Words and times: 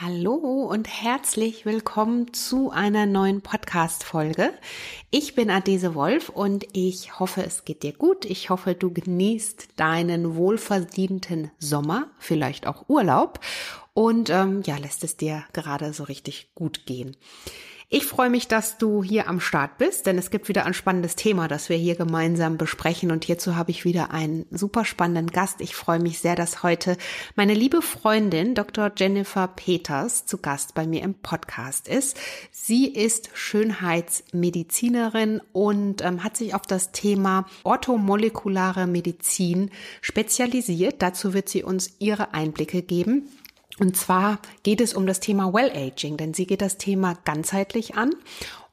Hallo 0.00 0.34
und 0.70 0.86
herzlich 0.86 1.66
willkommen 1.66 2.32
zu 2.32 2.70
einer 2.70 3.04
neuen 3.04 3.40
Podcast-Folge. 3.40 4.52
Ich 5.10 5.34
bin 5.34 5.50
Adese 5.50 5.96
Wolf 5.96 6.28
und 6.28 6.68
ich 6.72 7.18
hoffe, 7.18 7.42
es 7.42 7.64
geht 7.64 7.82
dir 7.82 7.94
gut. 7.94 8.24
Ich 8.24 8.48
hoffe, 8.48 8.76
du 8.76 8.92
genießt 8.92 9.70
deinen 9.74 10.36
wohlverdienten 10.36 11.50
Sommer, 11.58 12.12
vielleicht 12.20 12.68
auch 12.68 12.88
Urlaub 12.88 13.40
und 13.92 14.30
ähm, 14.30 14.62
ja, 14.64 14.76
lässt 14.76 15.02
es 15.02 15.16
dir 15.16 15.42
gerade 15.52 15.92
so 15.92 16.04
richtig 16.04 16.54
gut 16.54 16.86
gehen. 16.86 17.16
Ich 17.90 18.04
freue 18.04 18.28
mich, 18.28 18.48
dass 18.48 18.76
du 18.76 19.02
hier 19.02 19.28
am 19.28 19.40
Start 19.40 19.78
bist, 19.78 20.04
denn 20.04 20.18
es 20.18 20.28
gibt 20.28 20.50
wieder 20.50 20.66
ein 20.66 20.74
spannendes 20.74 21.16
Thema, 21.16 21.48
das 21.48 21.70
wir 21.70 21.76
hier 21.78 21.94
gemeinsam 21.94 22.58
besprechen. 22.58 23.10
Und 23.10 23.24
hierzu 23.24 23.56
habe 23.56 23.70
ich 23.70 23.86
wieder 23.86 24.10
einen 24.10 24.44
super 24.50 24.84
spannenden 24.84 25.28
Gast. 25.28 25.62
Ich 25.62 25.74
freue 25.74 25.98
mich 25.98 26.18
sehr, 26.18 26.36
dass 26.36 26.62
heute 26.62 26.98
meine 27.34 27.54
liebe 27.54 27.80
Freundin 27.80 28.54
Dr. 28.54 28.92
Jennifer 28.94 29.48
Peters 29.48 30.26
zu 30.26 30.36
Gast 30.36 30.74
bei 30.74 30.86
mir 30.86 31.02
im 31.02 31.14
Podcast 31.14 31.88
ist. 31.88 32.20
Sie 32.50 32.88
ist 32.88 33.30
Schönheitsmedizinerin 33.32 35.40
und 35.52 36.04
ähm, 36.04 36.22
hat 36.22 36.36
sich 36.36 36.54
auf 36.54 36.66
das 36.66 36.92
Thema 36.92 37.46
orthomolekulare 37.64 38.86
Medizin 38.86 39.70
spezialisiert. 40.02 41.00
Dazu 41.00 41.32
wird 41.32 41.48
sie 41.48 41.62
uns 41.62 41.94
ihre 42.00 42.34
Einblicke 42.34 42.82
geben. 42.82 43.30
Und 43.78 43.96
zwar 43.96 44.40
geht 44.62 44.80
es 44.80 44.94
um 44.94 45.06
das 45.06 45.20
Thema 45.20 45.52
Well-Aging, 45.52 46.16
denn 46.16 46.34
sie 46.34 46.46
geht 46.46 46.62
das 46.62 46.78
Thema 46.78 47.14
ganzheitlich 47.24 47.94
an 47.94 48.14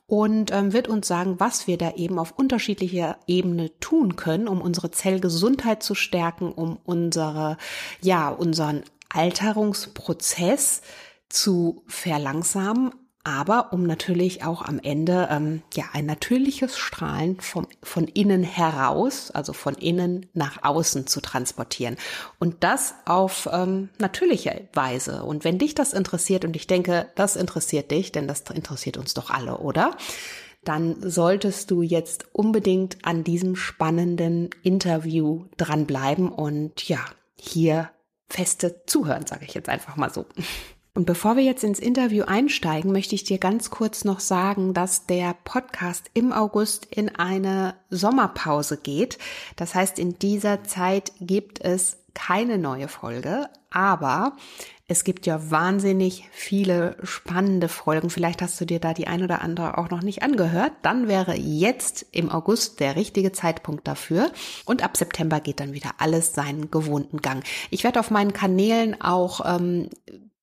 und 0.08 0.52
ähm, 0.52 0.74
wird 0.74 0.88
uns 0.88 1.08
sagen, 1.08 1.40
was 1.40 1.68
wir 1.68 1.78
da 1.78 1.94
eben 1.94 2.20
auf 2.20 2.32
unterschiedlicher 2.38 3.18
Ebene 3.28 3.78
tun 3.80 4.16
können, 4.16 4.48
um 4.48 4.62
unsere 4.62 4.92
Zellgesundheit 4.92 5.84
zu 5.84 5.96
stärken, 5.96 6.52
um 6.52 6.78
unsere, 6.84 7.58
ja, 8.02 8.30
unseren 8.30 8.84
Alterungsprozess 9.10 10.82
zu 11.30 11.84
verlangsamen, 11.88 12.92
aber 13.26 13.74
um 13.74 13.84
natürlich 13.84 14.46
auch 14.46 14.62
am 14.62 14.80
Ende 14.80 15.28
ähm, 15.32 15.64
ja 15.74 15.86
ein 15.94 16.06
natürliches 16.06 16.78
Strahlen 16.78 17.42
vom, 17.42 17.68
von 17.82 18.08
innen 18.08 18.44
heraus, 18.44 19.32
also 19.32 19.52
von 19.52 19.74
innen 19.74 20.28
nach 20.34 20.64
außen 20.64 21.08
zu 21.08 21.22
transportieren 21.22 21.98
und 22.40 22.64
das 22.64 22.94
auf 23.06 23.50
ähm, 23.52 23.90
natürliche 23.98 24.70
Weise. 24.74 25.24
Und 25.24 25.44
wenn 25.44 25.58
dich 25.58 25.74
das 25.74 25.92
interessiert 25.92 26.46
und 26.46 26.56
ich 26.56 26.68
denke, 26.68 27.08
das 27.16 27.36
interessiert 27.36 27.90
dich, 27.90 28.12
denn 28.12 28.28
das 28.28 28.42
interessiert 28.42 28.96
uns 28.96 29.16
doch 29.16 29.32
alle, 29.32 29.58
oder? 29.58 29.98
Dann 30.64 30.96
solltest 31.02 31.72
du 31.72 31.82
jetzt 31.82 32.28
unbedingt 32.32 33.06
an 33.06 33.24
diesem 33.24 33.56
spannenden 33.56 34.52
Interview 34.62 35.46
dranbleiben 35.58 36.30
und 36.30 36.88
ja, 36.88 37.00
hier 37.36 37.90
feste 38.30 38.84
zuhören, 38.86 39.26
sage 39.26 39.46
ich 39.46 39.56
jetzt 39.56 39.70
einfach 39.70 39.96
mal 39.96 40.14
so. 40.14 40.28
Und 40.96 41.06
bevor 41.06 41.36
wir 41.36 41.44
jetzt 41.44 41.66
ins 41.66 41.80
Interview 41.80 42.24
einsteigen, 42.24 42.94
möchte 42.94 43.16
ich 43.16 43.26
dir 43.26 43.38
ganz 43.38 43.70
kurz 43.70 44.06
noch 44.06 44.22
sagen, 44.22 44.74
dass 44.74 45.06
der 45.06 45.36
Podcast 45.44 46.10
im 46.14 46.32
August 46.32 46.86
in 46.86 47.14
eine 47.14 47.76
Sommerpause 47.90 48.78
geht. 48.78 49.18
Das 49.58 49.76
heißt, 49.76 50.00
in 50.00 50.18
dieser 50.18 50.64
Zeit 50.64 51.12
gibt 51.20 51.60
es 51.60 51.98
keine 52.14 52.58
neue 52.58 52.88
Folge, 52.88 53.50
aber 53.70 54.38
es 54.88 55.04
gibt 55.04 55.26
ja 55.26 55.52
wahnsinnig 55.52 56.30
viele 56.32 56.96
spannende 57.04 57.68
Folgen. 57.68 58.10
Vielleicht 58.10 58.42
hast 58.42 58.62
du 58.62 58.66
dir 58.66 58.80
da 58.80 58.94
die 58.94 59.08
ein 59.08 59.22
oder 59.22 59.42
andere 59.42 59.78
auch 59.78 59.90
noch 59.90 60.02
nicht 60.02 60.24
angehört. 60.24 60.72
Dann 60.82 61.10
wäre 61.10 61.36
jetzt 61.36 62.06
im 62.12 62.32
August 62.32 62.80
der 62.80 62.96
richtige 62.96 63.34
Zeitpunkt 63.34 63.86
dafür. 63.86 64.32
Und 64.64 64.82
ab 64.82 64.96
September 64.96 65.42
geht 65.42 65.60
dann 65.60 65.74
wieder 65.74 65.92
alles 65.98 66.34
seinen 66.34 66.72
gewohnten 66.72 67.22
Gang. 67.22 67.44
Ich 67.70 67.84
werde 67.84 68.00
auf 68.00 68.12
meinen 68.12 68.32
Kanälen 68.32 69.02
auch 69.02 69.42
ähm, 69.44 69.90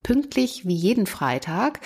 pünktlich 0.03 0.67
wie 0.67 0.75
jeden 0.75 1.07
Freitag 1.07 1.79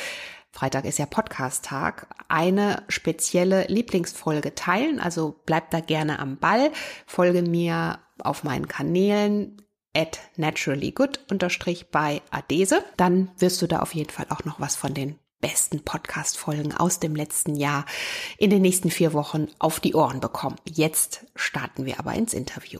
Freitag 0.57 0.85
ist 0.85 0.97
ja 0.97 1.05
Podcast-Tag, 1.05 2.07
eine 2.29 2.81
spezielle 2.87 3.67
Lieblingsfolge 3.67 4.55
teilen. 4.55 4.99
Also 4.99 5.39
bleib 5.45 5.69
da 5.69 5.81
gerne 5.81 6.17
am 6.17 6.37
Ball, 6.37 6.71
folge 7.05 7.43
mir 7.43 7.99
auf 8.23 8.43
meinen 8.43 8.67
Kanälen 8.67 9.61
at 9.95 10.17
naturallygood 10.35 11.19
unterstrich 11.29 11.91
bei 11.91 12.23
Adese. 12.31 12.83
Dann 12.97 13.29
wirst 13.37 13.61
du 13.61 13.67
da 13.67 13.81
auf 13.81 13.93
jeden 13.93 14.09
Fall 14.09 14.25
auch 14.29 14.45
noch 14.45 14.59
was 14.59 14.75
von 14.75 14.95
den 14.95 15.19
besten 15.41 15.83
Podcast-Folgen 15.83 16.75
aus 16.75 16.99
dem 16.99 17.15
letzten 17.15 17.55
Jahr 17.55 17.85
in 18.39 18.49
den 18.49 18.63
nächsten 18.63 18.89
vier 18.89 19.13
Wochen 19.13 19.49
auf 19.59 19.79
die 19.79 19.93
Ohren 19.93 20.21
bekommen. 20.21 20.55
Jetzt 20.65 21.27
starten 21.35 21.85
wir 21.85 21.99
aber 21.99 22.15
ins 22.15 22.33
Interview. 22.33 22.79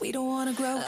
We 0.00 0.12
don't 0.12 0.26
wanna 0.26 0.54
grow 0.54 0.82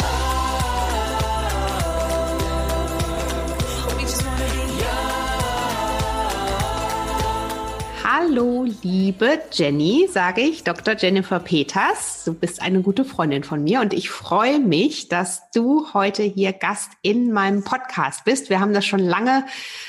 Hallo, 8.08 8.64
liebe 8.84 9.40
Jenny, 9.50 10.06
sage 10.08 10.40
ich, 10.40 10.62
Dr. 10.62 10.94
Jennifer 10.96 11.40
Peters. 11.40 12.22
Du 12.24 12.34
bist 12.34 12.62
eine 12.62 12.80
gute 12.80 13.04
Freundin 13.04 13.42
von 13.42 13.64
mir 13.64 13.80
und 13.80 13.92
ich 13.92 14.10
freue 14.10 14.60
mich, 14.60 15.08
dass 15.08 15.50
du 15.50 15.92
heute 15.92 16.22
hier 16.22 16.52
Gast 16.52 16.92
in 17.02 17.32
meinem 17.32 17.64
Podcast 17.64 18.24
bist. 18.24 18.48
Wir 18.48 18.60
haben 18.60 18.72
das 18.72 18.86
schon 18.86 19.00
lange 19.00 19.44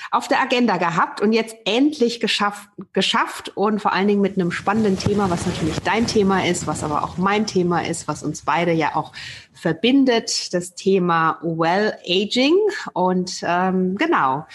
auf 0.09 0.27
der 0.27 0.41
Agenda 0.41 0.77
gehabt 0.77 1.21
und 1.21 1.31
jetzt 1.31 1.57
endlich 1.65 2.19
geschafft, 2.19 2.67
geschafft 2.91 3.51
und 3.55 3.83
vor 3.83 3.93
allen 3.93 4.07
Dingen 4.07 4.21
mit 4.21 4.33
einem 4.33 4.49
spannenden 4.49 4.97
Thema, 4.97 5.29
was 5.29 5.45
natürlich 5.45 5.77
dein 5.81 6.07
Thema 6.07 6.43
ist, 6.43 6.65
was 6.65 6.83
aber 6.83 7.03
auch 7.03 7.17
mein 7.17 7.45
Thema 7.45 7.85
ist, 7.85 8.07
was 8.07 8.23
uns 8.23 8.41
beide 8.41 8.71
ja 8.71 8.95
auch 8.95 9.11
verbindet, 9.53 10.55
das 10.55 10.73
Thema 10.73 11.37
Well 11.43 11.93
Aging. 12.03 12.57
Und 12.93 13.41
ähm, 13.43 13.95
genau. 13.95 14.47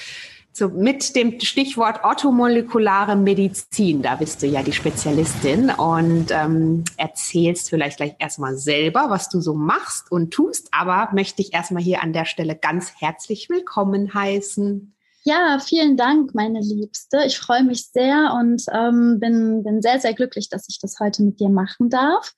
So 0.55 0.69
mit 0.69 1.17
dem 1.17 1.41
Stichwort 1.41 2.05
orthomolekulare 2.05 3.17
Medizin, 3.17 4.03
da 4.03 4.17
bist 4.17 4.43
du 4.43 4.47
ja 4.47 4.63
die 4.63 4.73
Spezialistin 4.73 5.71
und 5.71 6.27
ähm, 6.31 6.85
erzählst 6.99 7.71
vielleicht 7.71 7.97
gleich 7.97 8.17
erstmal 8.19 8.59
selber, 8.59 9.07
was 9.09 9.31
du 9.31 9.41
so 9.41 9.55
machst 9.55 10.13
und 10.13 10.31
tust, 10.31 10.69
aber 10.71 11.09
möchte 11.15 11.41
ich 11.41 11.55
erstmal 11.55 11.83
hier 11.83 12.03
an 12.03 12.13
der 12.13 12.27
Stelle 12.27 12.55
ganz 12.55 12.93
herzlich 12.99 13.49
willkommen 13.49 14.13
heißen. 14.13 14.95
Ja, 15.25 15.59
vielen 15.59 15.97
Dank, 15.97 16.35
meine 16.35 16.61
Liebste. 16.61 17.23
Ich 17.27 17.39
freue 17.39 17.65
mich 17.65 17.87
sehr 17.87 18.35
und 18.39 18.63
ähm, 18.75 19.21
bin, 19.21 19.63
bin 19.63 19.81
sehr, 19.81 20.01
sehr 20.01 20.13
glücklich, 20.13 20.51
dass 20.51 20.69
ich 20.69 20.79
das 20.81 21.01
heute 21.01 21.23
mit 21.23 21.41
dir 21.41 21.49
machen 21.49 21.89
darf 21.89 22.35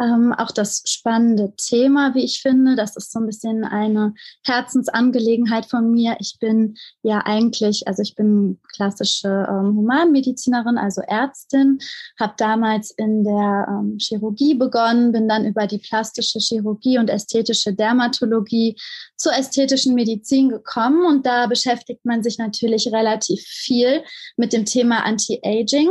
ähm, 0.00 0.32
auch 0.32 0.50
das 0.50 0.82
spannende 0.86 1.52
Thema, 1.56 2.14
wie 2.14 2.24
ich 2.24 2.40
finde. 2.42 2.74
Das 2.74 2.96
ist 2.96 3.12
so 3.12 3.20
ein 3.20 3.26
bisschen 3.26 3.64
eine 3.64 4.14
Herzensangelegenheit 4.44 5.66
von 5.66 5.90
mir. 5.90 6.16
Ich 6.18 6.38
bin 6.40 6.76
ja 7.02 7.22
eigentlich, 7.24 7.86
also 7.86 8.02
ich 8.02 8.14
bin 8.14 8.58
klassische 8.74 9.46
ähm, 9.48 9.76
Humanmedizinerin, 9.76 10.78
also 10.78 11.00
Ärztin, 11.02 11.78
habe 12.18 12.34
damals 12.36 12.90
in 12.90 13.22
der 13.24 13.66
ähm, 13.68 13.98
Chirurgie 14.00 14.54
begonnen, 14.54 15.12
bin 15.12 15.28
dann 15.28 15.44
über 15.44 15.66
die 15.66 15.78
plastische 15.78 16.38
Chirurgie 16.40 16.98
und 16.98 17.08
ästhetische 17.08 17.72
Dermatologie 17.72 18.76
zur 19.16 19.32
ästhetischen 19.32 19.94
Medizin 19.94 20.48
gekommen 20.48 21.06
und 21.06 21.24
da 21.24 21.46
beschäftigt 21.46 22.04
man 22.04 22.22
sich 22.22 22.38
natürlich 22.38 22.92
relativ 22.92 23.40
viel 23.40 24.02
mit 24.36 24.52
dem 24.52 24.64
Thema 24.64 25.04
Anti-Aging 25.04 25.90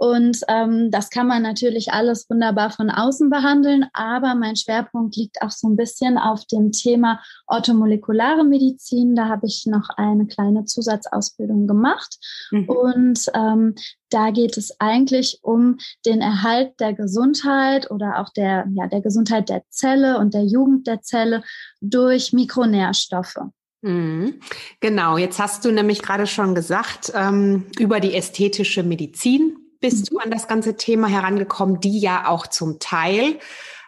und 0.00 0.40
ähm, 0.48 0.90
das 0.90 1.10
kann 1.10 1.26
man 1.26 1.42
natürlich 1.42 1.92
alles 1.92 2.24
wunderbar 2.30 2.70
von 2.70 2.88
außen 2.88 3.28
behandeln, 3.28 3.84
aber 3.92 4.34
mein 4.34 4.56
Schwerpunkt 4.56 5.14
liegt 5.14 5.42
auch 5.42 5.50
so 5.50 5.68
ein 5.68 5.76
bisschen 5.76 6.16
auf 6.16 6.46
dem 6.46 6.72
Thema 6.72 7.20
orthomolekulare 7.46 8.44
Medizin. 8.44 9.14
Da 9.14 9.28
habe 9.28 9.46
ich 9.46 9.66
noch 9.66 9.90
eine 9.98 10.26
kleine 10.26 10.64
Zusatzausbildung 10.64 11.66
gemacht. 11.66 12.16
Mhm. 12.50 12.68
Und 12.70 13.26
ähm, 13.34 13.74
da 14.08 14.30
geht 14.30 14.56
es 14.56 14.74
eigentlich 14.80 15.40
um 15.42 15.76
den 16.06 16.22
Erhalt 16.22 16.80
der 16.80 16.94
Gesundheit 16.94 17.90
oder 17.90 18.20
auch 18.20 18.30
der, 18.30 18.68
ja, 18.72 18.86
der 18.86 19.02
Gesundheit 19.02 19.50
der 19.50 19.64
Zelle 19.68 20.16
und 20.16 20.32
der 20.32 20.44
Jugend 20.46 20.86
der 20.86 21.02
Zelle 21.02 21.42
durch 21.82 22.32
Mikronährstoffe. 22.32 23.36
Mhm. 23.82 24.40
Genau, 24.80 25.18
jetzt 25.18 25.38
hast 25.38 25.66
du 25.66 25.72
nämlich 25.72 26.00
gerade 26.00 26.26
schon 26.26 26.54
gesagt, 26.54 27.12
ähm, 27.14 27.66
über 27.78 28.00
die 28.00 28.14
ästhetische 28.14 28.82
Medizin 28.82 29.59
bist 29.80 30.10
du 30.10 30.18
an 30.18 30.30
das 30.30 30.46
ganze 30.46 30.76
Thema 30.76 31.08
herangekommen, 31.08 31.80
die 31.80 31.98
ja 31.98 32.28
auch 32.28 32.46
zum 32.46 32.78
Teil 32.78 33.38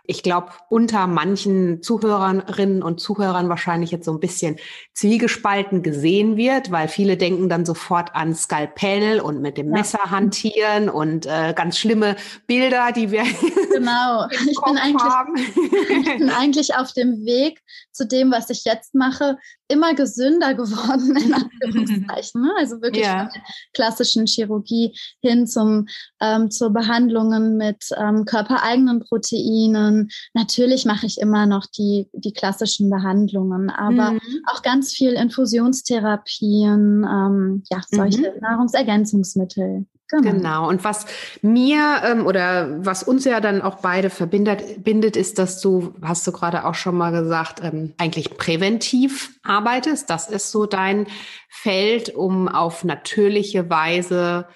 ich 0.04 0.22
glaube, 0.22 0.49
unter 0.69 1.06
manchen 1.06 1.81
Zuhörerinnen 1.81 2.82
und 2.82 3.00
Zuhörern 3.00 3.49
wahrscheinlich 3.49 3.93
jetzt 3.93 4.04
so 4.04 4.12
ein 4.12 4.19
bisschen 4.19 4.56
zwiegespalten 4.94 5.82
gesehen 5.82 6.37
wird, 6.37 6.72
weil 6.72 6.88
viele 6.88 7.16
denken 7.16 7.49
dann 7.49 7.64
sofort 7.64 8.14
an 8.14 8.34
Skalpell 8.34 9.20
und 9.20 9.40
mit 9.40 9.58
dem 9.58 9.69
ja. 9.69 9.72
Messer 9.75 10.10
hantieren 10.10 10.88
und 10.88 11.26
äh, 11.26 11.54
ganz 11.54 11.78
schlimme 11.78 12.16
Bilder, 12.49 12.90
die 12.90 13.12
wir 13.12 13.22
genau. 13.72 14.26
ich 14.31 14.60
bin 14.60 14.76
eigentlich, 14.76 15.02
ich 16.06 16.19
bin 16.19 16.31
eigentlich 16.31 16.75
auf 16.75 16.93
dem 16.93 17.25
Weg 17.25 17.62
zu 17.93 18.06
dem, 18.06 18.32
was 18.32 18.50
ich 18.50 18.64
jetzt 18.64 18.94
mache, 18.94 19.37
immer 19.69 19.94
gesünder 19.94 20.55
geworden, 20.55 21.16
in 21.16 21.34
Anführungszeichen. 21.34 22.43
Ne? 22.43 22.52
Also 22.58 22.82
wirklich 22.82 23.05
ja. 23.05 23.20
von 23.20 23.28
der 23.34 23.43
klassischen 23.75 24.26
Chirurgie 24.26 24.96
hin 25.20 25.46
zum, 25.46 25.87
ähm, 26.20 26.50
zu 26.50 26.72
Behandlungen 26.72 27.56
mit 27.56 27.84
ähm, 27.96 28.25
körpereigenen 28.25 29.00
Proteinen. 29.00 29.92
Natürlich 30.35 30.85
mache 30.85 31.06
ich 31.06 31.19
immer 31.19 31.47
noch 31.47 31.67
die, 31.67 32.09
die 32.12 32.33
klassischen 32.33 32.91
Behandlungen, 32.91 33.71
aber 33.71 34.12
mhm. 34.12 34.21
auch 34.53 34.62
ganz 34.62 34.93
viel 34.93 35.12
Infusionstherapien, 35.12 37.05
ähm, 37.05 37.62
ja, 37.71 37.81
solche 37.91 38.33
mhm. 38.33 38.41
Nahrungsergänzungsmittel. 38.41 39.87
Genau. 40.12 40.31
genau. 40.31 40.69
Und 40.69 40.85
was 40.85 41.06
mir 41.41 42.03
ähm, 42.05 42.27
oder 42.27 42.85
was 42.85 43.03
uns 43.03 43.25
ja 43.25 43.41
dann 43.41 43.62
auch 43.62 43.77
beide 43.77 44.11
verbindet, 44.11 44.85
bindet, 44.85 45.17
ist, 45.17 45.39
dass 45.39 45.61
du, 45.62 45.94
hast 46.03 46.27
du 46.27 46.33
gerade 46.33 46.67
auch 46.67 46.75
schon 46.75 46.97
mal 46.97 47.12
gesagt, 47.12 47.62
ähm, 47.65 47.94
eigentlich 47.97 48.37
präventiv 48.37 49.39
arbeitest. 49.43 50.11
Das 50.11 50.29
ist 50.29 50.50
so 50.50 50.67
dein 50.67 51.06
Feld, 51.49 52.15
um 52.15 52.47
auf 52.47 52.85
natürliche 52.85 53.71
Weise 53.71 54.47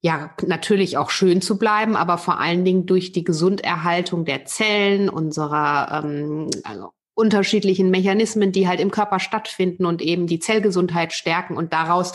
ja, 0.00 0.30
natürlich 0.46 0.96
auch 0.96 1.10
schön 1.10 1.42
zu 1.42 1.58
bleiben, 1.58 1.96
aber 1.96 2.18
vor 2.18 2.38
allen 2.38 2.64
Dingen 2.64 2.86
durch 2.86 3.10
die 3.12 3.24
Gesunderhaltung 3.24 4.24
der 4.24 4.44
Zellen, 4.44 5.08
unserer 5.08 6.04
ähm, 6.04 6.48
also 6.62 6.92
unterschiedlichen 7.14 7.90
Mechanismen, 7.90 8.52
die 8.52 8.68
halt 8.68 8.78
im 8.78 8.92
Körper 8.92 9.18
stattfinden 9.18 9.86
und 9.86 10.00
eben 10.00 10.28
die 10.28 10.38
Zellgesundheit 10.38 11.12
stärken. 11.12 11.56
Und 11.56 11.72
daraus 11.72 12.12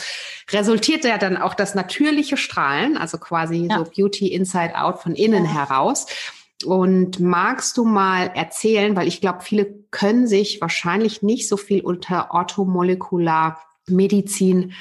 resultiert 0.50 1.04
ja 1.04 1.18
dann 1.18 1.36
auch 1.36 1.52
das 1.52 1.74
natürliche 1.74 2.38
Strahlen, 2.38 2.96
also 2.96 3.18
quasi 3.18 3.66
ja. 3.68 3.76
so 3.76 3.84
Beauty 3.84 4.28
Inside 4.28 4.80
Out 4.80 5.02
von 5.02 5.14
innen 5.14 5.44
ja. 5.44 5.52
heraus. 5.52 6.06
Und 6.64 7.20
magst 7.20 7.76
du 7.76 7.84
mal 7.84 8.30
erzählen, 8.34 8.96
weil 8.96 9.06
ich 9.06 9.20
glaube, 9.20 9.42
viele 9.42 9.66
können 9.90 10.26
sich 10.26 10.62
wahrscheinlich 10.62 11.20
nicht 11.20 11.50
so 11.50 11.58
viel 11.58 11.82
unter 11.82 12.30
Orthomolekularmedizin 12.30 14.72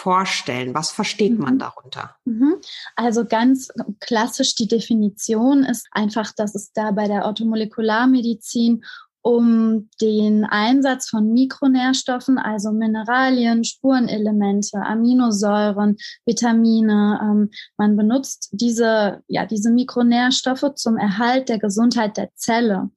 vorstellen? 0.00 0.74
Was 0.74 0.90
versteht 0.90 1.38
man 1.38 1.54
mhm. 1.54 1.58
darunter? 1.58 2.16
Mhm. 2.24 2.56
Also 2.96 3.26
ganz 3.26 3.68
klassisch 4.00 4.54
die 4.54 4.66
Definition 4.68 5.62
ist 5.62 5.86
einfach, 5.92 6.32
dass 6.32 6.54
es 6.54 6.72
da 6.72 6.90
bei 6.92 7.06
der 7.06 7.26
Orthomolekularmedizin 7.26 8.82
um 9.22 9.90
den 10.00 10.46
Einsatz 10.46 11.10
von 11.10 11.34
Mikronährstoffen, 11.34 12.38
also 12.38 12.72
Mineralien, 12.72 13.64
Spurenelemente, 13.64 14.78
Aminosäuren, 14.78 15.98
Vitamine. 16.24 17.20
Ähm, 17.22 17.50
man 17.76 17.96
benutzt 17.96 18.48
diese, 18.52 19.22
ja, 19.26 19.44
diese 19.44 19.70
Mikronährstoffe 19.70 20.74
zum 20.76 20.96
Erhalt 20.96 21.50
der 21.50 21.58
Gesundheit 21.58 22.16
der 22.16 22.30
Zelle. 22.34 22.88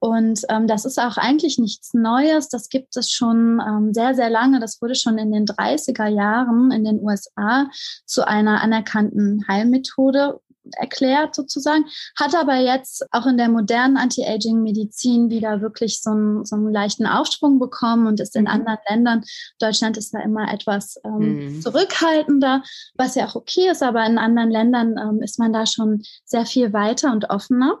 Und 0.00 0.40
ähm, 0.48 0.66
das 0.66 0.86
ist 0.86 0.98
auch 0.98 1.18
eigentlich 1.18 1.58
nichts 1.58 1.92
Neues. 1.92 2.48
Das 2.48 2.70
gibt 2.70 2.96
es 2.96 3.10
schon 3.10 3.60
ähm, 3.60 3.92
sehr, 3.92 4.14
sehr 4.14 4.30
lange. 4.30 4.58
Das 4.58 4.80
wurde 4.80 4.94
schon 4.94 5.18
in 5.18 5.30
den 5.30 5.44
30er 5.44 6.06
Jahren 6.06 6.70
in 6.70 6.84
den 6.84 7.00
USA 7.02 7.68
zu 8.06 8.26
einer 8.26 8.62
anerkannten 8.62 9.44
Heilmethode 9.46 10.40
erklärt 10.76 11.34
sozusagen, 11.34 11.84
hat 12.18 12.34
aber 12.34 12.56
jetzt 12.56 13.04
auch 13.12 13.26
in 13.26 13.36
der 13.36 13.48
modernen 13.48 13.96
Anti-Aging-Medizin 13.96 15.30
wieder 15.30 15.60
wirklich 15.60 16.00
so 16.02 16.10
einen, 16.10 16.44
so 16.44 16.56
einen 16.56 16.72
leichten 16.72 17.06
Aufschwung 17.06 17.58
bekommen 17.58 18.06
und 18.06 18.20
ist 18.20 18.36
in 18.36 18.42
mhm. 18.42 18.48
anderen 18.48 18.78
Ländern, 18.88 19.24
Deutschland 19.58 19.96
ist 19.96 20.14
da 20.14 20.20
immer 20.20 20.52
etwas 20.52 20.96
ähm, 21.04 21.56
mhm. 21.56 21.62
zurückhaltender, 21.62 22.62
was 22.94 23.14
ja 23.14 23.26
auch 23.26 23.36
okay 23.36 23.70
ist, 23.70 23.82
aber 23.82 24.04
in 24.06 24.18
anderen 24.18 24.50
Ländern 24.50 24.96
ähm, 24.98 25.22
ist 25.22 25.38
man 25.38 25.52
da 25.52 25.66
schon 25.66 26.02
sehr 26.24 26.46
viel 26.46 26.72
weiter 26.72 27.12
und 27.12 27.30
offener. 27.30 27.80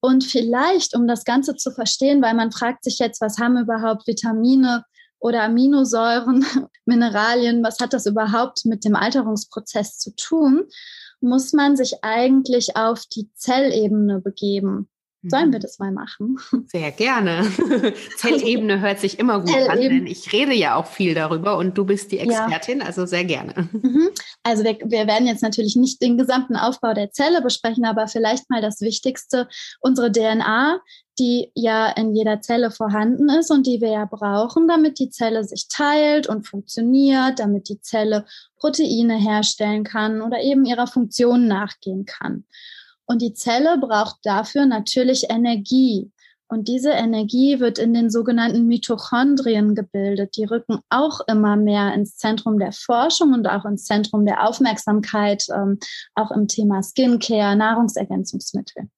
Und 0.00 0.24
vielleicht, 0.24 0.94
um 0.94 1.08
das 1.08 1.24
Ganze 1.24 1.56
zu 1.56 1.70
verstehen, 1.72 2.22
weil 2.22 2.34
man 2.34 2.52
fragt 2.52 2.84
sich 2.84 2.98
jetzt, 2.98 3.20
was 3.20 3.38
haben 3.38 3.56
überhaupt 3.56 4.06
Vitamine 4.06 4.84
oder 5.18 5.42
Aminosäuren, 5.42 6.44
Mineralien, 6.84 7.64
was 7.64 7.80
hat 7.80 7.92
das 7.92 8.06
überhaupt 8.06 8.64
mit 8.64 8.84
dem 8.84 8.94
Alterungsprozess 8.94 9.98
zu 9.98 10.14
tun? 10.14 10.64
Muss 11.20 11.52
man 11.52 11.76
sich 11.76 12.02
eigentlich 12.02 12.76
auf 12.76 13.04
die 13.06 13.30
Zellebene 13.34 14.20
begeben. 14.20 14.88
Sollen 15.22 15.50
wir 15.50 15.58
mhm. 15.58 15.62
das 15.62 15.78
mal 15.78 15.92
machen? 15.92 16.38
Sehr 16.66 16.92
gerne. 16.92 17.42
Zellebene 18.16 18.80
hört 18.80 19.00
sich 19.00 19.18
immer 19.18 19.40
gut 19.40 19.68
an, 19.68 19.80
denn 19.80 20.06
ich 20.06 20.32
rede 20.32 20.54
ja 20.54 20.76
auch 20.76 20.86
viel 20.86 21.14
darüber 21.14 21.56
und 21.56 21.76
du 21.76 21.84
bist 21.84 22.12
die 22.12 22.18
Expertin, 22.18 22.80
ja. 22.80 22.86
also 22.86 23.06
sehr 23.06 23.24
gerne. 23.24 23.68
Mhm. 23.86 24.08
Also 24.42 24.64
wir, 24.64 24.78
wir, 24.84 25.06
werden 25.06 25.26
jetzt 25.26 25.42
natürlich 25.42 25.76
nicht 25.76 26.00
den 26.00 26.16
gesamten 26.16 26.56
Aufbau 26.56 26.94
der 26.94 27.10
Zelle 27.12 27.42
besprechen, 27.42 27.84
aber 27.84 28.08
vielleicht 28.08 28.48
mal 28.48 28.62
das 28.62 28.80
Wichtigste, 28.80 29.48
unsere 29.80 30.10
DNA, 30.10 30.80
die 31.18 31.50
ja 31.54 31.88
in 31.90 32.14
jeder 32.14 32.40
Zelle 32.40 32.70
vorhanden 32.70 33.28
ist 33.28 33.50
und 33.50 33.66
die 33.66 33.80
wir 33.80 33.90
ja 33.90 34.04
brauchen, 34.06 34.66
damit 34.66 34.98
die 34.98 35.10
Zelle 35.10 35.44
sich 35.44 35.68
teilt 35.68 36.26
und 36.26 36.48
funktioniert, 36.48 37.38
damit 37.38 37.68
die 37.68 37.80
Zelle 37.80 38.24
Proteine 38.56 39.16
herstellen 39.16 39.84
kann 39.84 40.22
oder 40.22 40.40
eben 40.40 40.64
ihrer 40.64 40.86
Funktion 40.86 41.46
nachgehen 41.46 42.06
kann. 42.06 42.44
Und 43.06 43.22
die 43.22 43.34
Zelle 43.34 43.78
braucht 43.78 44.16
dafür 44.24 44.66
natürlich 44.66 45.30
Energie. 45.30 46.10
Und 46.48 46.68
diese 46.68 46.90
Energie 46.90 47.58
wird 47.58 47.78
in 47.78 47.92
den 47.92 48.08
sogenannten 48.08 48.66
Mitochondrien 48.66 49.74
gebildet. 49.74 50.36
Die 50.36 50.44
rücken 50.44 50.78
auch 50.90 51.20
immer 51.26 51.56
mehr 51.56 51.92
ins 51.94 52.16
Zentrum 52.16 52.58
der 52.58 52.72
Forschung 52.72 53.32
und 53.32 53.48
auch 53.48 53.64
ins 53.64 53.84
Zentrum 53.84 54.24
der 54.24 54.46
Aufmerksamkeit, 54.46 55.44
ähm, 55.52 55.78
auch 56.14 56.30
im 56.30 56.46
Thema 56.46 56.82
Skincare, 56.82 57.56
Nahrungsergänzungsmittel. 57.56 58.88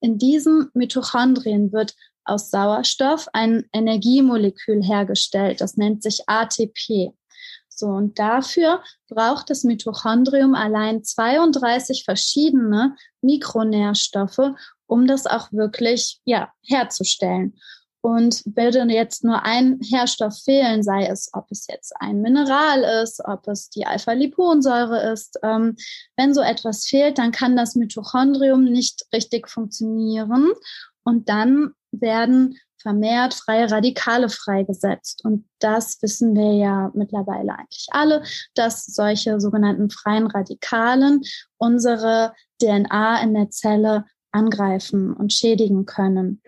In 0.00 0.16
diesen 0.16 0.70
Mitochondrien 0.72 1.72
wird 1.72 1.94
aus 2.24 2.50
Sauerstoff 2.50 3.28
ein 3.34 3.64
Energiemolekül 3.72 4.82
hergestellt. 4.82 5.60
Das 5.60 5.76
nennt 5.76 6.02
sich 6.02 6.22
ATP. 6.26 7.12
So, 7.76 7.86
und 7.86 8.18
dafür 8.18 8.82
braucht 9.08 9.50
das 9.50 9.64
Mitochondrium 9.64 10.54
allein 10.54 11.02
32 11.02 12.04
verschiedene 12.04 12.96
Mikronährstoffe, 13.20 14.54
um 14.86 15.06
das 15.06 15.26
auch 15.26 15.52
wirklich 15.52 16.20
ja, 16.24 16.52
herzustellen. 16.62 17.58
Und 18.00 18.42
würde 18.44 18.80
jetzt 18.92 19.24
nur 19.24 19.44
ein 19.44 19.80
Herstoff 19.82 20.38
fehlen, 20.44 20.82
sei 20.82 21.06
es, 21.06 21.30
ob 21.32 21.46
es 21.50 21.66
jetzt 21.68 21.94
ein 22.00 22.20
Mineral 22.20 23.02
ist, 23.02 23.22
ob 23.24 23.48
es 23.48 23.70
die 23.70 23.86
Alpha-Liponsäure 23.86 25.10
ist, 25.10 25.38
ähm, 25.42 25.76
wenn 26.16 26.34
so 26.34 26.42
etwas 26.42 26.86
fehlt, 26.86 27.16
dann 27.16 27.32
kann 27.32 27.56
das 27.56 27.76
Mitochondrium 27.76 28.64
nicht 28.64 29.06
richtig 29.14 29.48
funktionieren. 29.48 30.52
Und 31.02 31.30
dann 31.30 31.72
werden 31.92 32.58
vermehrt 32.84 33.34
freie 33.34 33.70
Radikale 33.70 34.28
freigesetzt. 34.28 35.24
Und 35.24 35.46
das 35.58 36.00
wissen 36.02 36.36
wir 36.36 36.52
ja 36.52 36.90
mittlerweile 36.94 37.58
eigentlich 37.58 37.88
alle, 37.90 38.22
dass 38.54 38.84
solche 38.84 39.40
sogenannten 39.40 39.90
freien 39.90 40.26
Radikalen 40.26 41.22
unsere 41.56 42.34
DNA 42.60 43.22
in 43.22 43.34
der 43.34 43.50
Zelle 43.50 44.04
angreifen 44.32 45.14
und 45.14 45.32
schädigen 45.32 45.86
können. 45.86 46.42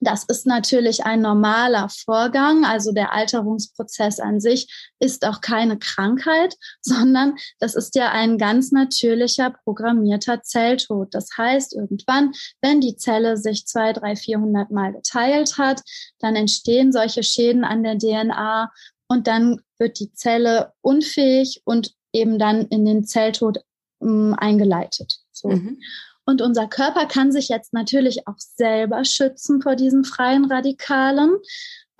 Das 0.00 0.24
ist 0.24 0.46
natürlich 0.46 1.04
ein 1.04 1.22
normaler 1.22 1.88
Vorgang. 1.88 2.64
Also 2.64 2.92
der 2.92 3.12
Alterungsprozess 3.12 4.20
an 4.20 4.40
sich 4.40 4.68
ist 4.98 5.26
auch 5.26 5.40
keine 5.40 5.78
Krankheit, 5.78 6.56
sondern 6.82 7.36
das 7.58 7.74
ist 7.74 7.94
ja 7.94 8.10
ein 8.10 8.38
ganz 8.38 8.72
natürlicher 8.72 9.54
programmierter 9.64 10.42
Zelltod. 10.42 11.08
Das 11.12 11.30
heißt, 11.36 11.74
irgendwann, 11.74 12.32
wenn 12.60 12.80
die 12.80 12.96
Zelle 12.96 13.36
sich 13.36 13.66
zwei, 13.66 13.92
drei, 13.92 14.16
vierhundert 14.16 14.70
Mal 14.70 14.92
geteilt 14.92 15.58
hat, 15.58 15.82
dann 16.18 16.36
entstehen 16.36 16.92
solche 16.92 17.22
Schäden 17.22 17.64
an 17.64 17.82
der 17.82 17.98
DNA 17.98 18.70
und 19.08 19.26
dann 19.26 19.60
wird 19.78 20.00
die 20.00 20.12
Zelle 20.12 20.72
unfähig 20.80 21.62
und 21.64 21.94
eben 22.12 22.38
dann 22.38 22.66
in 22.66 22.84
den 22.84 23.04
Zelltod 23.04 23.58
ähm, 24.00 24.34
eingeleitet. 24.38 25.18
So. 25.32 25.48
Mhm. 25.48 25.78
Und 26.26 26.42
unser 26.42 26.66
Körper 26.66 27.06
kann 27.06 27.32
sich 27.32 27.48
jetzt 27.48 27.72
natürlich 27.72 28.26
auch 28.26 28.38
selber 28.38 29.04
schützen 29.04 29.60
vor 29.60 29.76
diesen 29.76 30.04
freien 30.04 30.44
Radikalen. 30.46 31.36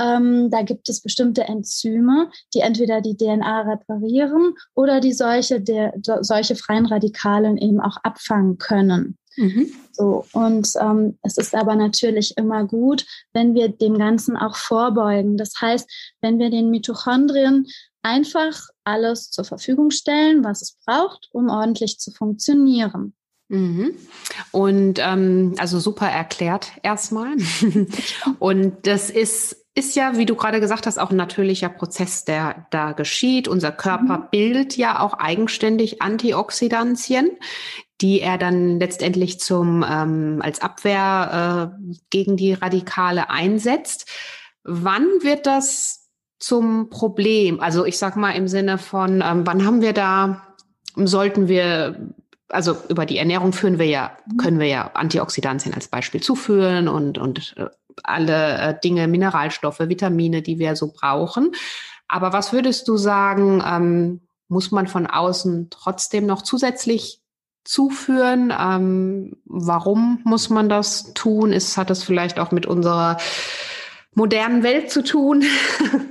Ähm, 0.01 0.51
da 0.51 0.63
gibt 0.63 0.89
es 0.89 1.03
bestimmte 1.03 1.45
Enzyme, 1.45 2.31
die 2.53 2.61
entweder 2.61 3.01
die 3.01 3.17
DNA 3.17 3.63
reparieren 3.63 4.55
oder 4.75 5.01
die 5.01 5.13
solche, 5.13 5.61
der, 5.61 5.95
solche 6.21 6.57
freien 6.57 6.87
Radikalen 6.87 7.57
eben 7.59 7.81
auch 7.81 7.99
abfangen 8.03 8.59
können. 8.59 9.19
Mhm. 9.37 9.71
So, 9.93 10.25
und 10.33 10.69
ähm, 10.81 11.19
es 11.23 11.39
ist 11.39 11.55
aber 11.55 11.77
natürlich 11.77 12.37
immer 12.37 12.65
gut, 12.65 13.05
wenn 13.33 13.55
wir 13.55 13.69
dem 13.69 13.99
Ganzen 13.99 14.37
auch 14.37 14.57
vorbeugen. 14.57 15.37
Das 15.37 15.55
heißt, 15.61 15.89
wenn 16.21 16.39
wir 16.39 16.51
den 16.51 16.71
Mitochondrien 16.71 17.67
einfach 18.03 18.69
alles 18.85 19.31
zur 19.31 19.45
Verfügung 19.45 19.91
stellen, 19.91 20.45
was 20.45 20.63
es 20.63 20.77
braucht, 20.85 21.29
um 21.33 21.49
ordentlich 21.49 21.99
zu 21.99 22.11
funktionieren. 22.11 23.15
Mhm. 23.49 23.95
Und 24.53 24.99
ähm, 25.01 25.55
also 25.59 25.79
super 25.79 26.09
erklärt 26.09 26.73
erstmal. 26.83 27.37
Und 28.39 28.87
das 28.87 29.11
ist 29.11 29.65
ist 29.77 29.97
ja, 29.97 30.17
wie 30.17 30.27
du 30.27 30.37
gerade 30.37 30.61
gesagt 30.61 30.87
hast, 30.87 30.99
auch 30.99 31.11
ein 31.11 31.17
natürlicher 31.17 31.69
Prozess, 31.69 32.25
der 32.25 32.67
da 32.71 32.93
geschieht. 32.93 33.49
Unser 33.49 33.73
Körper 33.73 34.19
mhm. 34.19 34.27
bildet 34.31 34.77
ja 34.77 35.01
auch 35.01 35.15
eigenständig 35.15 36.01
Antioxidantien, 36.01 37.31
die 38.01 38.21
er 38.21 38.39
dann 38.39 38.79
letztendlich 38.79 39.41
zum 39.41 39.85
ähm, 39.89 40.41
als 40.43 40.61
Abwehr 40.63 41.73
äh, 41.83 41.95
gegen 42.11 42.37
die 42.37 42.53
Radikale 42.53 43.31
einsetzt. 43.31 44.09
Wann 44.63 45.07
wird 45.23 45.47
das 45.47 46.09
zum 46.39 46.89
Problem? 46.89 47.59
Also 47.61 47.85
ich 47.85 47.99
sag 47.99 48.15
mal 48.15 48.33
im 48.33 48.47
Sinne 48.47 48.79
von, 48.79 49.25
ähm, 49.27 49.45
wann 49.45 49.67
haben 49.67 49.83
wir 49.83 49.93
da, 49.93 50.55
sollten 50.95 51.49
wir 51.49 52.15
also 52.55 52.77
über 52.89 53.05
die 53.05 53.19
Ernährung 53.19 53.53
führen 53.53 53.79
wir 53.79 53.87
ja, 53.87 54.17
mhm. 54.27 54.37
können 54.37 54.59
wir 54.59 54.67
ja 54.67 54.91
Antioxidantien 54.95 55.75
als 55.75 55.89
Beispiel 55.89 56.23
zuführen 56.23 56.89
und, 56.89 57.19
und 57.19 57.55
äh, 57.59 57.67
alle 58.03 58.59
äh, 58.59 58.81
Dinge, 58.83 59.09
Mineralstoffe, 59.09 59.81
Vitamine, 59.81 60.43
die 60.43 60.59
wir 60.59 60.77
so 60.77 60.93
brauchen. 60.93 61.53
Aber 62.09 62.33
was 62.33 62.53
würdest 62.53 62.89
du 62.89 62.97
sagen, 62.97 63.63
ähm, 63.67 64.21
muss 64.49 64.71
man 64.71 64.87
von 64.87 65.07
außen 65.07 65.69
trotzdem 65.71 66.27
noch 66.27 66.43
zusätzlich 66.43 67.21
zuführen? 67.65 68.53
Ähm, 68.57 69.37
warum 69.45 70.21
muss 70.25 70.51
man 70.51 70.69
das 70.69 71.13
tun? 71.15 71.53
Ist, 71.53 71.77
hat 71.77 71.91
das 71.91 72.03
vielleicht 72.03 72.39
auch 72.39 72.53
mit 72.53 72.67
unserer 72.67 73.17
modernen 74.15 74.63
Welt 74.63 74.91
zu 74.91 75.03
tun? 75.03 75.45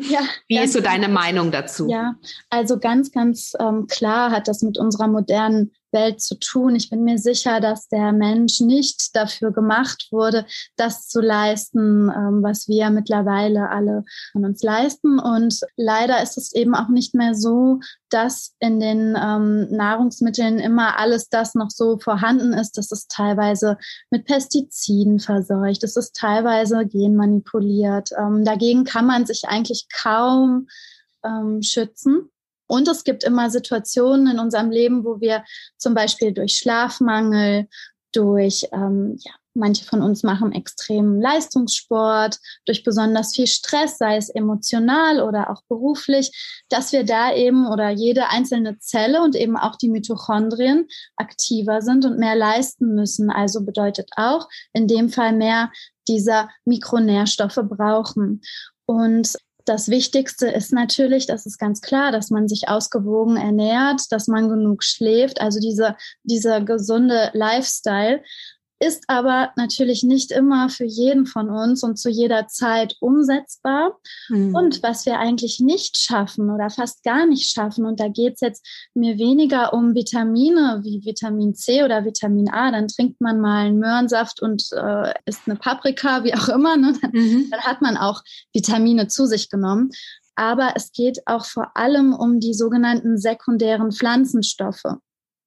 Ja, 0.10 0.20
Wie 0.50 0.60
ist 0.60 0.74
so 0.74 0.82
deine 0.82 1.08
Meinung 1.08 1.52
dazu? 1.52 1.88
Ja, 1.90 2.16
also 2.50 2.78
ganz, 2.78 3.12
ganz 3.12 3.54
ähm, 3.58 3.88
klar 3.88 4.32
hat 4.32 4.50
das 4.50 4.62
mit 4.62 4.78
unserer 4.78 5.08
modernen 5.08 5.72
Welt 5.94 6.22
zu 6.22 6.38
tun. 6.40 6.76
Ich 6.76 6.90
bin 6.90 7.04
mir 7.04 7.18
sicher, 7.18 7.60
dass 7.60 7.88
der 7.88 8.12
Mensch 8.12 8.60
nicht 8.60 9.16
dafür 9.16 9.52
gemacht 9.52 10.08
wurde, 10.12 10.46
das 10.76 11.08
zu 11.08 11.22
leisten, 11.22 12.10
ähm, 12.10 12.44
was 12.44 12.68
wir 12.68 12.90
mittlerweile 12.90 13.70
alle 13.70 14.04
von 14.32 14.46
uns 14.46 14.62
leisten. 14.64 15.20
Und 15.20 15.62
leider 15.78 16.22
ist 16.22 16.38
es 16.38 16.54
eben 16.54 16.76
auch 16.76 16.90
nicht 16.90 17.16
mehr 17.16 17.36
so, 17.36 17.80
dass 18.10 18.54
in 18.60 18.80
den 18.80 19.18
ähm, 19.20 19.68
Nahrungsmitteln 19.72 20.60
immer 20.60 21.00
alles 21.00 21.30
das 21.30 21.56
noch 21.56 21.70
so 21.70 21.98
vorhanden 21.98 22.54
ist. 22.54 22.78
Das 22.78 22.92
ist 22.92 23.10
teilweise 23.10 23.78
mit 24.12 24.26
Pestiziden 24.26 25.20
verseucht. 25.20 25.84
Das 25.84 25.96
ist 25.96 26.16
teilweise 26.16 26.86
genmanipuliert. 26.86 28.10
Ähm, 28.18 28.44
dagegen 28.46 28.84
kann 28.84 29.06
man 29.06 29.26
sich 29.26 29.44
eigentlich 29.48 29.88
kaum 29.90 30.68
ähm, 31.24 31.62
schützen. 31.62 32.30
Und 32.68 32.88
es 32.88 33.04
gibt 33.04 33.24
immer 33.24 33.50
Situationen 33.50 34.28
in 34.28 34.40
unserem 34.40 34.72
Leben, 34.72 35.04
wo 35.04 35.20
wir 35.20 35.44
zum 35.78 35.94
Beispiel 35.94 36.32
durch 36.34 36.58
Schlafmangel, 36.58 37.68
durch, 38.12 38.68
ähm, 38.72 39.18
ja, 39.20 39.32
manche 39.56 39.86
von 39.86 40.02
uns 40.02 40.24
machen 40.24 40.52
extremen 40.52 41.22
Leistungssport, 41.22 42.40
durch 42.66 42.84
besonders 42.84 43.36
viel 43.36 43.48
Stress, 43.48 43.98
sei 43.98 44.18
es 44.18 44.30
emotional 44.30 45.22
oder 45.22 45.52
auch 45.52 45.62
beruflich, 45.68 46.64
dass 46.70 46.92
wir 46.92 47.04
da 47.04 47.34
eben 47.34 47.68
oder 47.68 47.90
jede 47.90 48.30
einzelne 48.30 48.80
Zelle 48.80 49.22
und 49.22 49.36
eben 49.36 49.58
auch 49.58 49.76
die 49.76 49.90
Mitochondrien 49.90 50.88
aktiver 51.18 51.82
sind 51.82 52.06
und 52.06 52.18
mehr 52.18 52.36
leisten 52.36 52.96
müssen. 52.96 53.30
Also 53.30 53.62
bedeutet 53.62 54.10
auch 54.16 54.48
in 54.74 54.88
dem 54.88 55.10
Fall 55.10 55.34
mehr 55.34 55.72
dieser 56.08 56.50
Mikronährstoffe 56.66 57.62
brauchen. 57.64 58.42
Und 58.86 59.36
das 59.66 59.88
Wichtigste 59.88 60.48
ist 60.48 60.74
natürlich, 60.74 61.26
das 61.26 61.46
ist 61.46 61.58
ganz 61.58 61.82
klar, 61.82 62.12
dass 62.12 62.30
man 62.30 62.48
sich 62.48 62.68
ausgewogen 62.68 63.38
ernährt, 63.38 64.02
dass 64.12 64.28
man 64.28 64.50
genug 64.50 64.84
schläft, 64.84 65.40
also 65.40 65.60
diese, 65.60 65.96
dieser 66.24 66.62
gesunde 66.62 67.32
Lifestyle 67.34 68.22
ist 68.84 69.06
aber 69.08 69.52
natürlich 69.56 70.04
nicht 70.04 70.32
immer 70.32 70.70
für 70.70 70.86
jeden 70.86 71.26
von 71.26 71.50
uns 71.50 71.84
und 71.84 71.98
zu 71.98 72.10
jeder 72.10 72.48
Zeit 72.48 72.96
umsetzbar. 73.00 73.98
Mhm. 74.30 74.54
Und 74.56 74.84
was 74.84 75.06
wir 75.06 75.20
eigentlich 75.20 75.60
nicht 75.60 75.98
schaffen 75.98 76.50
oder 76.50 76.70
fast 76.70 77.04
gar 77.04 77.26
nicht 77.26 77.50
schaffen, 77.50 77.86
und 77.86 78.00
da 78.00 78.08
geht 78.10 78.36
es 78.36 78.42
jetzt 78.42 78.66
mir 78.94 79.18
weniger 79.18 79.74
um 79.74 79.96
Vitamine 79.96 80.82
wie 80.84 81.04
Vitamin 81.06 81.56
C 81.56 81.84
oder 81.84 82.06
Vitamin 82.06 82.50
A, 82.50 82.72
dann 82.72 82.88
trinkt 82.88 83.22
man 83.22 83.40
mal 83.40 83.66
einen 83.66 83.80
Möhrensaft 83.80 84.42
und 84.42 84.64
äh, 84.74 85.14
isst 85.26 85.42
eine 85.46 85.56
Paprika, 85.56 86.24
wie 86.24 86.34
auch 86.34 86.50
immer, 86.50 86.78
ne? 86.78 86.94
mhm. 87.12 87.48
dann 87.52 87.62
hat 87.62 87.82
man 87.82 87.98
auch 87.98 88.22
Vitamine 88.54 89.08
zu 89.08 89.26
sich 89.26 89.50
genommen. 89.50 89.92
Aber 90.36 90.74
es 90.76 90.92
geht 90.92 91.20
auch 91.28 91.46
vor 91.46 91.78
allem 91.78 92.14
um 92.14 92.40
die 92.40 92.54
sogenannten 92.54 93.18
sekundären 93.18 93.92
Pflanzenstoffe. 93.92 94.98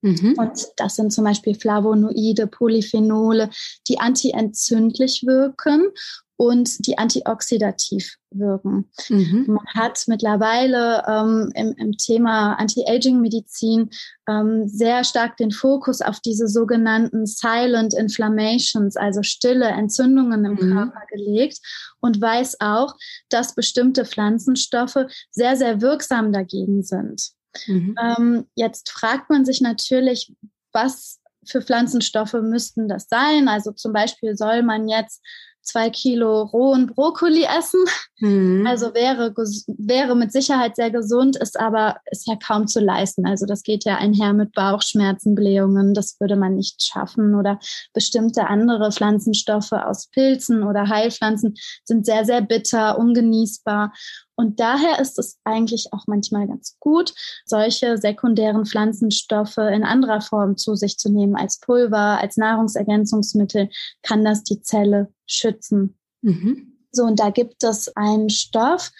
Mhm. 0.06 0.34
Und 0.36 0.68
das 0.76 0.96
sind 0.96 1.12
zum 1.12 1.24
Beispiel 1.24 1.54
Flavonoide, 1.54 2.46
Polyphenole, 2.46 3.50
die 3.88 3.98
antientzündlich 3.98 5.24
wirken 5.26 5.90
und 6.36 6.86
die 6.86 6.98
antioxidativ 6.98 8.18
wirken. 8.30 8.90
Mhm. 9.08 9.46
Man 9.48 9.66
hat 9.74 10.04
mittlerweile 10.06 11.02
ähm, 11.08 11.50
im, 11.54 11.72
im, 11.78 11.92
Thema 11.96 12.54
Anti-Aging-Medizin 12.54 13.88
ähm, 14.28 14.68
sehr 14.68 15.02
stark 15.02 15.38
den 15.38 15.50
Fokus 15.50 16.02
auf 16.02 16.20
diese 16.20 16.46
sogenannten 16.46 17.26
Silent 17.26 17.94
Inflammations, 17.94 18.96
also 18.96 19.22
stille 19.22 19.66
Entzündungen 19.66 20.44
im 20.44 20.52
mhm. 20.52 20.74
Körper 20.74 21.00
gelegt 21.10 21.58
und 22.00 22.20
weiß 22.20 22.60
auch, 22.60 22.94
dass 23.30 23.54
bestimmte 23.54 24.04
Pflanzenstoffe 24.04 25.06
sehr, 25.30 25.56
sehr 25.56 25.80
wirksam 25.80 26.32
dagegen 26.32 26.82
sind. 26.82 27.35
Mhm. 27.66 27.94
Ähm, 28.00 28.46
jetzt 28.54 28.90
fragt 28.90 29.30
man 29.30 29.44
sich 29.44 29.60
natürlich, 29.60 30.32
was 30.72 31.20
für 31.44 31.62
Pflanzenstoffe 31.62 32.34
müssten 32.34 32.88
das 32.88 33.08
sein? 33.08 33.48
Also 33.48 33.72
zum 33.72 33.92
Beispiel 33.92 34.36
soll 34.36 34.62
man 34.62 34.88
jetzt 34.88 35.22
zwei 35.66 35.90
Kilo 35.90 36.42
rohen 36.42 36.86
Brokkoli 36.86 37.44
essen. 37.44 37.84
Mhm. 38.20 38.66
Also 38.66 38.94
wäre, 38.94 39.34
wäre 39.66 40.16
mit 40.16 40.32
Sicherheit 40.32 40.76
sehr 40.76 40.90
gesund, 40.90 41.36
ist 41.36 41.58
aber 41.58 41.96
ist 42.10 42.26
ja 42.26 42.36
kaum 42.36 42.66
zu 42.66 42.80
leisten. 42.80 43.26
Also 43.26 43.46
das 43.46 43.62
geht 43.62 43.84
ja 43.84 43.96
einher 43.96 44.32
mit 44.32 44.52
Bauchschmerzen, 44.52 45.34
Blähungen. 45.34 45.92
Das 45.92 46.18
würde 46.20 46.36
man 46.36 46.54
nicht 46.54 46.82
schaffen. 46.82 47.34
Oder 47.34 47.58
bestimmte 47.92 48.46
andere 48.46 48.90
Pflanzenstoffe 48.92 49.72
aus 49.72 50.06
Pilzen 50.08 50.62
oder 50.62 50.88
Heilpflanzen 50.88 51.54
sind 51.84 52.06
sehr, 52.06 52.24
sehr 52.24 52.40
bitter, 52.40 52.98
ungenießbar. 52.98 53.92
Und 54.36 54.60
daher 54.60 55.00
ist 55.00 55.18
es 55.18 55.38
eigentlich 55.44 55.92
auch 55.92 56.06
manchmal 56.06 56.46
ganz 56.46 56.76
gut, 56.78 57.14
solche 57.46 57.96
sekundären 57.96 58.66
Pflanzenstoffe 58.66 59.56
in 59.56 59.82
anderer 59.82 60.20
Form 60.20 60.56
zu 60.56 60.76
sich 60.76 60.98
zu 60.98 61.10
nehmen. 61.10 61.36
Als 61.36 61.58
Pulver, 61.58 62.20
als 62.20 62.36
Nahrungsergänzungsmittel 62.36 63.70
kann 64.02 64.24
das 64.24 64.44
die 64.44 64.60
Zelle 64.60 65.12
schützen. 65.26 65.98
Mhm. 66.20 66.74
So, 66.92 67.04
und 67.04 67.18
da 67.18 67.30
gibt 67.30 67.64
es 67.64 67.94
einen 67.96 68.30
Stoff, 68.30 68.90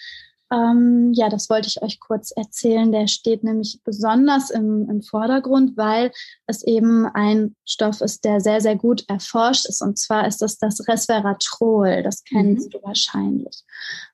ähm, 0.51 1.11
ja, 1.13 1.29
das 1.29 1.49
wollte 1.49 1.67
ich 1.67 1.81
euch 1.81 1.99
kurz 1.99 2.31
erzählen. 2.31 2.91
Der 2.91 3.07
steht 3.07 3.43
nämlich 3.43 3.81
besonders 3.83 4.49
im, 4.49 4.89
im 4.89 5.01
Vordergrund, 5.01 5.75
weil 5.75 6.11
es 6.45 6.63
eben 6.63 7.05
ein 7.05 7.55
Stoff 7.65 8.01
ist, 8.01 8.23
der 8.23 8.39
sehr, 8.39 8.61
sehr 8.61 8.75
gut 8.75 9.03
erforscht 9.09 9.67
ist. 9.67 9.81
Und 9.81 9.97
zwar 9.97 10.25
ist 10.25 10.41
es 10.41 10.57
das 10.57 10.87
Resveratrol. 10.87 12.01
Das 12.03 12.23
kennst 12.23 12.67
mhm. 12.67 12.71
du 12.71 12.79
wahrscheinlich. 12.83 13.63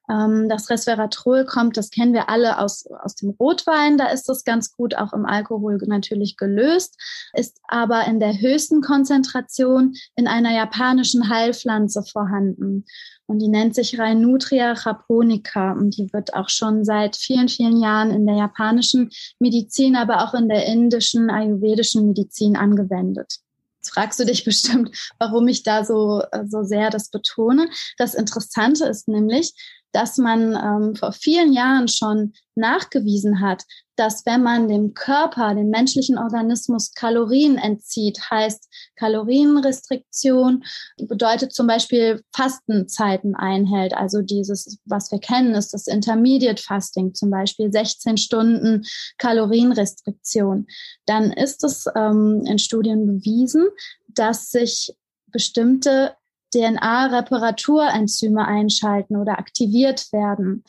Ähm, 0.10 0.50
das 0.50 0.70
Resveratrol 0.70 1.46
kommt, 1.46 1.78
das 1.78 1.90
kennen 1.90 2.14
wir 2.14 2.30
alle 2.30 2.58
aus, 2.60 2.86
aus 2.88 3.16
dem 3.16 3.30
Rotwein. 3.32 3.98
Da 3.98 4.08
ist 4.08 4.28
es 4.30 4.44
ganz 4.44 4.76
gut 4.76 4.96
auch 4.96 5.14
im 5.14 5.26
Alkohol 5.26 5.78
natürlich 5.86 6.36
gelöst, 6.38 7.00
ist 7.34 7.60
aber 7.68 8.06
in 8.06 8.20
der 8.20 8.40
höchsten 8.40 8.82
Konzentration 8.82 9.96
in 10.16 10.28
einer 10.28 10.54
japanischen 10.54 11.30
Heilpflanze 11.30 12.04
vorhanden. 12.04 12.86
Und 13.26 13.40
die 13.40 13.48
nennt 13.48 13.74
sich 13.74 14.00
Rhinutria 14.00 14.74
japonica 14.74 15.72
und 15.72 15.98
die 15.98 16.12
wird 16.12 16.34
auch 16.34 16.50
schon 16.50 16.84
seit 16.84 17.16
vielen, 17.16 17.48
vielen 17.48 17.82
Jahren 17.82 18.12
in 18.12 18.26
der 18.26 18.36
japanischen 18.36 19.10
Medizin, 19.40 19.96
aber 19.96 20.24
auch 20.24 20.34
in 20.34 20.50
der 20.50 20.66
indischen, 20.66 21.30
ayurvedischen 21.30 22.06
Medizin 22.06 22.56
angewendet. 22.56 23.40
Jetzt 23.78 23.94
fragst 23.94 24.20
du 24.20 24.26
dich 24.26 24.44
bestimmt, 24.46 24.96
warum 25.20 25.48
ich 25.48 25.64
da 25.64 25.84
so, 25.84 26.22
so 26.48 26.64
sehr 26.64 26.90
das 26.90 27.10
betone. 27.10 27.70
Das 27.98 28.14
Interessante 28.14 28.86
ist 28.86 29.08
nämlich, 29.08 29.54
dass 29.94 30.18
man 30.18 30.56
ähm, 30.56 30.96
vor 30.96 31.14
vielen 31.14 31.54
Jahren 31.54 31.88
schon 31.88 32.34
nachgewiesen 32.56 33.42
hat, 33.42 33.64
dass 33.96 34.26
wenn 34.26 34.42
man 34.42 34.68
dem 34.68 34.94
Körper, 34.94 35.54
dem 35.54 35.70
menschlichen 35.70 36.18
Organismus 36.18 36.94
Kalorien 36.94 37.58
entzieht, 37.58 38.20
heißt 38.30 38.68
Kalorienrestriktion, 38.96 40.64
bedeutet 40.98 41.54
zum 41.54 41.68
Beispiel 41.68 42.24
Fastenzeiten 42.36 43.36
einhält. 43.36 43.94
Also 43.94 44.22
dieses, 44.22 44.80
was 44.86 45.12
wir 45.12 45.20
kennen, 45.20 45.54
ist 45.54 45.74
das 45.74 45.88
Intermediate 45.88 46.62
Fasting, 46.62 47.14
zum 47.14 47.30
Beispiel 47.30 47.72
16 47.72 48.18
Stunden 48.18 48.84
Kalorienrestriktion. 49.20 50.68
Dann 51.06 51.32
ist 51.32 51.64
es 51.64 51.86
ähm, 51.96 52.44
in 52.48 52.58
Studien 52.58 53.06
bewiesen, 53.06 53.68
dass 54.08 54.50
sich 54.50 54.96
bestimmte 55.28 56.16
DNA-Reparaturenzyme 56.54 58.46
einschalten 58.46 59.18
oder 59.18 59.40
aktiviert 59.40 60.12
werden. 60.12 60.64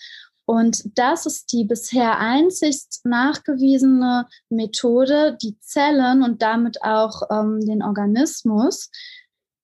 Und 0.47 0.83
das 0.99 1.25
ist 1.27 1.53
die 1.53 1.65
bisher 1.65 2.19
einzigst 2.19 3.01
nachgewiesene 3.05 4.27
Methode, 4.51 5.39
die 5.41 5.59
Zellen 5.61 6.23
und 6.23 6.43
damit 6.43 6.83
auch 6.83 7.23
ähm, 7.31 7.61
den 7.61 7.83
Organismus 7.83 8.91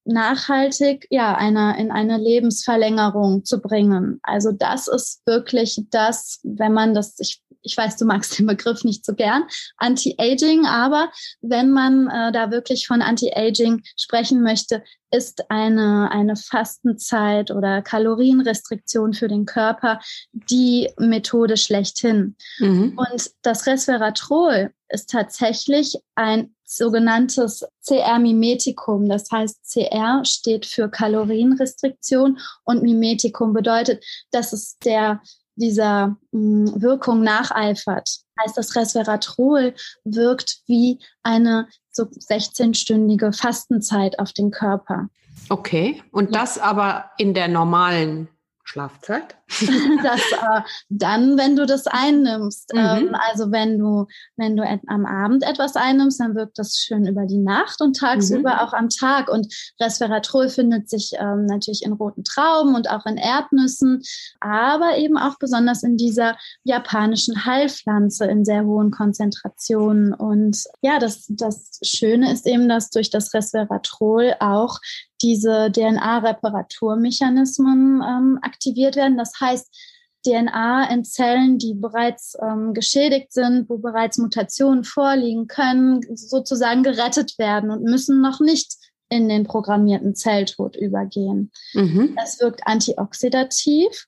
nachhaltig 0.04 1.06
ja 1.10 1.34
eine, 1.34 1.78
in 1.78 1.90
eine 1.90 2.16
Lebensverlängerung 2.16 3.44
zu 3.44 3.60
bringen. 3.60 4.20
Also 4.22 4.52
das 4.52 4.88
ist 4.88 5.22
wirklich 5.26 5.82
das, 5.90 6.40
wenn 6.42 6.72
man 6.72 6.94
das, 6.94 7.18
ich 7.18 7.42
ich 7.62 7.76
weiß, 7.76 7.96
du 7.96 8.04
magst 8.04 8.38
den 8.38 8.46
Begriff 8.46 8.84
nicht 8.84 9.04
so 9.04 9.14
gern, 9.14 9.44
Anti-Aging, 9.76 10.66
aber 10.66 11.10
wenn 11.40 11.70
man 11.70 12.08
äh, 12.08 12.32
da 12.32 12.50
wirklich 12.50 12.86
von 12.86 13.02
Anti-Aging 13.02 13.82
sprechen 13.96 14.42
möchte, 14.42 14.82
ist 15.10 15.50
eine, 15.50 16.10
eine 16.10 16.36
Fastenzeit 16.36 17.50
oder 17.50 17.82
Kalorienrestriktion 17.82 19.12
für 19.12 19.28
den 19.28 19.44
Körper 19.44 20.00
die 20.32 20.88
Methode 20.98 21.56
schlechthin. 21.56 22.36
Mhm. 22.58 22.96
Und 22.96 23.30
das 23.42 23.66
Resveratrol 23.66 24.72
ist 24.88 25.10
tatsächlich 25.10 25.96
ein 26.14 26.54
sogenanntes 26.64 27.64
CR-Mimetikum. 27.86 29.08
Das 29.08 29.30
heißt, 29.30 29.58
CR 29.72 30.24
steht 30.24 30.66
für 30.66 30.88
Kalorienrestriktion 30.88 32.38
und 32.64 32.82
Mimetikum 32.82 33.52
bedeutet, 33.52 34.04
dass 34.30 34.52
es 34.52 34.78
der 34.78 35.20
dieser 35.56 36.16
mh, 36.32 36.72
hm, 36.72 36.82
Wirkung 36.82 37.22
nacheifert. 37.22 38.08
Heißt, 38.42 38.56
das 38.56 38.74
Resveratrol 38.74 39.74
wirkt 40.04 40.60
wie 40.66 40.98
eine 41.22 41.68
so 41.90 42.04
16-stündige 42.04 43.36
Fastenzeit 43.36 44.18
auf 44.18 44.32
den 44.32 44.50
Körper. 44.50 45.08
Okay, 45.48 46.02
und 46.12 46.34
das 46.34 46.58
aber 46.58 47.10
in 47.18 47.34
der 47.34 47.48
normalen 47.48 48.28
Schlafzeit? 48.70 49.36
das, 50.02 50.20
äh, 50.30 50.60
dann, 50.90 51.36
wenn 51.36 51.56
du 51.56 51.66
das 51.66 51.88
einnimmst. 51.88 52.72
Mhm. 52.72 52.78
Ähm, 52.78 53.16
also 53.28 53.50
wenn 53.50 53.78
du, 53.78 54.06
wenn 54.36 54.56
du 54.56 54.62
am 54.86 55.06
Abend 55.06 55.42
etwas 55.42 55.74
einnimmst, 55.74 56.20
dann 56.20 56.36
wirkt 56.36 56.56
das 56.56 56.76
schön 56.76 57.04
über 57.04 57.26
die 57.26 57.38
Nacht 57.38 57.80
und 57.80 57.96
tagsüber 57.96 58.54
mhm. 58.54 58.58
auch 58.60 58.72
am 58.72 58.88
Tag. 58.88 59.28
Und 59.28 59.52
Resveratrol 59.80 60.48
findet 60.48 60.88
sich 60.88 61.14
ähm, 61.18 61.46
natürlich 61.46 61.82
in 61.82 61.94
roten 61.94 62.22
Trauben 62.22 62.76
und 62.76 62.88
auch 62.88 63.06
in 63.06 63.16
Erdnüssen, 63.16 64.02
aber 64.38 64.96
eben 64.98 65.18
auch 65.18 65.36
besonders 65.40 65.82
in 65.82 65.96
dieser 65.96 66.38
japanischen 66.62 67.44
Heilpflanze 67.44 68.26
in 68.26 68.44
sehr 68.44 68.64
hohen 68.64 68.92
Konzentrationen. 68.92 70.14
Und 70.14 70.62
ja, 70.80 71.00
das, 71.00 71.26
das 71.28 71.80
Schöne 71.82 72.32
ist 72.32 72.46
eben, 72.46 72.68
dass 72.68 72.90
durch 72.90 73.10
das 73.10 73.34
Resveratrol 73.34 74.34
auch 74.38 74.78
diese 75.22 75.70
DNA-Reparaturmechanismen 75.72 78.02
ähm, 78.02 78.38
aktiviert 78.42 78.96
werden. 78.96 79.18
Das 79.18 79.40
heißt, 79.40 79.68
DNA 80.26 80.90
in 80.90 81.04
Zellen, 81.04 81.58
die 81.58 81.74
bereits 81.74 82.36
ähm, 82.42 82.74
geschädigt 82.74 83.32
sind, 83.32 83.70
wo 83.70 83.78
bereits 83.78 84.18
Mutationen 84.18 84.84
vorliegen 84.84 85.46
können, 85.46 86.00
sozusagen 86.14 86.82
gerettet 86.82 87.38
werden 87.38 87.70
und 87.70 87.84
müssen 87.84 88.20
noch 88.20 88.40
nicht 88.40 88.76
in 89.08 89.28
den 89.28 89.44
programmierten 89.44 90.14
Zelltod 90.14 90.76
übergehen. 90.76 91.50
Mhm. 91.74 92.16
Es 92.22 92.40
wirkt 92.40 92.66
antioxidativ 92.66 94.06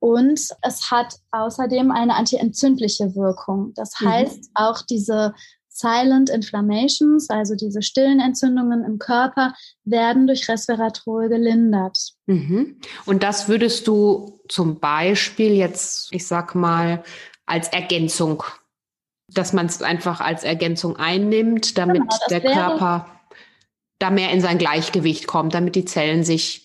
und 0.00 0.40
es 0.60 0.90
hat 0.90 1.14
außerdem 1.30 1.90
eine 1.90 2.14
antientzündliche 2.14 3.14
Wirkung. 3.14 3.72
Das 3.74 4.00
mhm. 4.00 4.08
heißt, 4.08 4.36
mhm. 4.36 4.50
auch 4.54 4.82
diese 4.82 5.34
Silent 5.76 6.30
Inflammations, 6.30 7.28
also 7.30 7.56
diese 7.56 7.82
stillen 7.82 8.20
Entzündungen 8.20 8.84
im 8.84 9.00
Körper, 9.00 9.54
werden 9.84 10.28
durch 10.28 10.48
Resveratrol 10.48 11.28
gelindert. 11.28 11.98
Mhm. 12.26 12.78
Und 13.06 13.24
das 13.24 13.48
würdest 13.48 13.88
du 13.88 14.38
zum 14.48 14.78
Beispiel 14.78 15.52
jetzt, 15.52 16.12
ich 16.12 16.28
sag 16.28 16.54
mal, 16.54 17.02
als 17.44 17.68
Ergänzung, 17.68 18.44
dass 19.32 19.52
man 19.52 19.66
es 19.66 19.82
einfach 19.82 20.20
als 20.20 20.44
Ergänzung 20.44 20.96
einnimmt, 20.96 21.76
damit 21.76 22.02
genau, 22.02 22.16
der 22.30 22.40
Körper 22.40 23.10
da 23.98 24.10
mehr 24.10 24.30
in 24.30 24.40
sein 24.40 24.58
Gleichgewicht 24.58 25.26
kommt, 25.26 25.54
damit 25.54 25.74
die 25.74 25.84
Zellen 25.84 26.22
sich 26.22 26.63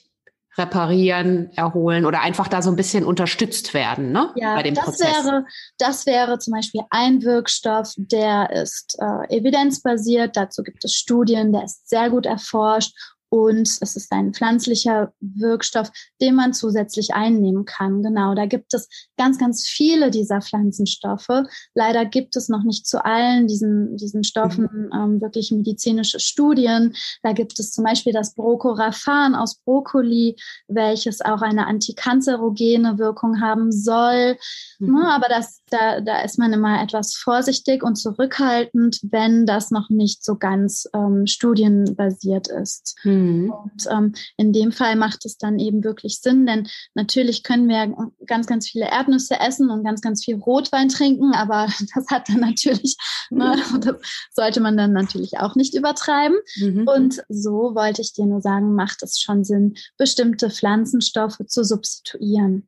reparieren, 0.59 1.49
erholen 1.55 2.05
oder 2.05 2.21
einfach 2.21 2.47
da 2.47 2.61
so 2.61 2.69
ein 2.69 2.75
bisschen 2.75 3.05
unterstützt 3.05 3.73
werden 3.73 4.11
ne? 4.11 4.31
ja, 4.35 4.55
bei 4.55 4.63
dem 4.63 4.75
das 4.75 4.85
Prozess. 4.85 5.25
Wäre, 5.25 5.45
das 5.77 6.05
wäre 6.05 6.37
zum 6.39 6.53
Beispiel 6.53 6.81
ein 6.89 7.23
Wirkstoff, 7.23 7.93
der 7.97 8.51
ist 8.51 8.97
äh, 8.99 9.37
evidenzbasiert. 9.37 10.35
Dazu 10.35 10.63
gibt 10.63 10.83
es 10.85 10.93
Studien, 10.93 11.51
der 11.51 11.63
ist 11.63 11.89
sehr 11.89 12.09
gut 12.09 12.25
erforscht 12.25 12.93
und 13.29 13.69
es 13.81 13.95
ist 13.95 14.11
ein 14.11 14.33
pflanzlicher 14.33 15.13
Wirkstoff, 15.19 15.91
den 16.19 16.35
man 16.35 16.53
zusätzlich 16.53 17.13
einnehmen 17.13 17.65
kann. 17.65 18.01
Genau, 18.01 18.33
da 18.33 18.47
gibt 18.47 18.73
es 18.73 18.89
ganz, 19.17 19.37
ganz 19.37 19.67
viele 19.67 20.09
dieser 20.09 20.41
Pflanzenstoffe. 20.41 21.43
Leider 21.75 22.05
gibt 22.05 22.35
es 22.35 22.49
noch 22.49 22.63
nicht 22.63 22.87
zu 22.87 23.05
allen 23.05 23.47
diesen, 23.47 23.97
diesen 23.97 24.23
Stoffen 24.23 24.67
mhm. 24.71 24.89
ähm, 24.93 25.21
wirklich 25.21 25.51
medizinische 25.51 26.19
Studien. 26.19 26.95
Da 27.21 27.33
gibt 27.33 27.59
es 27.59 27.71
zum 27.71 27.83
Beispiel 27.83 28.13
das 28.13 28.33
Brocoraphan 28.33 29.35
aus 29.35 29.59
Brokkoli, 29.63 30.35
welches 30.67 31.21
auch 31.21 31.41
eine 31.41 31.67
antikanzerogene 31.67 32.97
Wirkung 32.97 33.41
haben 33.41 33.71
soll. 33.71 34.37
Mhm. 34.79 34.97
Ja, 34.97 35.15
aber 35.15 35.27
das, 35.29 35.61
da, 35.69 36.01
da 36.01 36.21
ist 36.21 36.39
man 36.39 36.51
immer 36.51 36.81
etwas 36.81 37.13
vorsichtig 37.13 37.83
und 37.83 37.95
zurückhaltend, 37.95 38.99
wenn 39.03 39.45
das 39.45 39.69
noch 39.69 39.89
nicht 39.89 40.25
so 40.25 40.35
ganz 40.35 40.89
ähm, 40.95 41.27
studienbasiert 41.27 42.47
ist. 42.47 42.97
Mhm. 43.03 43.18
Mhm. 43.19 43.51
Und 43.51 43.87
ähm, 43.91 44.13
in 44.37 44.53
dem 44.53 44.71
Fall 44.71 44.95
macht 44.95 45.25
es 45.25 45.37
dann 45.37 45.59
eben 45.59 45.83
wirklich 45.83 46.19
Sinn, 46.21 46.45
denn 46.45 46.67
natürlich 46.95 47.43
können 47.43 47.67
wir 47.67 47.95
ganz, 48.25 48.47
ganz 48.47 48.69
viele 48.69 48.89
Erdnüsse 48.89 49.39
essen 49.39 49.69
und 49.69 49.83
ganz, 49.83 50.01
ganz 50.01 50.23
viel 50.23 50.35
Rotwein 50.35 50.89
trinken, 50.89 51.33
aber 51.33 51.67
das 51.95 52.07
hat 52.09 52.29
dann 52.29 52.39
natürlich, 52.39 52.95
ne, 53.29 53.57
mhm. 53.71 53.81
das 53.81 53.95
sollte 54.31 54.59
man 54.59 54.77
dann 54.77 54.93
natürlich 54.93 55.37
auch 55.39 55.55
nicht 55.55 55.75
übertreiben. 55.75 56.37
Mhm. 56.57 56.87
Und 56.87 57.23
so 57.29 57.75
wollte 57.75 58.01
ich 58.01 58.13
dir 58.13 58.25
nur 58.25 58.41
sagen, 58.41 58.73
macht 58.73 59.03
es 59.03 59.19
schon 59.19 59.43
Sinn, 59.43 59.75
bestimmte 59.97 60.49
Pflanzenstoffe 60.49 61.39
zu 61.47 61.63
substituieren. 61.63 62.67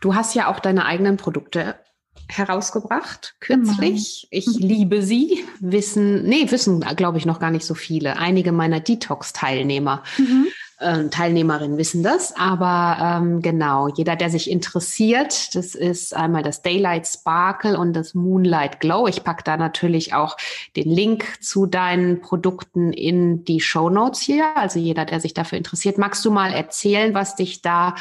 Du 0.00 0.14
hast 0.14 0.34
ja 0.34 0.52
auch 0.52 0.60
deine 0.60 0.84
eigenen 0.84 1.16
Produkte 1.16 1.76
herausgebracht 2.28 3.36
kürzlich. 3.40 4.28
Genau. 4.30 4.38
Ich 4.38 4.46
mhm. 4.46 4.66
liebe 4.66 5.02
sie. 5.02 5.44
Wissen, 5.60 6.24
nee, 6.24 6.50
wissen, 6.50 6.80
glaube 6.96 7.18
ich, 7.18 7.26
noch 7.26 7.40
gar 7.40 7.50
nicht 7.50 7.64
so 7.64 7.74
viele. 7.74 8.16
Einige 8.18 8.52
meiner 8.52 8.80
Detox-Teilnehmer 8.80 10.02
mhm 10.18 10.48
äh, 10.84 11.08
Teilnehmerinnen 11.08 11.78
wissen 11.78 12.02
das, 12.02 12.36
aber 12.36 12.98
ähm, 13.00 13.42
genau, 13.42 13.88
jeder, 13.88 14.16
der 14.16 14.30
sich 14.30 14.50
interessiert, 14.50 15.54
das 15.54 15.74
ist 15.74 16.14
einmal 16.14 16.42
das 16.42 16.62
Daylight 16.62 17.06
Sparkle 17.06 17.78
und 17.78 17.94
das 17.94 18.14
Moonlight 18.14 18.80
Glow. 18.80 19.08
Ich 19.08 19.24
packe 19.24 19.42
da 19.44 19.56
natürlich 19.56 20.14
auch 20.14 20.36
den 20.76 20.90
Link 20.90 21.42
zu 21.42 21.66
deinen 21.66 22.20
Produkten 22.20 22.92
in 22.92 23.44
die 23.44 23.60
Show 23.60 23.88
Notes 23.88 24.20
hier. 24.20 24.56
Also 24.56 24.78
jeder, 24.78 25.04
der 25.04 25.20
sich 25.20 25.34
dafür 25.34 25.58
interessiert, 25.58 25.98
magst 25.98 26.24
du 26.24 26.30
mal 26.30 26.52
erzählen, 26.52 27.14
was 27.14 27.34
dich 27.34 27.62
da 27.62 27.94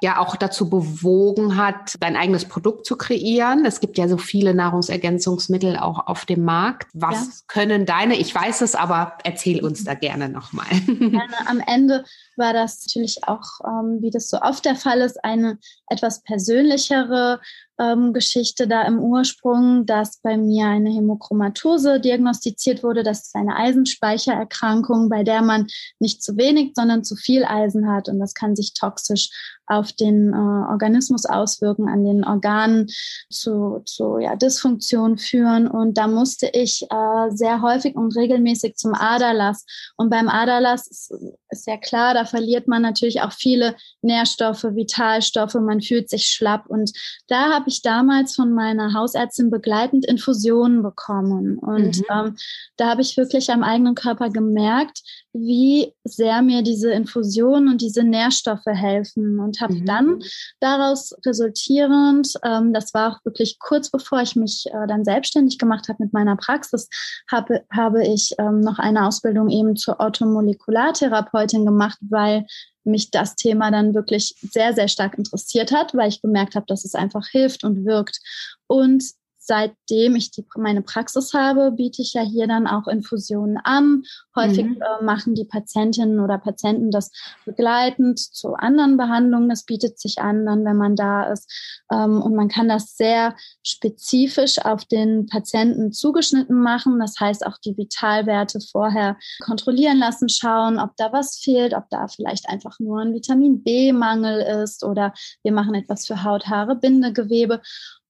ja 0.00 0.18
auch 0.18 0.36
dazu 0.36 0.68
bewogen 0.68 1.56
hat, 1.56 1.94
dein 2.00 2.16
eigenes 2.16 2.44
Produkt 2.44 2.86
zu 2.86 2.96
kreieren? 2.96 3.64
Es 3.64 3.80
gibt 3.80 3.96
ja 3.98 4.08
so 4.08 4.18
viele 4.18 4.54
Nahrungsergänzungsmittel 4.54 5.78
auch 5.78 6.06
auf 6.06 6.26
dem 6.26 6.44
Markt. 6.44 6.88
Was 6.92 7.16
ja. 7.16 7.32
können 7.48 7.86
deine? 7.86 8.16
Ich 8.16 8.34
weiß 8.34 8.60
es, 8.60 8.74
aber 8.74 9.14
erzähl 9.24 9.64
uns 9.64 9.84
da 9.84 9.94
gerne 9.94 10.28
nochmal. 10.28 10.66
Gerne. 10.86 11.34
Am 11.46 11.60
Ende 11.66 12.04
war 12.36 12.52
das 12.52 12.86
natürlich 12.86 13.24
auch, 13.26 13.60
ähm, 13.64 13.98
wie 14.00 14.10
das 14.10 14.28
so 14.28 14.40
oft 14.40 14.64
der 14.64 14.76
Fall 14.76 15.00
ist, 15.00 15.22
eine 15.24 15.58
etwas 15.88 16.22
persönlichere 16.22 17.40
ähm, 17.78 18.12
Geschichte 18.12 18.66
da 18.66 18.82
im 18.82 18.98
Ursprung, 18.98 19.86
dass 19.86 20.20
bei 20.20 20.36
mir 20.36 20.66
eine 20.66 20.90
Hämochromatose 20.90 22.00
diagnostiziert 22.00 22.82
wurde. 22.82 23.02
Das 23.02 23.26
ist 23.26 23.34
eine 23.34 23.56
Eisenspeichererkrankung, 23.56 25.08
bei 25.08 25.22
der 25.22 25.42
man 25.42 25.66
nicht 25.98 26.22
zu 26.22 26.36
wenig, 26.36 26.72
sondern 26.74 27.04
zu 27.04 27.16
viel 27.16 27.44
Eisen 27.44 27.90
hat. 27.90 28.08
Und 28.08 28.18
das 28.18 28.34
kann 28.34 28.56
sich 28.56 28.74
toxisch 28.74 29.30
auf 29.66 29.92
den 29.92 30.32
äh, 30.32 30.36
Organismus 30.36 31.26
auswirken, 31.26 31.88
an 31.88 32.04
den 32.04 32.24
Organen 32.24 32.86
zu, 33.30 33.82
zu 33.84 34.18
ja, 34.18 34.36
Dysfunktion 34.36 35.18
führen. 35.18 35.66
Und 35.68 35.98
da 35.98 36.06
musste 36.06 36.48
ich 36.52 36.86
äh, 36.90 37.30
sehr 37.30 37.62
häufig 37.62 37.96
und 37.96 38.16
regelmäßig 38.16 38.76
zum 38.76 38.94
Aderlass. 38.94 39.64
Und 39.96 40.10
beim 40.10 40.28
Aderlass 40.28 40.86
ist, 40.86 41.12
ist 41.50 41.66
ja 41.66 41.76
klar, 41.76 42.14
da 42.14 42.24
verliert 42.24 42.68
man 42.68 42.82
natürlich 42.82 43.22
auch 43.22 43.32
viele 43.32 43.74
Nährstoffe, 44.02 44.62
Vitalstoffe, 44.62 45.54
man 45.54 45.80
fühlt 45.80 46.08
sich 46.08 46.28
schlapp. 46.28 46.66
Und 46.68 46.92
da 47.26 47.50
habe 47.66 47.72
ich 47.72 47.82
damals 47.82 48.36
von 48.36 48.52
meiner 48.52 48.94
Hausärztin 48.94 49.50
begleitend 49.50 50.06
Infusionen 50.06 50.84
bekommen. 50.84 51.58
Und 51.58 51.98
mhm. 51.98 52.04
ähm, 52.08 52.36
da 52.76 52.90
habe 52.90 53.02
ich 53.02 53.16
wirklich 53.16 53.50
am 53.50 53.64
eigenen 53.64 53.96
Körper 53.96 54.30
gemerkt, 54.30 55.02
wie 55.32 55.92
sehr 56.04 56.42
mir 56.42 56.62
diese 56.62 56.92
Infusionen 56.92 57.68
und 57.68 57.80
diese 57.80 58.04
Nährstoffe 58.04 58.66
helfen. 58.66 59.40
Und 59.40 59.60
habe 59.60 59.74
mhm. 59.74 59.84
dann 59.84 60.22
daraus 60.60 61.12
resultierend, 61.26 62.34
ähm, 62.44 62.72
das 62.72 62.94
war 62.94 63.10
auch 63.16 63.24
wirklich 63.24 63.58
kurz 63.58 63.90
bevor 63.90 64.22
ich 64.22 64.36
mich 64.36 64.66
äh, 64.66 64.86
dann 64.86 65.04
selbstständig 65.04 65.58
gemacht 65.58 65.88
habe 65.88 66.04
mit 66.04 66.12
meiner 66.12 66.36
Praxis, 66.36 66.88
habe, 67.28 67.64
habe 67.72 68.06
ich 68.06 68.32
ähm, 68.38 68.60
noch 68.60 68.78
eine 68.78 69.08
Ausbildung 69.08 69.50
eben 69.50 69.74
zur 69.74 69.98
Orthomolekulartherapeutin 69.98 71.66
gemacht, 71.66 71.98
weil 72.08 72.46
mich 72.86 73.10
das 73.10 73.36
Thema 73.36 73.70
dann 73.70 73.94
wirklich 73.94 74.34
sehr, 74.40 74.74
sehr 74.74 74.88
stark 74.88 75.18
interessiert 75.18 75.72
hat, 75.72 75.94
weil 75.94 76.08
ich 76.08 76.22
gemerkt 76.22 76.54
habe, 76.54 76.66
dass 76.66 76.84
es 76.84 76.94
einfach 76.94 77.26
hilft 77.28 77.64
und 77.64 77.84
wirkt. 77.84 78.20
Und 78.66 79.04
seitdem 79.46 80.16
ich 80.16 80.30
die, 80.32 80.44
meine 80.56 80.82
Praxis 80.82 81.32
habe, 81.32 81.70
biete 81.72 82.02
ich 82.02 82.14
ja 82.14 82.22
hier 82.22 82.46
dann 82.46 82.66
auch 82.66 82.88
Infusionen 82.88 83.56
an. 83.58 84.02
Häufig 84.34 84.66
mhm. 84.66 84.82
äh, 84.82 85.04
machen 85.04 85.34
die 85.34 85.44
Patientinnen 85.44 86.20
oder 86.20 86.38
Patienten 86.38 86.90
das 86.90 87.10
begleitend 87.44 88.18
zu 88.18 88.54
anderen 88.54 88.96
Behandlungen. 88.96 89.48
Das 89.48 89.64
bietet 89.64 90.00
sich 90.00 90.18
an, 90.18 90.44
dann, 90.44 90.64
wenn 90.64 90.76
man 90.76 90.96
da 90.96 91.30
ist. 91.32 91.50
Ähm, 91.92 92.20
und 92.20 92.34
man 92.34 92.48
kann 92.48 92.68
das 92.68 92.96
sehr 92.96 93.36
spezifisch 93.62 94.58
auf 94.58 94.84
den 94.84 95.26
Patienten 95.26 95.92
zugeschnitten 95.92 96.60
machen. 96.60 96.98
Das 96.98 97.14
heißt, 97.20 97.46
auch 97.46 97.58
die 97.58 97.76
Vitalwerte 97.76 98.58
vorher 98.60 99.16
kontrollieren 99.40 99.98
lassen, 99.98 100.28
schauen, 100.28 100.78
ob 100.78 100.96
da 100.96 101.12
was 101.12 101.38
fehlt, 101.38 101.72
ob 101.72 101.88
da 101.90 102.08
vielleicht 102.08 102.48
einfach 102.48 102.78
nur 102.80 103.00
ein 103.00 103.14
Vitamin 103.14 103.62
B-Mangel 103.62 104.62
ist 104.62 104.82
oder 104.82 105.12
wir 105.42 105.52
machen 105.52 105.74
etwas 105.74 106.06
für 106.06 106.24
Haut, 106.24 106.48
Haare, 106.48 106.74
Bindegewebe. 106.74 107.60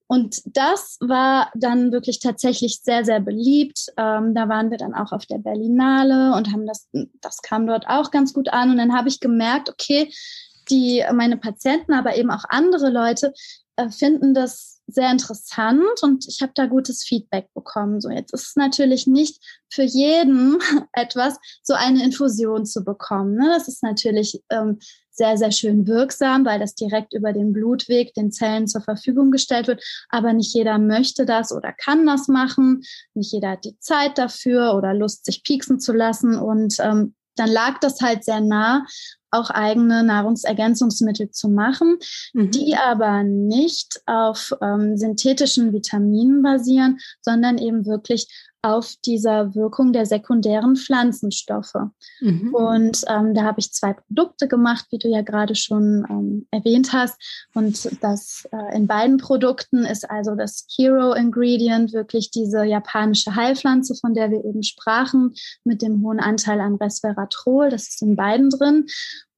Und 0.09 0.41
das 0.57 0.99
war 1.01 1.51
dann 1.55 1.91
wirklich 1.91 2.21
tatsächlich 2.21 2.81
sehr, 2.83 3.05
sehr 3.05 3.21
beliebt. 3.21 3.93
Ähm, 3.97 4.35
da 4.35 4.49
waren 4.49 4.71
wir 4.71 4.79
dann 4.79 4.95
auch 4.95 5.13
auf 5.13 5.27
der 5.27 5.39
Berlinale 5.39 6.35
und 6.37 6.53
haben 6.53 6.67
das, 6.67 6.89
das 7.21 7.43
kam 7.43 7.67
dort 7.67 7.89
auch 7.89 8.11
ganz 8.11 8.33
gut 8.33 8.49
an. 8.51 8.71
Und 8.71 8.79
dann 8.79 8.97
habe 8.97 9.09
ich 9.09 9.19
gemerkt, 9.19 9.69
okay, 9.69 10.13
die, 10.71 11.05
meine 11.13 11.37
Patienten, 11.37 11.93
aber 11.93 12.17
eben 12.17 12.31
auch 12.31 12.45
andere 12.49 12.91
Leute 12.91 13.33
äh, 13.77 13.91
finden 13.91 14.33
das 14.35 14.81
sehr 14.87 15.11
interessant 15.11 16.03
und 16.03 16.27
ich 16.29 16.41
habe 16.43 16.53
da 16.55 16.67
gutes 16.67 17.03
Feedback 17.05 17.53
bekommen. 17.55 18.01
So 18.01 18.09
jetzt 18.09 18.33
ist 18.33 18.49
es 18.49 18.57
natürlich 18.57 19.07
nicht 19.07 19.43
für 19.69 19.83
jeden 19.83 20.59
etwas, 20.93 21.37
so 21.63 21.75
eine 21.75 22.05
Infusion 22.05 22.65
zu 22.65 22.85
bekommen. 22.85 23.35
Ne? 23.35 23.49
Das 23.49 23.69
ist 23.69 23.83
natürlich 23.83 24.43
ähm, 24.51 24.79
sehr, 25.17 25.37
sehr 25.37 25.51
schön 25.51 25.87
wirksam, 25.87 26.45
weil 26.45 26.61
das 26.61 26.75
direkt 26.75 27.15
über 27.15 27.33
den 27.33 27.53
Blutweg 27.53 28.15
den 28.15 28.33
Zellen 28.33 28.69
zur 28.69 28.83
Verfügung 28.83 29.31
gestellt 29.31 29.67
wird. 29.67 29.83
Aber 30.09 30.33
nicht 30.33 30.55
jeder 30.55 30.79
möchte 30.79 31.25
das 31.25 31.53
oder 31.53 31.73
kann 31.73 32.07
das 32.07 32.29
machen. 32.29 32.83
Nicht 33.15 33.33
jeder 33.33 33.53
hat 33.53 33.65
die 33.65 33.79
Zeit 33.79 34.19
dafür 34.19 34.75
oder 34.75 34.95
Lust, 34.95 35.25
sich 35.25 35.43
pieksen 35.43 35.81
zu 35.81 35.93
lassen. 35.93 36.37
Und 36.37 36.77
ähm, 36.81 37.15
dann 37.37 37.51
lag 37.51 37.79
das 37.81 38.01
halt 38.01 38.25
sehr 38.25 38.41
nah, 38.41 38.85
auch 39.31 39.51
eigene 39.51 40.03
Nahrungsergänzungsmittel 40.03 41.31
zu 41.31 41.49
machen, 41.49 41.99
mhm. 42.33 42.51
die 42.51 42.77
aber 42.77 43.23
nicht 43.23 44.01
auf 44.07 44.53
ähm, 44.63 44.97
synthetischen 44.97 45.73
Vitaminen 45.73 46.43
basieren, 46.43 46.99
sondern 47.23 47.59
eben 47.59 47.87
wirklich 47.87 48.29
auf 48.67 48.95
dieser 49.05 49.55
Wirkung 49.55 49.93
der 49.93 50.07
sekundären 50.07 50.75
Pflanzenstoffe. 50.75 51.75
Mhm. 52.21 52.53
Und 52.53 53.03
ähm, 53.09 53.33
da 53.33 53.45
habe 53.45 53.61
ich 53.61 53.73
zwei 53.73 53.93
Produkte 53.93 54.49
gemacht, 54.49 54.87
wie 54.91 54.99
du 54.99 55.09
ja 55.09 55.23
gerade 55.23 55.55
schon 55.55 56.05
ähm, 56.11 56.49
erwähnt 56.51 56.93
hast. 56.93 57.15
Und 57.55 57.89
das 58.03 58.45
äh, 58.51 58.77
in 58.77 58.89
beiden 58.89 59.19
Produkten 59.19 59.85
ist 59.85 60.11
also 60.11 60.35
das 60.35 60.67
Hero 60.77 61.13
Ingredient 61.13 61.93
wirklich 61.93 62.33
diese 62.33 62.65
japanische 62.65 63.37
Heilpflanze, 63.37 63.95
von 64.01 64.15
der 64.15 64.33
wir 64.33 64.45
eben 64.45 64.65
sprachen, 64.65 65.35
mit 65.63 65.81
dem 65.81 66.03
hohen 66.03 66.19
Anteil 66.19 66.61
an 66.61 66.75
Resveratrol. 66.75 67.71
Das 67.71 67.89
ist 67.89 68.03
in 68.03 68.17
beiden 68.17 68.51
drin. 68.51 68.87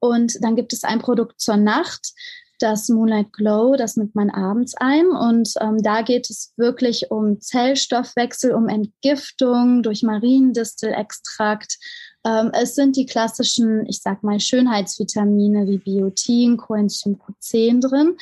Und 0.01 0.43
dann 0.43 0.57
gibt 0.57 0.73
es 0.73 0.85
ein 0.85 1.01
Produkt 1.01 1.41
zur 1.41 1.57
Nacht 1.57 2.13
das 2.59 2.89
Moonlight 2.89 3.33
Glow, 3.33 3.77
das 3.77 3.97
nimmt 3.97 4.15
man 4.15 4.31
abends 4.31 4.75
ein. 4.77 5.07
Und 5.09 5.53
ähm, 5.61 5.83
da 5.83 6.03
geht 6.03 6.29
es 6.29 6.53
wirklich 6.57 7.11
um 7.11 7.41
Zellstoffwechsel, 7.41 8.53
um 8.53 8.69
Entgiftung 8.69 9.83
durch 9.83 10.03
Mariendistelextrakt. 10.03 11.79
Ähm, 12.27 12.51
es 12.53 12.75
sind 12.75 12.97
die 12.97 13.07
klassischen, 13.07 13.87
ich 13.87 14.01
sag 14.03 14.23
mal, 14.23 14.41
Schönheitsvitamine 14.41 15.67
wie 15.69 15.79
Biotin, 15.79 16.57
Coenzym 16.57 17.17
Q10 17.17 17.81
drin 17.81 18.17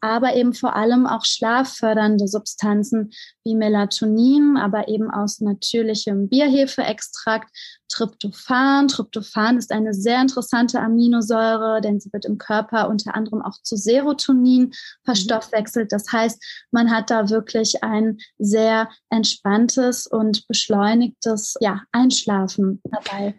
aber 0.00 0.34
eben 0.34 0.54
vor 0.54 0.76
allem 0.76 1.06
auch 1.06 1.24
schlaffördernde 1.24 2.28
Substanzen 2.28 3.10
wie 3.44 3.54
Melatonin, 3.54 4.56
aber 4.56 4.88
eben 4.88 5.10
aus 5.10 5.40
natürlichem 5.40 6.28
Bierhefeextrakt, 6.28 7.48
Tryptophan. 7.88 8.88
Tryptophan 8.88 9.58
ist 9.58 9.72
eine 9.72 9.92
sehr 9.92 10.20
interessante 10.20 10.80
Aminosäure, 10.80 11.80
denn 11.80 12.00
sie 12.00 12.12
wird 12.12 12.24
im 12.24 12.38
Körper 12.38 12.88
unter 12.88 13.14
anderem 13.14 13.42
auch 13.42 13.60
zu 13.62 13.76
Serotonin 13.76 14.72
verstoffwechselt. 15.04 15.92
Das 15.92 16.10
heißt, 16.10 16.42
man 16.70 16.90
hat 16.90 17.10
da 17.10 17.28
wirklich 17.28 17.82
ein 17.82 18.18
sehr 18.38 18.88
entspanntes 19.10 20.06
und 20.06 20.46
beschleunigtes 20.46 21.56
ja, 21.60 21.82
Einschlafen 21.92 22.80
dabei. 22.84 23.34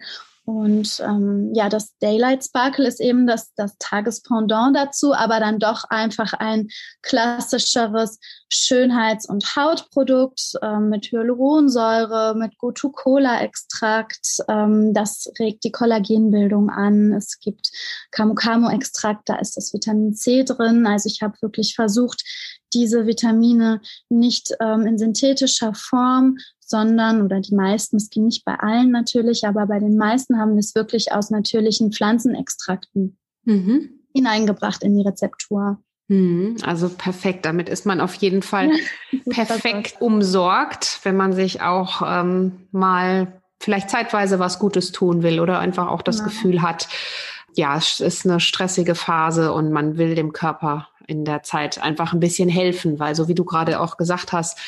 Und 0.52 1.00
ähm, 1.00 1.54
ja, 1.54 1.70
das 1.70 1.98
Daylight 2.00 2.44
Sparkle 2.44 2.86
ist 2.86 3.00
eben 3.00 3.26
das, 3.26 3.54
das 3.56 3.78
Tagespendant 3.80 4.76
dazu, 4.76 5.14
aber 5.14 5.40
dann 5.40 5.60
doch 5.60 5.86
einfach 5.90 6.34
ein 6.34 6.68
klassischeres 7.02 8.20
Schönheits- 8.54 9.28
und 9.28 9.56
Hautprodukt 9.56 10.54
ähm, 10.62 10.90
mit 10.90 11.06
Hyaluronsäure, 11.12 12.36
mit 12.38 12.58
Gotu-Cola-Extrakt. 12.58 14.44
Ähm, 14.50 14.94
das 14.94 15.32
regt 15.40 15.64
die 15.64 15.72
Kollagenbildung 15.72 16.70
an. 16.70 17.14
Es 17.14 17.40
gibt 17.40 17.72
Camu-Camu-Extrakt, 18.12 19.30
da 19.30 19.36
ist 19.36 19.56
das 19.56 19.74
Vitamin 19.74 20.14
C 20.14 20.44
drin. 20.44 20.86
Also 20.86 21.08
ich 21.08 21.22
habe 21.22 21.42
wirklich 21.42 21.76
versucht, 21.76 22.24
diese 22.74 23.06
Vitamine 23.06 23.82
nicht 24.10 24.54
ähm, 24.60 24.86
in 24.86 24.98
synthetischer 24.98 25.74
Form 25.74 26.38
sondern, 26.72 27.22
oder 27.22 27.42
die 27.42 27.54
meisten, 27.54 27.98
es 27.98 28.10
ging 28.10 28.26
nicht 28.26 28.46
bei 28.46 28.56
allen 28.56 28.92
natürlich, 28.92 29.46
aber 29.46 29.68
bei 29.68 29.78
den 29.78 29.98
meisten 29.98 30.40
haben 30.40 30.54
wir 30.54 30.60
es 30.60 30.74
wirklich 30.74 31.12
aus 31.12 31.30
natürlichen 31.30 31.92
Pflanzenextrakten 31.92 33.18
mhm. 33.44 33.90
hineingebracht 34.16 34.82
in 34.82 34.96
die 34.96 35.04
Rezeptur. 35.04 35.84
Mhm. 36.12 36.58
Also 36.64 36.90
perfekt. 36.90 37.46
Damit 37.46 37.70
ist 37.70 37.86
man 37.86 38.02
auf 38.02 38.16
jeden 38.16 38.42
Fall 38.42 38.70
perfekt 39.30 39.96
umsorgt, 40.02 41.00
wenn 41.04 41.16
man 41.16 41.32
sich 41.32 41.62
auch 41.62 42.02
ähm, 42.06 42.68
mal 42.74 43.42
vielleicht 43.62 43.90
zeitweise 43.90 44.38
was 44.38 44.60
Gutes 44.60 44.92
tun 44.92 45.24
will 45.24 45.40
oder 45.40 45.60
einfach 45.60 45.88
auch 45.88 46.02
das 46.02 46.18
ja. 46.18 46.26
Gefühl 46.26 46.62
hat, 46.62 46.90
ja, 47.56 47.78
es 47.78 48.02
ist 48.02 48.26
eine 48.26 48.42
stressige 48.42 48.94
Phase 48.94 49.54
und 49.54 49.72
man 49.72 49.98
will 49.98 50.16
dem 50.16 50.34
Körper 50.34 50.90
in 51.08 51.24
der 51.24 51.44
Zeit 51.44 51.82
einfach 51.82 52.12
ein 52.12 52.20
bisschen 52.20 52.50
helfen, 52.50 53.00
weil 53.00 53.16
so 53.16 53.30
wie 53.30 53.36
du 53.36 53.46
gerade 53.46 53.80
auch 53.80 53.96
gesagt 53.96 54.34
hast, 54.34 54.60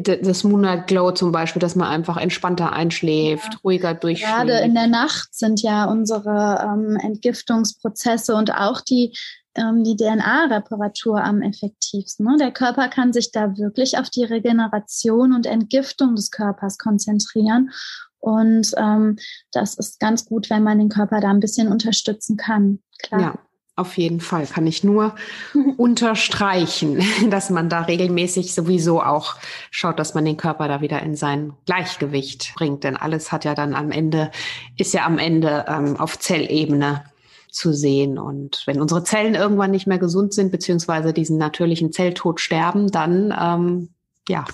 das 0.00 0.44
Moonlight 0.44 0.86
Glow 0.86 1.12
zum 1.12 1.32
Beispiel, 1.32 1.60
dass 1.60 1.76
man 1.76 1.88
einfach 1.88 2.16
entspannter 2.16 2.72
einschläft, 2.72 3.52
ja. 3.52 3.58
ruhiger 3.64 3.94
durchschläft. 3.94 4.32
Gerade 4.32 4.58
in 4.58 4.74
der 4.74 4.86
Nacht 4.86 5.34
sind 5.34 5.62
ja 5.62 5.84
unsere 5.84 6.60
ähm, 6.62 6.96
Entgiftungsprozesse 6.96 8.34
und 8.34 8.54
auch 8.54 8.80
die 8.80 9.14
ähm, 9.54 9.84
die 9.84 9.96
DNA-Reparatur 9.96 11.22
am 11.22 11.42
effektivsten. 11.42 12.26
Ne? 12.26 12.36
Der 12.38 12.52
Körper 12.52 12.88
kann 12.88 13.12
sich 13.12 13.32
da 13.32 13.56
wirklich 13.58 13.98
auf 13.98 14.08
die 14.08 14.24
Regeneration 14.24 15.34
und 15.34 15.46
Entgiftung 15.46 16.14
des 16.14 16.30
Körpers 16.30 16.78
konzentrieren. 16.78 17.70
Und 18.18 18.72
ähm, 18.76 19.18
das 19.50 19.74
ist 19.74 20.00
ganz 20.00 20.24
gut, 20.24 20.48
wenn 20.48 20.62
man 20.62 20.78
den 20.78 20.88
Körper 20.88 21.20
da 21.20 21.28
ein 21.28 21.40
bisschen 21.40 21.68
unterstützen 21.68 22.36
kann. 22.36 22.80
Klar. 23.02 23.20
Ja. 23.20 23.34
Auf 23.74 23.96
jeden 23.96 24.20
Fall 24.20 24.46
kann 24.46 24.66
ich 24.66 24.84
nur 24.84 25.14
unterstreichen, 25.78 27.02
dass 27.30 27.48
man 27.48 27.68
da 27.68 27.82
regelmäßig 27.82 28.54
sowieso 28.54 29.02
auch 29.02 29.36
schaut, 29.70 29.98
dass 29.98 30.14
man 30.14 30.24
den 30.24 30.36
Körper 30.36 30.68
da 30.68 30.80
wieder 30.80 31.02
in 31.02 31.16
sein 31.16 31.54
Gleichgewicht 31.64 32.52
bringt. 32.54 32.84
Denn 32.84 32.96
alles 32.96 33.32
hat 33.32 33.44
ja 33.44 33.54
dann 33.54 33.74
am 33.74 33.90
Ende, 33.90 34.30
ist 34.76 34.92
ja 34.92 35.06
am 35.06 35.18
Ende 35.18 35.64
ähm, 35.68 35.96
auf 35.98 36.18
Zellebene 36.18 37.04
zu 37.50 37.72
sehen. 37.72 38.18
Und 38.18 38.62
wenn 38.66 38.80
unsere 38.80 39.04
Zellen 39.04 39.34
irgendwann 39.34 39.70
nicht 39.70 39.86
mehr 39.86 39.98
gesund 39.98 40.34
sind, 40.34 40.52
beziehungsweise 40.52 41.12
diesen 41.12 41.38
natürlichen 41.38 41.92
Zelltod 41.92 42.40
sterben, 42.40 42.90
dann 42.90 43.34
ähm, 43.38 43.88
ja, 44.28 44.44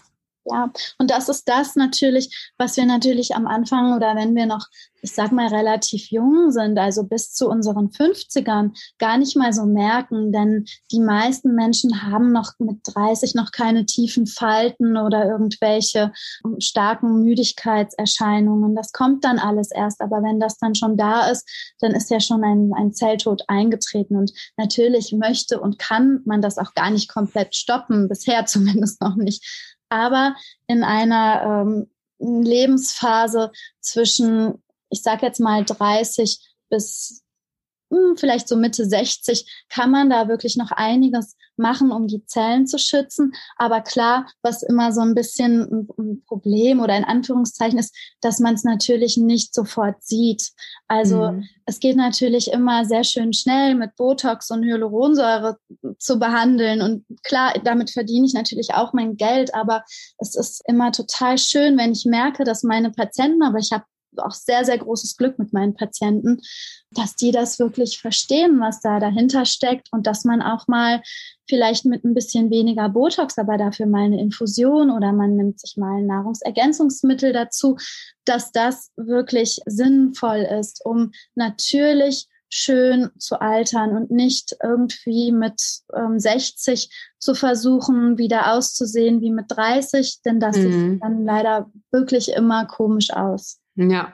ja, 0.50 0.70
und 0.98 1.11
das 1.11 1.28
ist 1.28 1.48
das 1.48 1.76
natürlich, 1.76 2.52
was 2.58 2.76
wir 2.76 2.87
natürlich 2.87 3.34
am 3.34 3.46
Anfang 3.46 3.94
oder 3.94 4.16
wenn 4.16 4.34
wir 4.34 4.46
noch, 4.46 4.66
ich 5.02 5.12
sag 5.12 5.30
mal, 5.30 5.48
relativ 5.48 6.11
jung 6.11 6.50
sind, 6.50 6.78
also 6.78 7.04
bis 7.04 7.32
zu 7.32 7.48
unseren 7.48 7.88
50ern, 7.88 8.70
gar 8.98 9.18
nicht 9.18 9.37
mal 9.37 9.52
so 9.52 9.64
merken, 9.64 10.32
denn 10.32 10.64
die 10.90 11.00
meisten 11.00 11.54
Menschen 11.54 12.02
haben 12.02 12.32
noch 12.32 12.52
mit 12.58 12.78
30 12.84 13.34
noch 13.34 13.52
keine 13.52 13.87
tiefen 13.87 14.26
Falten 14.26 14.96
oder 14.96 15.26
irgendwelche 15.26 16.12
starken 16.58 17.22
Müdigkeitserscheinungen. 17.22 18.74
Das 18.74 18.92
kommt 18.92 19.24
dann 19.24 19.38
alles 19.38 19.70
erst, 19.70 20.00
aber 20.00 20.22
wenn 20.22 20.40
das 20.40 20.58
dann 20.58 20.74
schon 20.74 20.96
da 20.96 21.30
ist, 21.30 21.48
dann 21.80 21.92
ist 21.92 22.11
ja 22.11 22.20
schon 22.20 22.42
ein, 22.42 22.72
ein 22.74 22.92
Zelltod 22.92 23.42
eingetreten. 23.48 24.16
Und 24.16 24.32
natürlich 24.56 25.12
möchte 25.12 25.61
und 25.61 25.78
kann 25.78 26.20
man 26.24 26.42
das 26.42 26.58
auch 26.58 26.74
gar 26.74 26.90
nicht 26.90 27.08
komplett 27.08 27.54
stoppen, 27.54 28.08
bisher 28.08 28.46
zumindest 28.46 29.00
noch 29.00 29.16
nicht 29.16 29.44
aber 29.88 30.35
in 30.66 30.83
einer 30.83 31.62
ähm, 31.62 31.90
Lebensphase 32.18 33.53
zwischen, 33.81 34.62
ich 34.90 35.03
sage 35.03 35.27
jetzt 35.27 35.40
mal 35.40 35.64
30 35.64 36.38
bis 36.68 37.22
hm, 37.90 38.16
vielleicht 38.16 38.48
so 38.48 38.57
Mitte 38.57 38.85
60, 38.85 39.64
kann 39.68 39.90
man 39.90 40.11
da 40.11 40.29
wirklich 40.29 40.57
noch 40.57 40.70
einiges 40.72 41.37
machen, 41.57 41.90
um 41.90 42.07
die 42.07 42.24
Zellen 42.27 42.66
zu 42.66 42.79
schützen. 42.79 43.33
Aber 43.57 43.81
klar, 43.81 44.27
was 44.42 44.62
immer 44.62 44.92
so 44.92 45.01
ein 45.01 45.14
bisschen 45.14 45.88
ein 45.98 46.22
Problem 46.27 46.81
oder 46.81 46.96
in 46.96 47.05
Anführungszeichen 47.05 47.79
ist, 47.79 47.94
dass 48.20 48.40
man 48.40 48.55
es 48.55 48.64
natürlich 48.64 49.16
nicht 49.16 49.55
sofort 49.55 50.03
sieht. 50.03 50.51
Also 50.87 51.33
mhm. 51.33 51.48
es 51.66 51.81
geht 51.81 51.96
natürlich 51.96 52.53
immer 52.53 52.85
sehr 52.85 53.05
schön 53.05 53.33
schnell 53.33 53.74
mit 53.74 53.96
Botox 53.96 54.51
und 54.51 54.64
Hyaluronsäure 54.64 55.57
zu 55.98 56.18
behandeln. 56.18 56.83
Und 56.83 57.05
klar, 57.24 57.55
damit 57.64 57.90
verdiene 57.90 58.27
ich 58.27 58.35
natürlich 58.35 58.74
auch 58.74 58.92
mein 58.92 59.16
Geld, 59.16 59.55
aber 59.55 59.85
es 60.18 60.35
ist 60.35 60.62
immer 60.66 60.92
total 60.92 61.38
schön, 61.38 61.77
wenn 61.79 61.92
ich 61.92 62.05
merke, 62.05 62.44
dass 62.44 62.62
meine 62.62 62.90
Patienten, 62.90 63.42
aber 63.42 63.59
ich 63.59 63.72
habe 63.72 63.85
auch 64.16 64.32
sehr, 64.32 64.64
sehr 64.64 64.78
großes 64.78 65.16
Glück 65.16 65.38
mit 65.38 65.52
meinen 65.52 65.74
Patienten, 65.74 66.40
dass 66.90 67.16
die 67.16 67.30
das 67.30 67.58
wirklich 67.58 68.00
verstehen, 68.00 68.60
was 68.60 68.80
da 68.80 69.00
dahinter 69.00 69.44
steckt 69.44 69.88
und 69.92 70.06
dass 70.06 70.24
man 70.24 70.42
auch 70.42 70.66
mal 70.66 71.02
vielleicht 71.48 71.84
mit 71.84 72.04
ein 72.04 72.14
bisschen 72.14 72.50
weniger 72.50 72.88
Botox, 72.88 73.38
aber 73.38 73.58
dafür 73.58 73.86
mal 73.86 74.04
eine 74.04 74.20
Infusion 74.20 74.90
oder 74.90 75.12
man 75.12 75.36
nimmt 75.36 75.60
sich 75.60 75.76
mal 75.76 75.98
ein 75.98 76.06
Nahrungsergänzungsmittel 76.06 77.32
dazu, 77.32 77.76
dass 78.24 78.52
das 78.52 78.90
wirklich 78.96 79.60
sinnvoll 79.66 80.46
ist, 80.58 80.84
um 80.84 81.12
natürlich 81.34 82.28
schön 82.50 83.10
zu 83.18 83.40
altern 83.40 83.96
und 83.96 84.10
nicht 84.10 84.56
irgendwie 84.62 85.32
mit 85.32 85.62
ähm, 85.94 86.18
60 86.18 86.90
zu 87.18 87.34
versuchen, 87.34 88.18
wieder 88.18 88.54
auszusehen 88.54 89.20
wie 89.20 89.30
mit 89.30 89.46
30, 89.48 90.22
denn 90.24 90.40
das 90.40 90.56
mhm. 90.56 90.92
sieht 90.92 91.02
dann 91.02 91.24
leider 91.24 91.70
wirklich 91.90 92.32
immer 92.32 92.66
komisch 92.66 93.10
aus. 93.10 93.58
Ja. 93.78 94.12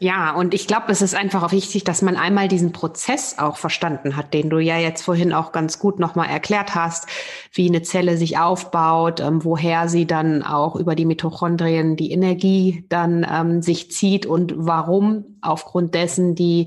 Ja, 0.00 0.32
und 0.32 0.54
ich 0.54 0.66
glaube, 0.66 0.90
es 0.90 1.02
ist 1.02 1.14
einfach 1.14 1.42
auch 1.42 1.52
wichtig, 1.52 1.84
dass 1.84 2.02
man 2.02 2.16
einmal 2.16 2.48
diesen 2.48 2.72
Prozess 2.72 3.38
auch 3.38 3.56
verstanden 3.56 4.16
hat, 4.16 4.34
den 4.34 4.50
du 4.50 4.58
ja 4.58 4.76
jetzt 4.76 5.02
vorhin 5.02 5.32
auch 5.32 5.52
ganz 5.52 5.78
gut 5.78 6.00
nochmal 6.00 6.28
erklärt 6.28 6.74
hast, 6.74 7.06
wie 7.52 7.68
eine 7.68 7.82
Zelle 7.82 8.16
sich 8.16 8.38
aufbaut, 8.38 9.20
ähm, 9.20 9.44
woher 9.44 9.88
sie 9.88 10.06
dann 10.06 10.42
auch 10.42 10.74
über 10.74 10.96
die 10.96 11.04
Mitochondrien 11.04 11.96
die 11.96 12.10
Energie 12.10 12.84
dann 12.88 13.26
ähm, 13.30 13.62
sich 13.62 13.92
zieht 13.92 14.26
und 14.26 14.54
warum 14.56 15.38
aufgrund 15.42 15.94
dessen 15.94 16.34
die 16.34 16.66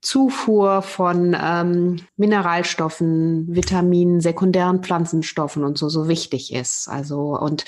Zufuhr 0.00 0.82
von 0.82 1.36
ähm, 1.40 2.00
Mineralstoffen, 2.16 3.54
Vitaminen, 3.54 4.20
sekundären 4.20 4.82
Pflanzenstoffen 4.82 5.62
und 5.62 5.78
so 5.78 5.88
so 5.88 6.08
wichtig 6.08 6.52
ist. 6.52 6.88
Also 6.88 7.38
und 7.38 7.64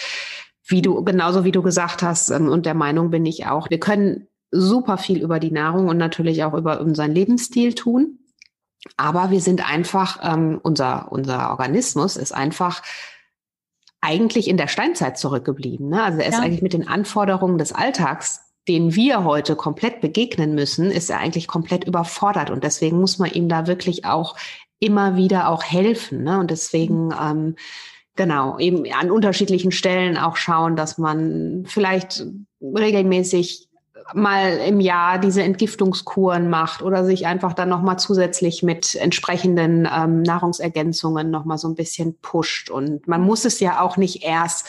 wie 0.67 0.83
du, 0.83 1.05
genauso 1.05 1.45
wie 1.45 1.53
du 1.53 1.63
gesagt 1.63 2.03
hast, 2.03 2.31
ähm, 2.31 2.49
und 2.49 2.67
der 2.67 2.75
Meinung 2.75 3.11
bin 3.11 3.27
ich 3.27 3.47
auch, 3.47 3.71
wir 3.71 3.81
können 3.81 4.29
super 4.51 4.99
viel 4.99 5.23
über 5.23 5.41
die 5.41 5.51
Nahrung 5.51 5.89
und 5.89 5.97
natürlich 5.97 6.45
auch 6.45 6.55
über 6.55 6.81
unseren 6.81 7.13
Lebensstil 7.13 7.75
tun. 7.75 8.21
Aber 8.97 9.31
wir 9.31 9.41
sind 9.41 9.69
einfach, 9.69 10.21
ähm, 10.23 10.61
unser, 10.63 11.11
unser 11.11 11.51
Organismus 11.51 12.17
ist 12.17 12.33
einfach 12.33 12.83
eigentlich 14.01 14.49
in 14.49 14.59
der 14.59 14.69
Steinzeit 14.69 15.19
zurückgeblieben. 15.19 15.89
Ne? 15.89 16.03
Also 16.03 16.19
er 16.19 16.29
ist 16.29 16.35
ja. 16.35 16.43
eigentlich 16.43 16.63
mit 16.63 16.75
den 16.75 16.87
Anforderungen 16.87 17.57
des 17.57 17.73
Alltags, 17.73 18.41
denen 18.69 18.95
wir 18.95 19.25
heute 19.25 19.57
komplett 19.57 20.01
begegnen 20.01 20.55
müssen, 20.55 20.91
ist 20.91 21.11
er 21.11 21.19
eigentlich 21.19 21.49
komplett 21.49 21.85
überfordert. 21.85 22.51
Und 22.51 22.65
deswegen 22.65 23.01
muss 23.01 23.19
man 23.19 23.31
ihm 23.31 23.49
da 23.49 23.67
wirklich 23.67 24.05
auch 24.05 24.37
immer 24.79 25.17
wieder 25.17 25.49
auch 25.49 25.63
helfen. 25.63 26.23
Ne? 26.23 26.39
Und 26.39 26.51
deswegen 26.51 27.07
mhm. 27.07 27.15
ähm, 27.21 27.57
Genau, 28.17 28.59
eben 28.59 28.85
an 28.93 29.11
unterschiedlichen 29.11 29.73
Stellen 29.73 30.17
auch 30.17 30.37
schauen, 30.37 30.77
dass 30.77 30.99
man 30.99 31.65
vielleicht 31.67 32.25
regelmäßig 32.61 33.69
mal 34.13 34.59
im 34.59 34.81
Jahr 34.81 35.19
diese 35.19 35.43
Entgiftungskuren 35.43 36.51
macht 36.51 36.83
oder 36.83 37.05
sich 37.05 37.27
einfach 37.27 37.55
dann 37.55 37.69
nochmal 37.69 37.99
zusätzlich 37.99 38.63
mit 38.63 38.95
entsprechenden 38.95 39.89
ähm, 39.93 40.23
Nahrungsergänzungen 40.23 41.31
nochmal 41.31 41.59
so 41.59 41.69
ein 41.69 41.75
bisschen 41.75 42.19
pusht. 42.21 42.71
Und 42.71 43.09
man 43.09 43.23
muss 43.23 43.45
es 43.45 43.61
ja 43.61 43.81
auch 43.81 43.97
nicht 43.97 44.23
erst 44.23 44.67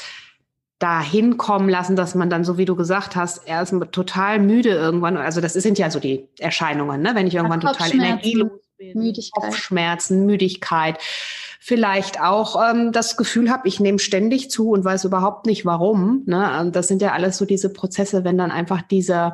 dahin 0.79 1.37
kommen 1.37 1.69
lassen, 1.69 1.95
dass 1.95 2.15
man 2.15 2.29
dann, 2.29 2.43
so 2.43 2.57
wie 2.57 2.65
du 2.65 2.75
gesagt 2.75 3.15
hast, 3.15 3.47
erst 3.47 3.73
total 3.91 4.39
müde 4.39 4.69
irgendwann, 4.69 5.17
also 5.17 5.41
das 5.41 5.53
sind 5.53 5.77
ja 5.77 5.89
so 5.89 5.99
die 5.99 6.27
Erscheinungen, 6.39 7.01
ne? 7.01 7.11
wenn 7.13 7.27
ich 7.27 7.35
irgendwann 7.35 7.61
total 7.61 7.93
energielos 7.93 8.51
bin, 8.77 8.97
Müdigkeit. 8.97 9.43
Kopfschmerzen, 9.43 10.25
Müdigkeit, 10.25 10.99
vielleicht 11.67 12.21
auch 12.21 12.61
ähm, 12.63 12.91
das 12.91 13.17
Gefühl 13.17 13.49
habe, 13.49 13.67
ich 13.67 13.79
nehme 13.79 13.97
ständig 13.97 14.51
zu 14.51 14.69
und 14.69 14.85
weiß 14.85 15.03
überhaupt 15.03 15.47
nicht 15.47 15.65
warum. 15.65 16.21
Ne? 16.27 16.69
Das 16.71 16.87
sind 16.87 17.01
ja 17.01 17.13
alles 17.13 17.39
so 17.39 17.45
diese 17.45 17.73
Prozesse, 17.73 18.23
wenn 18.23 18.37
dann 18.37 18.51
einfach 18.51 18.83
dieser 18.83 19.33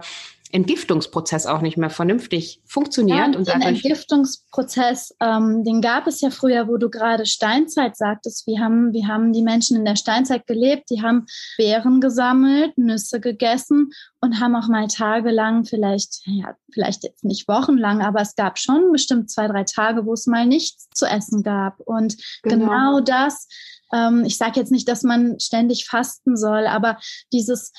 Entgiftungsprozess 0.51 1.45
auch 1.45 1.61
nicht 1.61 1.77
mehr 1.77 1.89
vernünftig 1.89 2.61
funktioniert. 2.65 3.33
Ja, 3.33 3.37
und 3.37 3.47
den 3.47 3.61
Entgiftungsprozess, 3.61 5.15
ähm, 5.21 5.63
den 5.63 5.81
gab 5.81 6.07
es 6.07 6.21
ja 6.21 6.29
früher, 6.29 6.67
wo 6.67 6.77
du 6.77 6.89
gerade 6.89 7.25
Steinzeit 7.25 7.97
sagtest. 7.97 8.47
Wir 8.47 8.59
haben, 8.59 8.93
wir 8.93 9.07
haben 9.07 9.33
die 9.33 9.41
Menschen 9.41 9.77
in 9.77 9.85
der 9.85 9.95
Steinzeit 9.95 10.47
gelebt, 10.47 10.89
die 10.89 11.01
haben 11.01 11.25
Beeren 11.57 12.01
gesammelt, 12.01 12.77
Nüsse 12.77 13.19
gegessen 13.19 13.91
und 14.19 14.39
haben 14.39 14.55
auch 14.55 14.67
mal 14.67 14.87
tagelang, 14.87 15.65
vielleicht, 15.65 16.21
ja, 16.25 16.55
vielleicht 16.71 17.03
jetzt 17.03 17.23
nicht 17.23 17.47
wochenlang, 17.47 18.01
aber 18.01 18.21
es 18.21 18.35
gab 18.35 18.59
schon 18.59 18.91
bestimmt 18.91 19.31
zwei, 19.31 19.47
drei 19.47 19.63
Tage, 19.63 20.05
wo 20.05 20.13
es 20.13 20.27
mal 20.27 20.45
nichts 20.45 20.89
zu 20.93 21.05
essen 21.05 21.43
gab. 21.43 21.79
Und 21.79 22.17
genau, 22.43 22.65
genau 22.65 22.99
das, 22.99 23.47
ähm, 23.93 24.23
ich 24.25 24.37
sage 24.37 24.59
jetzt 24.59 24.71
nicht, 24.71 24.87
dass 24.87 25.03
man 25.03 25.39
ständig 25.39 25.85
fasten 25.85 26.37
soll, 26.37 26.67
aber 26.67 26.97
dieses 27.31 27.71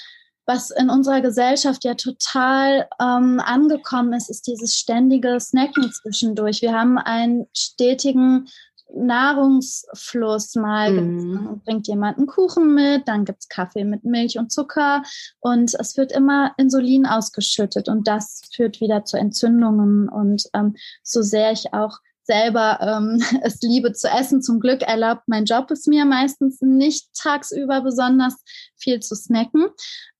was 0.46 0.70
in 0.70 0.90
unserer 0.90 1.20
Gesellschaft 1.20 1.85
ja 1.85 1.94
total 1.94 2.88
ähm, 3.00 3.40
angekommen 3.44 4.12
ist, 4.12 4.28
ist 4.28 4.46
dieses 4.46 4.76
ständige 4.76 5.38
Snacken 5.38 5.92
zwischendurch. 5.92 6.62
Wir 6.62 6.72
haben 6.72 6.98
einen 6.98 7.46
stetigen 7.57 8.48
Nahrungsfluss. 8.94 10.55
Mal 10.55 10.92
mm. 10.92 11.62
bringt 11.64 11.88
jemand 11.88 12.18
einen 12.18 12.26
Kuchen 12.26 12.74
mit, 12.74 13.09
dann 13.09 13.24
gibt's 13.24 13.48
Kaffee 13.48 13.85
mit 13.85 14.05
Milch 14.05 14.38
und 14.38 14.52
Zucker 14.52 15.02
und 15.40 15.74
es 15.78 15.96
wird 15.96 16.12
immer 16.12 16.52
Insulin 16.57 17.07
ausgeschüttet 17.07 17.88
und 17.88 18.07
das 18.07 18.42
führt 18.55 18.81
wieder 18.81 19.05
zu 19.05 19.16
Entzündungen. 19.16 20.09
Und 20.09 20.44
ähm, 20.55 20.76
so 21.02 21.22
sehr 21.22 21.52
ich 21.52 21.72
auch 21.72 21.98
selber 22.25 22.79
ähm, 22.81 23.23
es 23.43 23.61
liebe 23.63 23.93
zu 23.93 24.09
essen. 24.09 24.43
Zum 24.43 24.61
Glück 24.61 24.83
erlaubt 24.83 25.23
mein 25.27 25.45
Job 25.45 25.71
es 25.71 25.87
mir 25.87 26.05
meistens 26.05 26.61
nicht 26.61 27.09
tagsüber 27.15 27.83
besonders 27.83 28.35
viel 28.77 29.01
zu 29.01 29.15
snacken. 29.15 29.69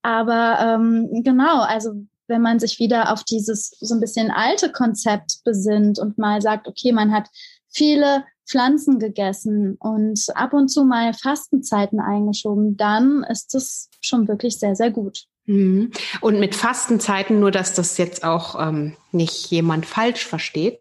Aber 0.01 0.59
ähm, 0.59 1.23
genau, 1.23 1.61
also 1.61 1.93
wenn 2.27 2.41
man 2.41 2.59
sich 2.59 2.79
wieder 2.79 3.11
auf 3.11 3.23
dieses 3.23 3.71
so 3.79 3.93
ein 3.93 3.99
bisschen 3.99 4.31
alte 4.31 4.71
Konzept 4.71 5.43
besinnt 5.43 5.99
und 5.99 6.17
mal 6.17 6.41
sagt, 6.41 6.67
okay, 6.67 6.91
man 6.91 7.11
hat 7.11 7.27
viele 7.69 8.23
Pflanzen 8.45 8.99
gegessen 8.99 9.77
und 9.79 10.19
ab 10.35 10.53
und 10.53 10.69
zu 10.69 10.83
mal 10.83 11.13
Fastenzeiten 11.13 11.99
eingeschoben, 11.99 12.75
dann 12.77 13.23
ist 13.29 13.55
es 13.55 13.89
schon 14.01 14.27
wirklich 14.27 14.59
sehr, 14.59 14.75
sehr 14.75 14.91
gut. 14.91 15.25
Mhm. 15.45 15.91
Und 16.21 16.39
mit 16.39 16.55
Fastenzeiten, 16.55 17.39
nur 17.39 17.51
dass 17.51 17.73
das 17.73 17.97
jetzt 17.97 18.23
auch 18.23 18.59
ähm, 18.59 18.95
nicht 19.11 19.47
jemand 19.47 19.85
falsch 19.85 20.25
versteht, 20.25 20.79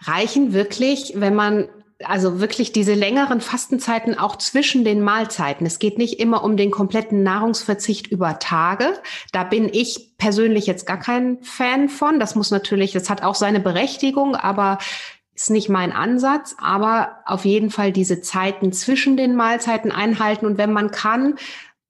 reichen 0.00 0.52
wirklich, 0.52 1.14
wenn 1.16 1.34
man 1.34 1.68
also 2.04 2.40
wirklich 2.40 2.70
diese 2.70 2.94
längeren 2.94 3.40
Fastenzeiten 3.40 4.16
auch 4.16 4.36
zwischen 4.36 4.84
den 4.84 5.00
Mahlzeiten. 5.00 5.66
Es 5.66 5.80
geht 5.80 5.98
nicht 5.98 6.20
immer 6.20 6.44
um 6.44 6.56
den 6.56 6.70
kompletten 6.70 7.24
Nahrungsverzicht 7.24 8.06
über 8.06 8.38
Tage. 8.38 8.92
Da 9.32 9.42
bin 9.42 9.68
ich 9.72 10.16
persönlich 10.16 10.66
jetzt 10.66 10.86
gar 10.86 11.00
kein 11.00 11.42
Fan 11.42 11.88
von. 11.88 12.20
Das 12.20 12.36
muss 12.36 12.52
natürlich, 12.52 12.92
das 12.92 13.10
hat 13.10 13.22
auch 13.22 13.34
seine 13.34 13.58
Berechtigung, 13.58 14.36
aber 14.36 14.78
ist 15.34 15.50
nicht 15.50 15.68
mein 15.68 15.92
Ansatz. 15.92 16.54
Aber 16.60 17.16
auf 17.26 17.44
jeden 17.44 17.70
Fall 17.70 17.92
diese 17.92 18.20
Zeiten 18.20 18.72
zwischen 18.72 19.16
den 19.16 19.34
Mahlzeiten 19.34 19.90
einhalten. 19.90 20.46
Und 20.46 20.56
wenn 20.56 20.72
man 20.72 20.92
kann, 20.92 21.34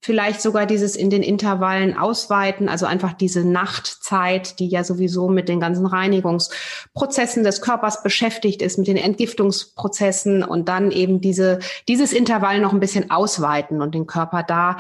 vielleicht 0.01 0.41
sogar 0.41 0.67
dieses 0.67 0.97
in 0.97 1.11
den 1.11 1.23
Intervallen 1.23 1.97
ausweiten, 1.97 2.69
also 2.69 2.87
einfach 2.87 3.13
diese 3.13 3.45
Nachtzeit, 3.45 4.59
die 4.61 4.69
ja 4.69 4.85
sowieso 4.85 5.29
mit 5.29 5.49
den 5.49 5.61
ganzen 5.61 5.87
Reinigungsprozessen 5.87 7.43
des 7.43 7.61
Körpers 7.61 8.03
beschäftigt 8.03 8.63
ist, 8.63 8.79
mit 8.79 8.87
den 8.87 8.97
Entgiftungsprozessen 8.97 10.45
und 10.45 10.69
dann 10.69 10.93
eben 10.93 11.21
diese, 11.21 11.59
dieses 11.89 12.13
Intervall 12.13 12.61
noch 12.61 12.73
ein 12.73 12.81
bisschen 12.81 13.11
ausweiten 13.11 13.83
und 13.83 13.95
den 13.95 14.07
Körper 14.07 14.43
da 14.43 14.77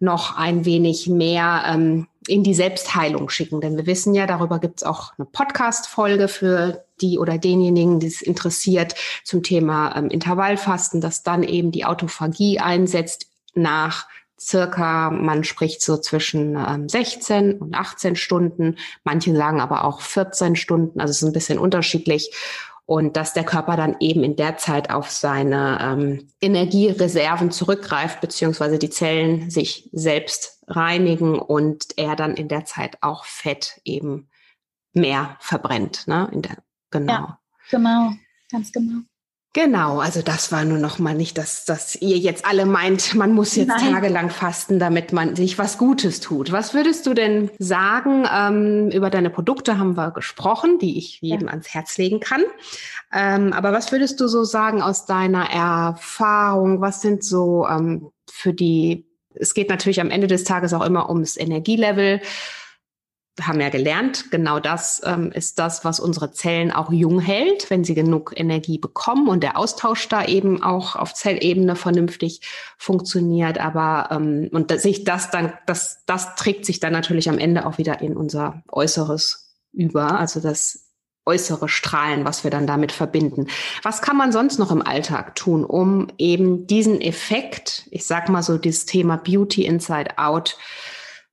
noch 0.00 0.36
ein 0.36 0.64
wenig 0.64 1.08
mehr 1.08 1.62
ähm, 1.68 2.08
in 2.26 2.42
die 2.42 2.54
Selbstheilung 2.54 3.28
schicken. 3.28 3.60
Denn 3.60 3.76
wir 3.76 3.86
wissen 3.86 4.14
ja, 4.14 4.26
darüber 4.26 4.58
gibt 4.58 4.80
es 4.80 4.82
auch 4.82 5.12
eine 5.16 5.26
Podcast-Folge 5.26 6.28
für 6.28 6.84
die 7.00 7.18
oder 7.18 7.38
denjenigen, 7.38 8.00
die 8.00 8.08
es 8.08 8.20
interessiert, 8.20 8.94
zum 9.24 9.42
Thema 9.42 9.96
ähm, 9.96 10.08
Intervallfasten, 10.08 11.00
dass 11.00 11.22
dann 11.22 11.44
eben 11.44 11.70
die 11.70 11.84
Autophagie 11.84 12.58
einsetzt 12.58 13.28
nach 13.54 14.06
circa, 14.40 15.10
man 15.10 15.44
spricht 15.44 15.82
so 15.82 15.96
zwischen 15.96 16.56
ähm, 16.56 16.88
16 16.88 17.58
und 17.58 17.74
18 17.74 18.16
Stunden, 18.16 18.76
manche 19.04 19.34
sagen 19.34 19.60
aber 19.60 19.84
auch 19.84 20.00
14 20.00 20.56
Stunden, 20.56 21.00
also 21.00 21.10
es 21.10 21.22
ist 21.22 21.28
ein 21.28 21.32
bisschen 21.32 21.58
unterschiedlich. 21.58 22.34
Und 22.88 23.16
dass 23.16 23.32
der 23.32 23.42
Körper 23.42 23.76
dann 23.76 23.96
eben 23.98 24.22
in 24.22 24.36
der 24.36 24.58
Zeit 24.58 24.90
auf 24.90 25.10
seine 25.10 25.78
ähm, 25.82 26.28
Energiereserven 26.40 27.50
zurückgreift, 27.50 28.20
beziehungsweise 28.20 28.78
die 28.78 28.90
Zellen 28.90 29.50
sich 29.50 29.90
selbst 29.92 30.62
reinigen 30.68 31.36
und 31.36 31.86
er 31.96 32.14
dann 32.14 32.36
in 32.36 32.46
der 32.46 32.64
Zeit 32.64 32.98
auch 33.00 33.24
Fett 33.24 33.80
eben 33.84 34.28
mehr 34.92 35.36
verbrennt, 35.40 36.06
ne? 36.06 36.30
in 36.32 36.42
der 36.42 36.58
Genau. 36.90 37.12
Ja, 37.12 37.38
genau, 37.70 38.12
ganz 38.50 38.72
genau. 38.72 39.02
Genau, 39.56 40.00
also 40.00 40.20
das 40.20 40.52
war 40.52 40.66
nur 40.66 40.76
noch 40.76 40.98
mal 40.98 41.14
nicht, 41.14 41.38
dass, 41.38 41.64
dass 41.64 41.96
ihr 41.96 42.18
jetzt 42.18 42.44
alle 42.44 42.66
meint, 42.66 43.14
man 43.14 43.32
muss 43.32 43.56
jetzt 43.56 43.68
Nein. 43.68 43.90
tagelang 43.90 44.28
fasten, 44.28 44.78
damit 44.78 45.14
man 45.14 45.34
sich 45.34 45.56
was 45.56 45.78
Gutes 45.78 46.20
tut. 46.20 46.52
Was 46.52 46.74
würdest 46.74 47.06
du 47.06 47.14
denn 47.14 47.50
sagen? 47.58 48.28
Ähm, 48.30 48.90
über 48.90 49.08
deine 49.08 49.30
Produkte 49.30 49.78
haben 49.78 49.96
wir 49.96 50.10
gesprochen, 50.10 50.78
die 50.78 50.98
ich 50.98 51.22
jedem 51.22 51.46
ja. 51.46 51.52
ans 51.52 51.72
Herz 51.72 51.96
legen 51.96 52.20
kann. 52.20 52.42
Ähm, 53.14 53.54
aber 53.54 53.72
was 53.72 53.92
würdest 53.92 54.20
du 54.20 54.28
so 54.28 54.44
sagen 54.44 54.82
aus 54.82 55.06
deiner 55.06 55.50
Erfahrung? 55.50 56.82
Was 56.82 57.00
sind 57.00 57.24
so 57.24 57.66
ähm, 57.66 58.10
für 58.30 58.52
die, 58.52 59.06
es 59.34 59.54
geht 59.54 59.70
natürlich 59.70 60.02
am 60.02 60.10
Ende 60.10 60.26
des 60.26 60.44
Tages 60.44 60.74
auch 60.74 60.84
immer 60.84 61.08
ums 61.08 61.38
Energielevel 61.38 62.20
haben 63.40 63.60
ja 63.60 63.68
gelernt, 63.68 64.30
genau 64.30 64.60
das 64.60 65.02
ähm, 65.04 65.30
ist 65.30 65.58
das, 65.58 65.84
was 65.84 66.00
unsere 66.00 66.32
Zellen 66.32 66.72
auch 66.72 66.90
jung 66.90 67.20
hält, 67.20 67.68
wenn 67.70 67.84
sie 67.84 67.94
genug 67.94 68.32
Energie 68.34 68.78
bekommen 68.78 69.28
und 69.28 69.42
der 69.42 69.58
Austausch 69.58 70.08
da 70.08 70.24
eben 70.24 70.62
auch 70.62 70.96
auf 70.96 71.12
Zellebene 71.12 71.76
vernünftig 71.76 72.40
funktioniert. 72.78 73.58
Aber 73.58 74.08
ähm, 74.10 74.48
und 74.52 74.70
sich 74.80 75.04
das 75.04 75.30
dann, 75.30 75.52
das, 75.66 76.02
das 76.06 76.34
trägt 76.36 76.64
sich 76.64 76.80
dann 76.80 76.92
natürlich 76.92 77.28
am 77.28 77.38
Ende 77.38 77.66
auch 77.66 77.78
wieder 77.78 78.00
in 78.00 78.16
unser 78.16 78.62
Äußeres 78.70 79.54
über, 79.72 80.18
also 80.18 80.40
das 80.40 80.86
äußere 81.26 81.68
Strahlen, 81.68 82.24
was 82.24 82.44
wir 82.44 82.50
dann 82.50 82.66
damit 82.66 82.92
verbinden. 82.92 83.48
Was 83.82 84.00
kann 84.00 84.16
man 84.16 84.32
sonst 84.32 84.58
noch 84.58 84.70
im 84.70 84.80
Alltag 84.80 85.34
tun, 85.34 85.64
um 85.64 86.06
eben 86.18 86.66
diesen 86.68 87.00
Effekt, 87.00 87.86
ich 87.90 88.06
sag 88.06 88.28
mal 88.28 88.42
so 88.42 88.56
dieses 88.56 88.86
Thema 88.86 89.16
Beauty 89.16 89.66
Inside 89.66 90.18
Out, 90.18 90.56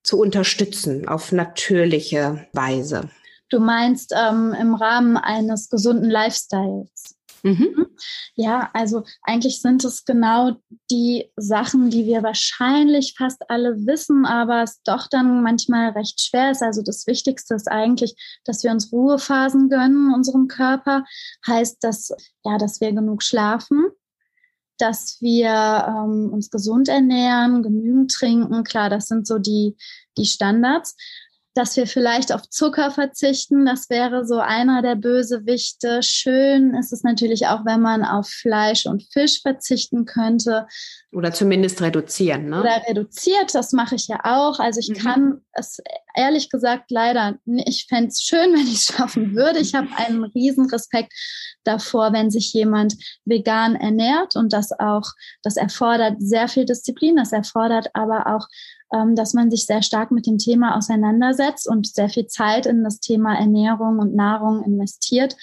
zu 0.04 0.20
unterstützen 0.20 1.08
auf 1.08 1.32
natürliche 1.32 2.46
Weise. 2.54 3.10
Du 3.50 3.60
meinst 3.60 4.14
ähm, 4.18 4.56
im 4.60 4.74
Rahmen 4.74 5.18
eines 5.18 5.70
gesunden 5.70 6.10
Lifestyles. 6.10 7.16
Mhm. 7.44 7.88
Ja, 8.36 8.70
also 8.74 9.04
eigentlich 9.22 9.62
sind 9.62 9.84
es 9.84 10.06
genau 10.06 10.54
die 10.90 11.30
Sachen, 11.36 11.90
die 11.90 12.06
wir 12.06 12.24
wahrscheinlich 12.24 13.16
fast 13.18 13.50
alle 13.50 13.86
wissen, 13.86 14.26
aber 14.26 14.64
es 14.64 14.82
doch 14.84 15.08
dann 15.08 15.44
manchmal 15.44 15.90
recht 15.90 16.22
schwer 16.22 16.52
ist. 16.52 16.64
Also 16.64 16.82
das 16.82 17.06
Wichtigste 17.06 17.54
ist 17.54 17.70
eigentlich, 17.70 18.16
dass 18.46 18.64
wir 18.64 18.72
uns 18.72 18.92
Ruhephasen 18.94 19.70
gönnen, 19.70 20.14
unserem 20.14 20.48
Körper. 20.48 21.04
Heißt, 21.46 21.84
dass, 21.84 22.12
ja, 22.46 22.58
dass 22.58 22.80
wir 22.80 22.94
genug 22.94 23.24
schlafen, 23.24 23.88
dass 24.78 25.18
wir 25.22 25.50
ähm, 25.88 26.32
uns 26.32 26.50
gesund 26.50 26.90
ernähren, 26.90 27.64
genügend 27.64 28.12
trinken. 28.12 28.64
Klar, 28.64 28.90
das 28.90 29.08
sind 29.08 29.28
so 29.28 29.40
die, 29.40 29.76
die 30.18 30.26
Standards. 30.26 30.96
Dass 31.56 31.78
wir 31.78 31.86
vielleicht 31.86 32.34
auf 32.34 32.50
Zucker 32.50 32.90
verzichten, 32.90 33.66
das 33.66 33.90
wäre 33.90 34.26
so 34.26 34.40
einer 34.40 34.82
der 34.82 34.96
Bösewichte. 34.96 36.02
Schön 36.02 36.74
ist 36.74 36.92
es 36.92 37.04
natürlich 37.04 37.48
auch, 37.48 37.64
wenn 37.66 37.82
man 37.82 38.04
auf 38.04 38.28
Fleisch 38.28 38.86
und 38.86 39.04
Fisch 39.12 39.42
verzichten 39.42 40.06
könnte. 40.06 40.66
Oder 41.12 41.32
zumindest 41.32 41.82
reduzieren, 41.82 42.50
ne? 42.50 42.62
Oder 42.62 42.82
reduziert, 42.88 43.54
das 43.54 43.72
mache 43.72 43.96
ich 43.96 44.08
ja 44.08 44.20
auch. 44.24 44.60
Also 44.60 44.80
ich 44.80 44.90
mhm. 44.90 45.04
kann 45.04 45.42
es 45.54 45.78
ehrlich 46.16 46.50
gesagt 46.50 46.90
leider, 46.90 47.38
ich 47.46 47.86
fände 47.88 48.08
es 48.08 48.24
schön, 48.24 48.54
wenn 48.54 48.68
ich 48.68 48.76
es 48.76 48.86
schaffen 48.86 49.36
würde. 49.36 49.60
Ich 49.60 49.76
habe 49.76 49.90
einen 49.96 50.24
riesen 50.24 50.70
Respekt 50.70 51.14
davor, 51.64 52.14
wenn 52.14 52.30
sich 52.30 52.54
jemand 52.54 52.96
vegan 53.26 53.76
ernährt 53.76 54.36
und 54.36 54.54
das 54.54 54.72
auch, 54.72 55.12
das 55.44 55.58
erfordert 55.58 56.16
sehr 56.20 56.48
viel 56.48 56.66
Disziplin, 56.66 57.16
das 57.16 57.32
erfordert 57.32 57.90
aber 57.94 58.36
auch, 58.36 58.48
dass 59.16 59.34
man 59.34 59.50
sich 59.50 59.66
sehr 59.66 59.82
stark 59.82 60.12
mit 60.12 60.28
dem 60.28 60.38
Thema 60.38 60.78
auseinandersetzt 60.78 61.68
und 61.68 61.88
sehr 61.88 62.10
viel 62.10 62.28
Zeit 62.28 62.66
in 62.66 62.84
das 62.84 63.00
Thema 63.00 63.36
Ernährung 63.36 64.00
und 64.00 64.16
Nahrung 64.16 64.64
investiert. 64.64 65.36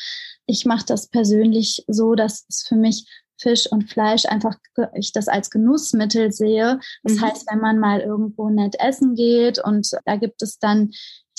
Ich 0.47 0.67
mache 0.67 0.87
das 0.87 1.09
persönlich 1.09 1.85
so, 1.89 2.15
dass 2.15 2.47
es 2.49 2.65
für 2.67 2.77
mich 2.77 3.07
Fisch 3.41 3.67
und 3.71 3.91
Fleisch 3.91 4.27
einfach 4.27 4.57
ich 4.95 5.13
das 5.13 5.27
als 5.27 5.51
Genussmittel 5.51 6.31
sehe. 6.31 6.79
Das 7.03 7.15
mhm. 7.15 7.23
heißt, 7.23 7.47
wenn 7.51 7.61
man 7.61 7.79
mal 7.79 8.01
irgendwo 8.01 8.51
nett 8.51 8.77
essen 8.79 9.15
geht 9.15 9.59
und 9.59 9.91
da 10.05 10.17
gibt 10.17 10.43
es 10.43 10.59
dann 10.59 10.91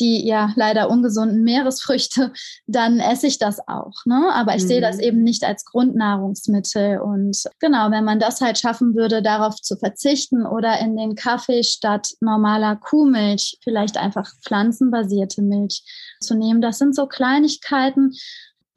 die 0.01 0.27
ja 0.27 0.51
leider 0.55 0.89
ungesunden 0.89 1.43
Meeresfrüchte, 1.43 2.33
dann 2.67 2.99
esse 2.99 3.27
ich 3.27 3.37
das 3.39 3.65
auch. 3.67 4.05
Ne? 4.05 4.29
Aber 4.33 4.55
ich 4.55 4.63
mhm. 4.63 4.67
sehe 4.67 4.81
das 4.81 4.97
mhm. 4.97 5.03
eben 5.03 5.23
nicht 5.23 5.43
als 5.45 5.63
Grundnahrungsmittel. 5.63 6.99
Und 6.99 7.43
genau, 7.59 7.91
wenn 7.91 8.03
man 8.03 8.19
das 8.19 8.41
halt 8.41 8.57
schaffen 8.57 8.95
würde, 8.95 9.21
darauf 9.21 9.55
zu 9.55 9.77
verzichten 9.77 10.45
oder 10.45 10.79
in 10.79 10.97
den 10.97 11.15
Kaffee 11.15 11.63
statt 11.63 12.09
normaler 12.19 12.75
Kuhmilch 12.75 13.57
vielleicht 13.63 13.97
einfach 13.97 14.29
pflanzenbasierte 14.41 15.41
Milch 15.41 15.83
zu 16.19 16.35
nehmen, 16.35 16.61
das 16.61 16.79
sind 16.79 16.95
so 16.95 17.05
Kleinigkeiten, 17.05 18.13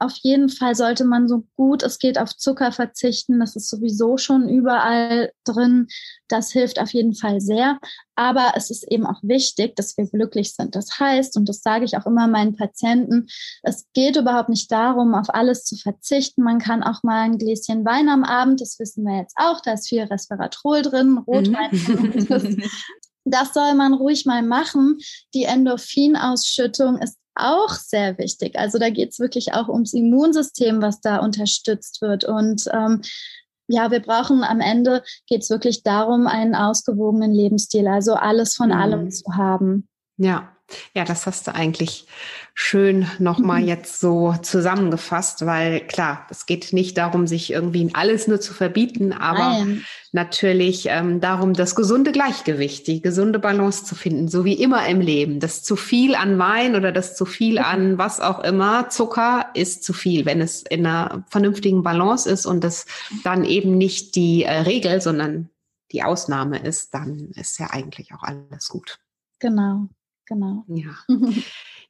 auf 0.05 0.17
jeden 0.23 0.49
Fall 0.49 0.75
sollte 0.75 1.05
man 1.05 1.29
so 1.29 1.45
gut 1.57 1.83
es 1.83 1.99
geht 1.99 2.19
auf 2.19 2.37
Zucker 2.37 2.73
verzichten. 2.73 3.41
Das 3.41 3.57
ist 3.57 3.69
sowieso 3.69 4.17
schon 4.17 4.49
überall 4.49 5.33
drin. 5.45 5.89
Das 6.29 6.51
hilft 6.53 6.81
auf 6.81 6.91
jeden 6.91 7.15
Fall 7.15 7.41
sehr. 7.41 7.79
Aber 8.17 8.53
es 8.57 8.71
ist 8.71 8.85
eben 8.91 9.07
auch 9.07 9.21
wichtig, 9.23 9.77
dass 9.77 9.97
wir 9.97 10.07
glücklich 10.07 10.55
sind. 10.55 10.75
Das 10.75 10.99
heißt, 10.99 11.37
und 11.37 11.49
das 11.49 11.63
sage 11.63 11.85
ich 11.85 11.97
auch 11.97 12.07
immer 12.07 12.27
meinen 12.29 12.57
Patienten, 12.57 13.27
es 13.63 13.87
geht 13.93 14.17
überhaupt 14.17 14.49
nicht 14.49 14.71
darum, 14.71 15.15
auf 15.15 15.35
alles 15.35 15.65
zu 15.65 15.77
verzichten. 15.77 16.43
Man 16.43 16.59
kann 16.59 16.83
auch 16.83 17.03
mal 17.03 17.23
ein 17.23 17.39
Gläschen 17.39 17.85
Wein 17.85 18.09
am 18.09 18.25
Abend, 18.25 18.61
das 18.61 18.79
wissen 18.79 19.05
wir 19.05 19.19
jetzt 19.19 19.37
auch, 19.37 19.61
da 19.61 19.73
ist 19.73 19.89
viel 19.89 20.03
Resveratrol 20.03 20.83
drin, 20.83 21.19
Rotwein. 21.19 21.71
Mhm. 21.73 22.63
Das 23.27 23.55
soll 23.55 23.73
man 23.75 23.95
ruhig 23.95 24.27
mal 24.27 24.43
machen. 24.43 24.99
Die 25.33 25.45
Endorphinausschüttung 25.45 26.99
ist 26.99 27.17
auch 27.35 27.71
sehr 27.71 28.19
wichtig. 28.19 28.59
Also 28.59 28.79
da 28.79 28.91
geht 28.91 29.11
es 29.11 29.19
wirklich 29.19 29.53
auch 29.55 29.69
ums 29.69 29.93
Immunsystem, 29.93 30.81
was 30.81 31.01
da 31.01 31.19
unterstützt 31.19 32.01
wird. 32.03 32.25
Und 32.25 32.65
ähm, 32.73 33.03
ja, 33.67 33.91
wir 33.91 34.01
brauchen 34.01 34.45
am 34.45 34.61
Ende 34.61 35.03
geht 35.27 35.43
es 35.43 35.51
wirklich 35.51 35.83
darum, 35.83 36.27
einen 36.27 36.55
ausgewogenen 36.55 37.33
Lebensstil, 37.33 37.89
also 37.89 38.15
alles 38.15 38.55
von 38.55 38.69
mhm. 38.69 38.75
allem 38.75 39.11
zu 39.11 39.25
haben. 39.37 39.89
Ja, 40.17 40.55
ja, 40.95 41.05
das 41.05 41.27
hast 41.27 41.47
du 41.47 41.55
eigentlich 41.55 42.07
schön 42.57 43.07
nochmal 43.19 43.63
mhm. 43.63 43.69
jetzt 43.69 44.01
so 44.01 44.33
zusammengefasst, 44.41 45.45
weil 45.45 45.81
klar, 45.81 46.27
es 46.31 46.47
geht 46.47 46.73
nicht 46.73 46.97
darum, 46.97 47.27
sich 47.27 47.53
irgendwie 47.53 47.91
alles 47.95 48.29
nur 48.29 48.41
zu 48.41 48.55
verbieten, 48.55 49.13
aber 49.13 49.39
Nein. 49.39 49.85
natürlich 50.13 50.87
ähm, 50.89 51.21
darum, 51.21 51.55
das 51.55 51.75
gesunde 51.75 52.13
Gleichgewicht, 52.13 52.87
die 52.87 53.03
gesunde 53.03 53.41
Balance 53.41 53.85
zu 53.85 53.97
finden, 53.97 54.29
so 54.29 54.45
wie 54.45 54.55
immer 54.55 54.87
im 54.87 55.01
Leben. 55.01 55.41
Das 55.41 55.65
zu 55.65 55.75
viel 55.75 56.15
an 56.15 56.39
Wein 56.39 56.77
oder 56.77 56.93
das 56.93 57.17
zu 57.17 57.27
viel 57.27 57.59
an 57.59 57.99
was 57.99 58.21
auch 58.21 58.39
immer, 58.39 58.89
Zucker 58.89 59.47
ist 59.55 59.83
zu 59.83 59.93
viel, 59.93 60.25
wenn 60.25 60.41
es 60.41 60.63
in 60.63 60.87
einer 60.87 61.25
vernünftigen 61.29 61.83
Balance 61.83 62.31
ist 62.31 62.47
und 62.47 62.63
das 62.63 62.87
dann 63.25 63.45
eben 63.45 63.77
nicht 63.77 64.15
die 64.15 64.45
äh, 64.45 64.61
Regel, 64.61 65.01
sondern 65.01 65.51
die 65.91 66.05
Ausnahme 66.05 66.61
ist, 66.61 66.95
dann 66.95 67.31
ist 67.35 67.59
ja 67.59 67.71
eigentlich 67.71 68.15
auch 68.15 68.23
alles 68.23 68.69
gut. 68.69 69.01
Genau. 69.41 69.89
Genau. 70.27 70.65
Ja. 70.69 70.95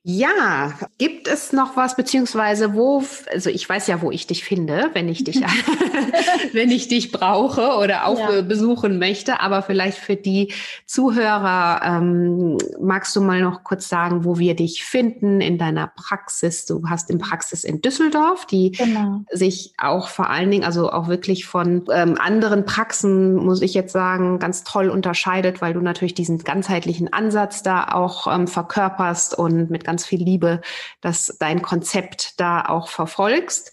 Ja, 0.07 0.75
gibt 0.99 1.29
es 1.29 1.55
noch 1.55 1.79
was, 1.79 1.97
beziehungsweise 1.97 2.75
wo, 2.75 3.03
also 3.33 3.49
ich 3.49 3.67
weiß 3.67 3.87
ja, 3.87 4.03
wo 4.03 4.11
ich 4.11 4.27
dich 4.27 4.45
finde, 4.45 4.91
wenn 4.93 5.09
ich 5.09 5.25
dich, 5.25 5.41
wenn 6.53 6.71
ich 6.71 6.89
dich 6.89 7.11
brauche 7.11 7.79
oder 7.79 8.07
auch 8.07 8.19
ja. 8.19 8.43
besuchen 8.43 8.99
möchte, 8.99 9.41
aber 9.41 9.63
vielleicht 9.63 9.97
für 9.97 10.17
die 10.17 10.53
Zuhörer, 10.85 11.81
ähm, 11.83 12.59
magst 12.79 13.17
du 13.17 13.23
mal 13.23 13.41
noch 13.41 13.65
kurz 13.65 13.89
sagen, 13.89 14.27
wo 14.27 14.39
wir 14.39 14.55
dich 14.55 14.85
finden 14.85 15.41
in 15.41 15.57
deiner 15.57 15.91
Praxis? 15.97 16.67
Du 16.67 16.83
hast 16.87 17.09
eine 17.09 17.19
Praxis 17.19 17.65
in 17.65 17.81
Düsseldorf, 17.81 18.45
die 18.45 18.73
genau. 18.73 19.25
sich 19.33 19.73
auch 19.79 20.09
vor 20.09 20.29
allen 20.29 20.51
Dingen, 20.51 20.65
also 20.65 20.91
auch 20.91 21.09
wirklich 21.09 21.47
von 21.47 21.87
ähm, 21.91 22.17
anderen 22.21 22.67
Praxen, 22.67 23.37
muss 23.37 23.63
ich 23.63 23.73
jetzt 23.73 23.95
sagen, 23.95 24.39
ganz 24.39 24.65
toll 24.65 24.91
unterscheidet, 24.91 25.63
weil 25.63 25.73
du 25.73 25.81
natürlich 25.81 26.13
diesen 26.13 26.41
ganzheitlichen 26.41 27.11
Ansatz 27.11 27.63
da 27.63 27.89
auch 27.89 28.27
ähm, 28.27 28.47
verkörperst 28.47 29.39
und 29.39 29.71
mit 29.71 29.83
ganz 29.85 29.94
ganz 29.95 30.05
viel 30.05 30.23
Liebe, 30.23 30.61
dass 31.01 31.37
dein 31.39 31.63
Konzept 31.63 32.41
da 32.41 32.65
auch 32.65 32.89
verfolgst. 32.89 33.71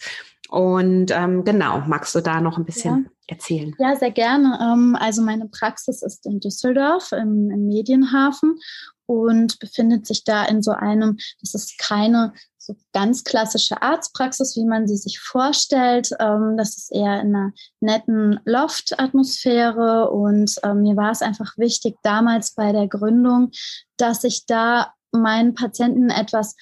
Und 0.49 1.09
ähm, 1.09 1.43
genau, 1.43 1.81
magst 1.87 2.13
du 2.13 2.21
da 2.21 2.41
noch 2.41 2.57
ein 2.57 2.65
bisschen 2.65 3.05
ja. 3.05 3.35
erzählen? 3.35 3.73
Ja, 3.79 3.95
sehr 3.95 4.11
gerne. 4.11 4.59
Ähm, 4.61 4.95
also 4.99 5.23
meine 5.23 5.47
Praxis 5.47 6.03
ist 6.03 6.27
in 6.27 6.39
Düsseldorf 6.39 7.11
im, 7.11 7.49
im 7.49 7.67
Medienhafen 7.67 8.59
und 9.07 9.57
befindet 9.59 10.05
sich 10.05 10.23
da 10.23 10.45
in 10.45 10.61
so 10.61 10.71
einem, 10.71 11.17
das 11.41 11.55
ist 11.55 11.79
keine 11.79 12.33
so 12.59 12.75
ganz 12.93 13.23
klassische 13.23 13.81
Arztpraxis, 13.81 14.55
wie 14.55 14.65
man 14.65 14.87
sie 14.87 14.97
sich 14.97 15.19
vorstellt. 15.19 16.11
Ähm, 16.19 16.55
das 16.57 16.77
ist 16.77 16.91
eher 16.91 17.19
in 17.21 17.35
einer 17.35 17.53
netten 17.79 18.39
Loft-Atmosphäre 18.45 20.11
und 20.11 20.53
ähm, 20.63 20.83
mir 20.83 20.95
war 20.95 21.11
es 21.11 21.23
einfach 21.23 21.57
wichtig 21.57 21.95
damals 22.03 22.53
bei 22.53 22.71
der 22.71 22.87
Gründung, 22.87 23.51
dass 23.97 24.23
ich 24.23 24.45
da 24.45 24.93
meinen 25.11 25.53
Patienten 25.53 26.09
etwas 26.09 26.55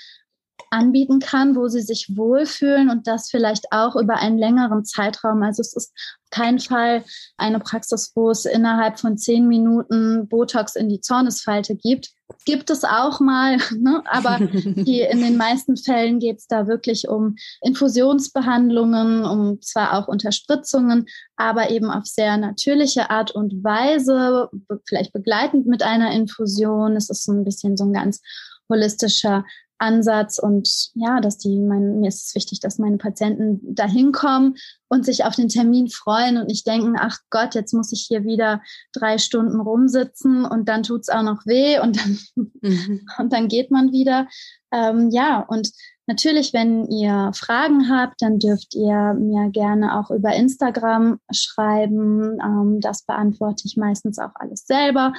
anbieten 0.72 1.20
kann, 1.20 1.56
wo 1.56 1.68
sie 1.68 1.82
sich 1.82 2.16
wohlfühlen 2.16 2.90
und 2.90 3.08
das 3.08 3.30
vielleicht 3.30 3.72
auch 3.72 3.96
über 3.96 4.18
einen 4.18 4.38
längeren 4.38 4.86
Zeitraum. 4.86 5.44
Also 5.44 5.62
es 5.62 5.76
ist 5.76 5.94
kein 6.32 6.60
Fall 6.60 7.04
eine 7.38 7.60
Praxis, 7.60 8.12
wo 8.16 8.30
es 8.30 8.46
innerhalb 8.46 9.00
von 9.00 9.18
zehn 9.18 9.48
Minuten 9.48 10.28
Botox 10.28 10.76
in 10.76 10.90
die 10.90 11.02
Zornesfalte 11.02 11.76
gibt. 11.76 12.12
Gibt 12.46 12.70
es 12.70 12.84
auch 12.84 13.20
mal, 13.20 13.58
ne? 13.78 14.04
aber 14.06 14.38
die, 14.42 15.02
in 15.02 15.22
den 15.22 15.38
meisten 15.38 15.76
Fällen 15.76 16.20
geht 16.20 16.38
es 16.38 16.48
da 16.48 16.68
wirklich 16.68 17.08
um 17.08 17.36
Infusionsbehandlungen, 17.62 19.26
um 19.26 19.62
zwar 19.62 19.98
auch 19.98 20.08
Unterspritzungen, 20.08 21.08
aber 21.36 21.72
eben 21.72 21.90
auf 21.90 22.06
sehr 22.06 22.38
natürliche 22.38 23.10
Art 23.10 23.32
und 23.32 23.64
Weise, 23.64 24.50
vielleicht 24.86 25.14
begleitend 25.14 25.66
mit 25.66 25.82
einer 25.82 26.12
Infusion. 26.12 26.96
Es 26.96 27.10
ist 27.10 27.26
so 27.26 27.32
ein 27.32 27.44
bisschen 27.44 27.78
so 27.78 27.86
ein 27.86 27.94
ganz 27.94 28.22
holistischer 28.70 29.46
Ansatz 29.80 30.40
und 30.40 30.92
ja, 30.94 31.20
dass 31.22 31.38
die, 31.38 31.58
mein, 31.58 32.00
mir 32.00 32.10
ist 32.10 32.28
es 32.28 32.36
wichtig, 32.36 32.60
dass 32.60 32.78
meine 32.78 32.98
Patienten 32.98 33.60
da 33.74 33.86
hinkommen 33.86 34.56
und 34.90 35.06
sich 35.06 35.24
auf 35.24 35.36
den 35.36 35.48
Termin 35.48 35.90
freuen 35.90 36.38
und 36.38 36.48
nicht 36.48 36.68
denken, 36.68 36.96
ach 37.00 37.18
Gott, 37.30 37.56
jetzt 37.56 37.74
muss 37.74 37.92
ich 37.92 38.06
hier 38.08 38.24
wieder 38.26 38.62
drei 38.94 39.18
Stunden 39.18 39.60
rumsitzen 39.60 40.46
und 40.46 40.68
dann 40.68 40.84
tut's 40.84 41.10
auch 41.10 41.24
noch 41.24 41.46
weh 41.46 41.80
und 41.80 41.98
dann, 41.98 42.20
mhm. 42.62 43.02
und 43.18 43.34
dann 43.34 43.48
geht 43.48 43.72
man 43.72 43.92
wieder. 43.92 44.28
Ähm, 44.72 45.10
ja, 45.12 45.40
und 45.40 45.72
natürlich, 46.08 46.54
wenn 46.54 46.86
ihr 46.88 47.32
Fragen 47.34 47.90
habt, 47.90 48.22
dann 48.22 48.40
dürft 48.40 48.76
ihr 48.76 49.14
mir 49.14 49.50
gerne 49.52 50.00
auch 50.00 50.12
über 50.12 50.36
Instagram 50.36 51.20
schreiben. 51.32 52.38
Ähm, 52.44 52.80
das 52.82 53.04
beantworte 53.04 53.64
ich 53.66 53.78
meistens 53.78 54.20
auch 54.20 54.32
alles 54.36 54.66
selber. 54.66 55.14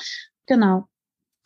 Genau. 0.46 0.86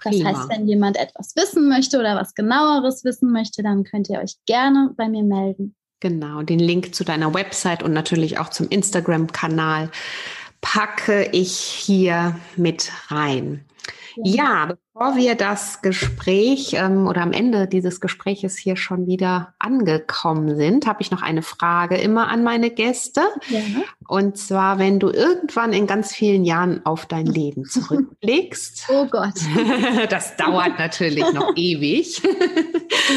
Das 0.03 0.15
Prima. 0.15 0.31
heißt, 0.31 0.49
wenn 0.51 0.67
jemand 0.67 0.97
etwas 0.97 1.35
wissen 1.37 1.69
möchte 1.69 1.99
oder 1.99 2.17
was 2.17 2.35
genaueres 2.35 3.05
wissen 3.05 3.33
möchte, 3.33 3.63
dann 3.63 3.85
könnt 3.85 4.09
ihr 4.09 4.21
euch 4.21 4.37
gerne 4.47 4.93
bei 4.97 5.09
mir 5.09 5.23
melden. 5.23 5.75
Genau, 6.01 6.43
den 6.43 6.59
Link 6.59 6.95
zu 6.95 7.05
deiner 7.05 7.33
Website 7.33 7.83
und 7.83 7.93
natürlich 7.93 8.39
auch 8.39 8.51
zum 8.51 8.69
Instagram-Kanal 8.69 9.91
packe 10.61 11.29
ich 11.33 11.57
hier 11.59 12.39
mit 12.57 12.91
rein. 13.09 13.65
Ja, 14.23 14.67
bevor 14.67 15.17
wir 15.17 15.35
das 15.35 15.83
Gespräch 15.83 16.75
ähm, 16.75 17.07
oder 17.09 17.23
am 17.23 17.33
Ende 17.33 17.67
dieses 17.67 18.01
Gespräches 18.01 18.57
hier 18.57 18.77
schon 18.77 19.07
wieder 19.07 19.55
angekommen 19.59 20.57
sind, 20.57 20.87
habe 20.87 21.03
ich 21.03 21.11
noch 21.11 21.23
eine 21.23 21.43
Frage 21.43 21.97
immer 21.97 22.29
an 22.29 22.45
meine 22.45 22.71
Gäste. 22.71 23.23
Ja. 23.49 23.61
Und 24.07 24.39
zwar, 24.39 24.79
wenn 24.79 25.01
du 25.01 25.11
irgendwann 25.11 25.73
in 25.73 25.87
ganz 25.87 26.15
vielen 26.15 26.45
Jahren 26.45 26.85
auf 26.87 27.07
dein 27.07 27.27
Leben 27.27 27.65
zurückblickst. 27.69 28.87
oh 28.89 29.07
Gott. 29.07 29.35
das 30.11 30.37
dauert 30.37 30.79
natürlich 30.79 31.25
noch 31.33 31.53
ewig. 31.57 32.23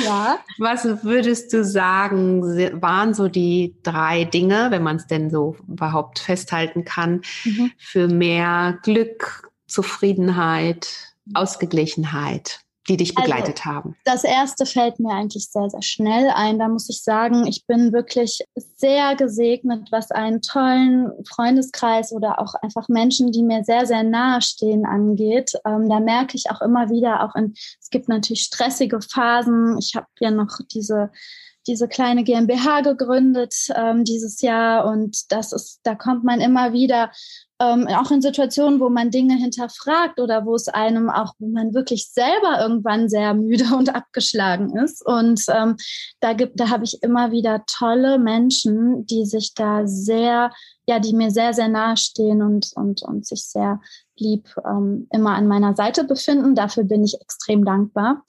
ja. 0.03 0.39
Was 0.57 1.03
würdest 1.03 1.53
du 1.53 1.63
sagen, 1.63 2.41
waren 2.81 3.13
so 3.13 3.27
die 3.27 3.75
drei 3.83 4.23
Dinge, 4.23 4.67
wenn 4.71 4.83
man 4.83 4.95
es 4.95 5.07
denn 5.07 5.29
so 5.29 5.55
überhaupt 5.67 6.19
festhalten 6.19 6.85
kann, 6.85 7.21
mhm. 7.43 7.71
für 7.77 8.07
mehr 8.07 8.79
Glück, 8.81 9.47
Zufriedenheit, 9.67 10.87
Ausgeglichenheit, 11.33 12.61
die 12.87 12.97
dich 12.97 13.17
also, 13.17 13.29
begleitet 13.29 13.65
also, 13.65 13.75
haben? 13.75 13.95
Das 14.05 14.23
erste 14.23 14.65
fällt 14.65 14.99
mir 14.99 15.13
eigentlich 15.13 15.49
sehr, 15.49 15.69
sehr 15.69 15.81
schnell 15.81 16.29
ein. 16.33 16.57
Da 16.57 16.67
muss 16.69 16.89
ich 16.89 17.03
sagen, 17.03 17.45
ich 17.47 17.65
bin 17.65 17.91
wirklich 17.91 18.39
sehr 18.55 19.15
gesegnet, 19.15 19.89
was 19.91 20.11
einen 20.11 20.41
tollen 20.41 21.11
Freundeskreis 21.27 22.11
oder 22.11 22.39
auch 22.39 22.55
einfach 22.55 22.87
Menschen, 22.87 23.31
die 23.31 23.43
mir 23.43 23.63
sehr, 23.63 23.85
sehr 23.85 24.03
nahe 24.03 24.41
stehen, 24.41 24.85
angeht. 24.85 25.53
Ähm, 25.65 25.89
da 25.89 25.99
merke 25.99 26.37
ich 26.37 26.49
auch 26.49 26.61
immer 26.61 26.89
wieder, 26.89 27.23
auch 27.23 27.35
in, 27.35 27.53
es 27.81 27.89
gibt 27.89 28.07
natürlich 28.07 28.43
stressige 28.43 29.01
Phasen. 29.01 29.77
Ich 29.79 29.95
habe 29.95 30.07
ja 30.19 30.31
noch 30.31 30.59
diese 30.71 31.11
diese 31.67 31.87
kleine 31.87 32.23
GmbH 32.23 32.81
gegründet 32.81 33.55
ähm, 33.75 34.03
dieses 34.03 34.41
Jahr 34.41 34.85
und 34.85 35.31
das 35.31 35.51
ist, 35.51 35.81
da 35.83 35.95
kommt 35.95 36.23
man 36.23 36.41
immer 36.41 36.73
wieder 36.73 37.11
ähm, 37.59 37.87
auch 37.87 38.11
in 38.11 38.21
Situationen, 38.21 38.79
wo 38.79 38.89
man 38.89 39.09
Dinge 39.09 39.35
hinterfragt 39.35 40.19
oder 40.19 40.45
wo 40.45 40.53
es 40.55 40.67
einem 40.67 41.09
auch, 41.09 41.33
wo 41.39 41.47
man 41.47 41.73
wirklich 41.73 42.09
selber 42.11 42.61
irgendwann 42.61 43.09
sehr 43.09 43.33
müde 43.33 43.65
und 43.77 43.93
abgeschlagen 43.93 44.77
ist. 44.77 45.05
Und 45.05 45.43
ähm, 45.49 45.75
da 46.19 46.33
gibt, 46.33 46.59
da 46.59 46.69
habe 46.69 46.83
ich 46.83 47.01
immer 47.01 47.31
wieder 47.31 47.63
tolle 47.65 48.19
Menschen, 48.19 49.05
die 49.07 49.25
sich 49.25 49.53
da 49.55 49.87
sehr, 49.87 50.51
ja, 50.87 50.99
die 50.99 51.13
mir 51.13 51.31
sehr, 51.31 51.53
sehr 51.53 51.67
nahe 51.67 51.97
stehen 51.97 52.41
und, 52.41 52.71
und, 52.75 53.01
und 53.01 53.25
sich 53.25 53.45
sehr 53.45 53.81
lieb 54.15 54.47
ähm, 54.65 55.07
immer 55.11 55.35
an 55.35 55.47
meiner 55.47 55.75
Seite 55.75 56.03
befinden. 56.03 56.55
Dafür 56.55 56.83
bin 56.83 57.03
ich 57.03 57.19
extrem 57.19 57.65
dankbar. 57.65 58.23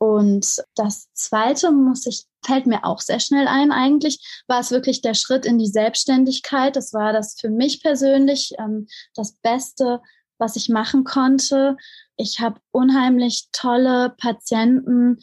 Und 0.00 0.64
das 0.76 1.12
Zweite 1.12 1.72
muss 1.72 2.06
ich, 2.06 2.24
fällt 2.42 2.66
mir 2.66 2.86
auch 2.86 3.00
sehr 3.00 3.20
schnell 3.20 3.46
ein 3.46 3.70
eigentlich, 3.70 4.42
war 4.48 4.60
es 4.60 4.70
wirklich 4.70 5.02
der 5.02 5.12
Schritt 5.12 5.44
in 5.44 5.58
die 5.58 5.66
Selbstständigkeit. 5.66 6.74
Das 6.74 6.94
war 6.94 7.12
das 7.12 7.36
für 7.38 7.50
mich 7.50 7.82
persönlich 7.82 8.54
ähm, 8.58 8.86
das 9.14 9.32
Beste, 9.42 10.00
was 10.38 10.56
ich 10.56 10.70
machen 10.70 11.04
konnte. 11.04 11.76
Ich 12.16 12.40
habe 12.40 12.62
unheimlich 12.70 13.48
tolle 13.52 14.14
Patienten, 14.16 15.18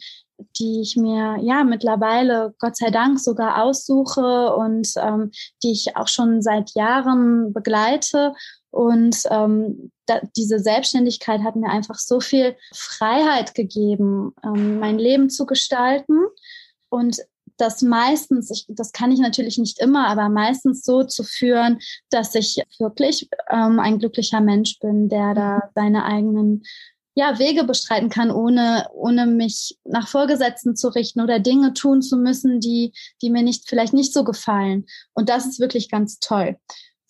die 0.60 0.80
ich 0.80 0.94
mir 0.94 1.38
ja 1.42 1.64
mittlerweile 1.64 2.54
Gott 2.60 2.76
sei 2.76 2.92
Dank 2.92 3.18
sogar 3.18 3.64
aussuche 3.64 4.54
und 4.54 4.92
ähm, 4.96 5.32
die 5.64 5.72
ich 5.72 5.96
auch 5.96 6.06
schon 6.06 6.40
seit 6.40 6.76
Jahren 6.76 7.52
begleite 7.52 8.32
und 8.70 9.16
ähm, 9.28 9.90
da, 10.08 10.20
diese 10.36 10.58
Selbstständigkeit 10.58 11.42
hat 11.42 11.56
mir 11.56 11.70
einfach 11.70 11.98
so 11.98 12.20
viel 12.20 12.56
Freiheit 12.74 13.54
gegeben, 13.54 14.34
ähm, 14.44 14.78
mein 14.78 14.98
Leben 14.98 15.30
zu 15.30 15.46
gestalten 15.46 16.18
und 16.88 17.18
das 17.58 17.82
meistens, 17.82 18.50
ich, 18.50 18.64
das 18.68 18.92
kann 18.92 19.10
ich 19.10 19.18
natürlich 19.18 19.58
nicht 19.58 19.80
immer, 19.80 20.06
aber 20.08 20.28
meistens 20.28 20.84
so 20.84 21.02
zu 21.02 21.24
führen, 21.24 21.80
dass 22.10 22.34
ich 22.34 22.62
wirklich 22.78 23.28
ähm, 23.50 23.80
ein 23.80 23.98
glücklicher 23.98 24.40
Mensch 24.40 24.78
bin, 24.78 25.08
der 25.08 25.34
da 25.34 25.56
mhm. 25.56 25.60
seine 25.74 26.04
eigenen 26.04 26.62
ja, 27.14 27.36
Wege 27.40 27.64
bestreiten 27.64 28.10
kann, 28.10 28.30
ohne, 28.30 28.86
ohne 28.92 29.26
mich 29.26 29.76
nach 29.84 30.06
Vorgesetzten 30.06 30.76
zu 30.76 30.88
richten 30.88 31.20
oder 31.20 31.40
Dinge 31.40 31.74
tun 31.74 32.00
zu 32.00 32.16
müssen, 32.16 32.60
die, 32.60 32.92
die 33.20 33.30
mir 33.30 33.42
nicht, 33.42 33.68
vielleicht 33.68 33.92
nicht 33.92 34.12
so 34.12 34.22
gefallen. 34.22 34.86
Und 35.14 35.28
das 35.28 35.44
ist 35.44 35.58
wirklich 35.58 35.90
ganz 35.90 36.20
toll. 36.20 36.56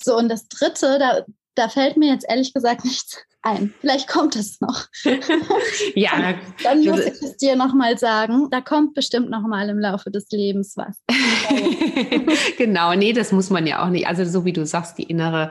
So, 0.03 0.16
und 0.16 0.30
das 0.30 0.49
dritte, 0.49 0.99
da, 0.99 1.26
da 1.59 1.68
fällt 1.68 1.96
mir 1.96 2.12
jetzt 2.12 2.26
ehrlich 2.28 2.54
gesagt 2.54 2.84
nichts 2.84 3.18
ein. 3.42 3.72
Vielleicht 3.80 4.09
kommt 4.09 4.36
es 4.36 4.61
noch. 4.61 4.86
ja, 5.94 6.11
dann, 6.20 6.34
dann 6.62 6.84
muss 6.84 7.00
ich 7.00 7.22
es 7.22 7.36
dir 7.36 7.56
nochmal 7.56 7.96
sagen. 7.98 8.48
Da 8.50 8.61
kommt 8.61 8.94
bestimmt 8.94 9.30
nochmal 9.30 9.68
im 9.68 9.78
Laufe 9.78 10.11
des 10.11 10.28
Lebens 10.30 10.76
was. 10.76 10.98
genau, 12.59 12.94
nee, 12.94 13.12
das 13.12 13.32
muss 13.32 13.50
man 13.50 13.66
ja 13.66 13.84
auch 13.84 13.90
nicht. 13.90 14.06
Also 14.06 14.24
so 14.24 14.44
wie 14.44 14.52
du 14.52 14.66
sagst, 14.66 14.98
die 14.98 15.04
innere 15.04 15.50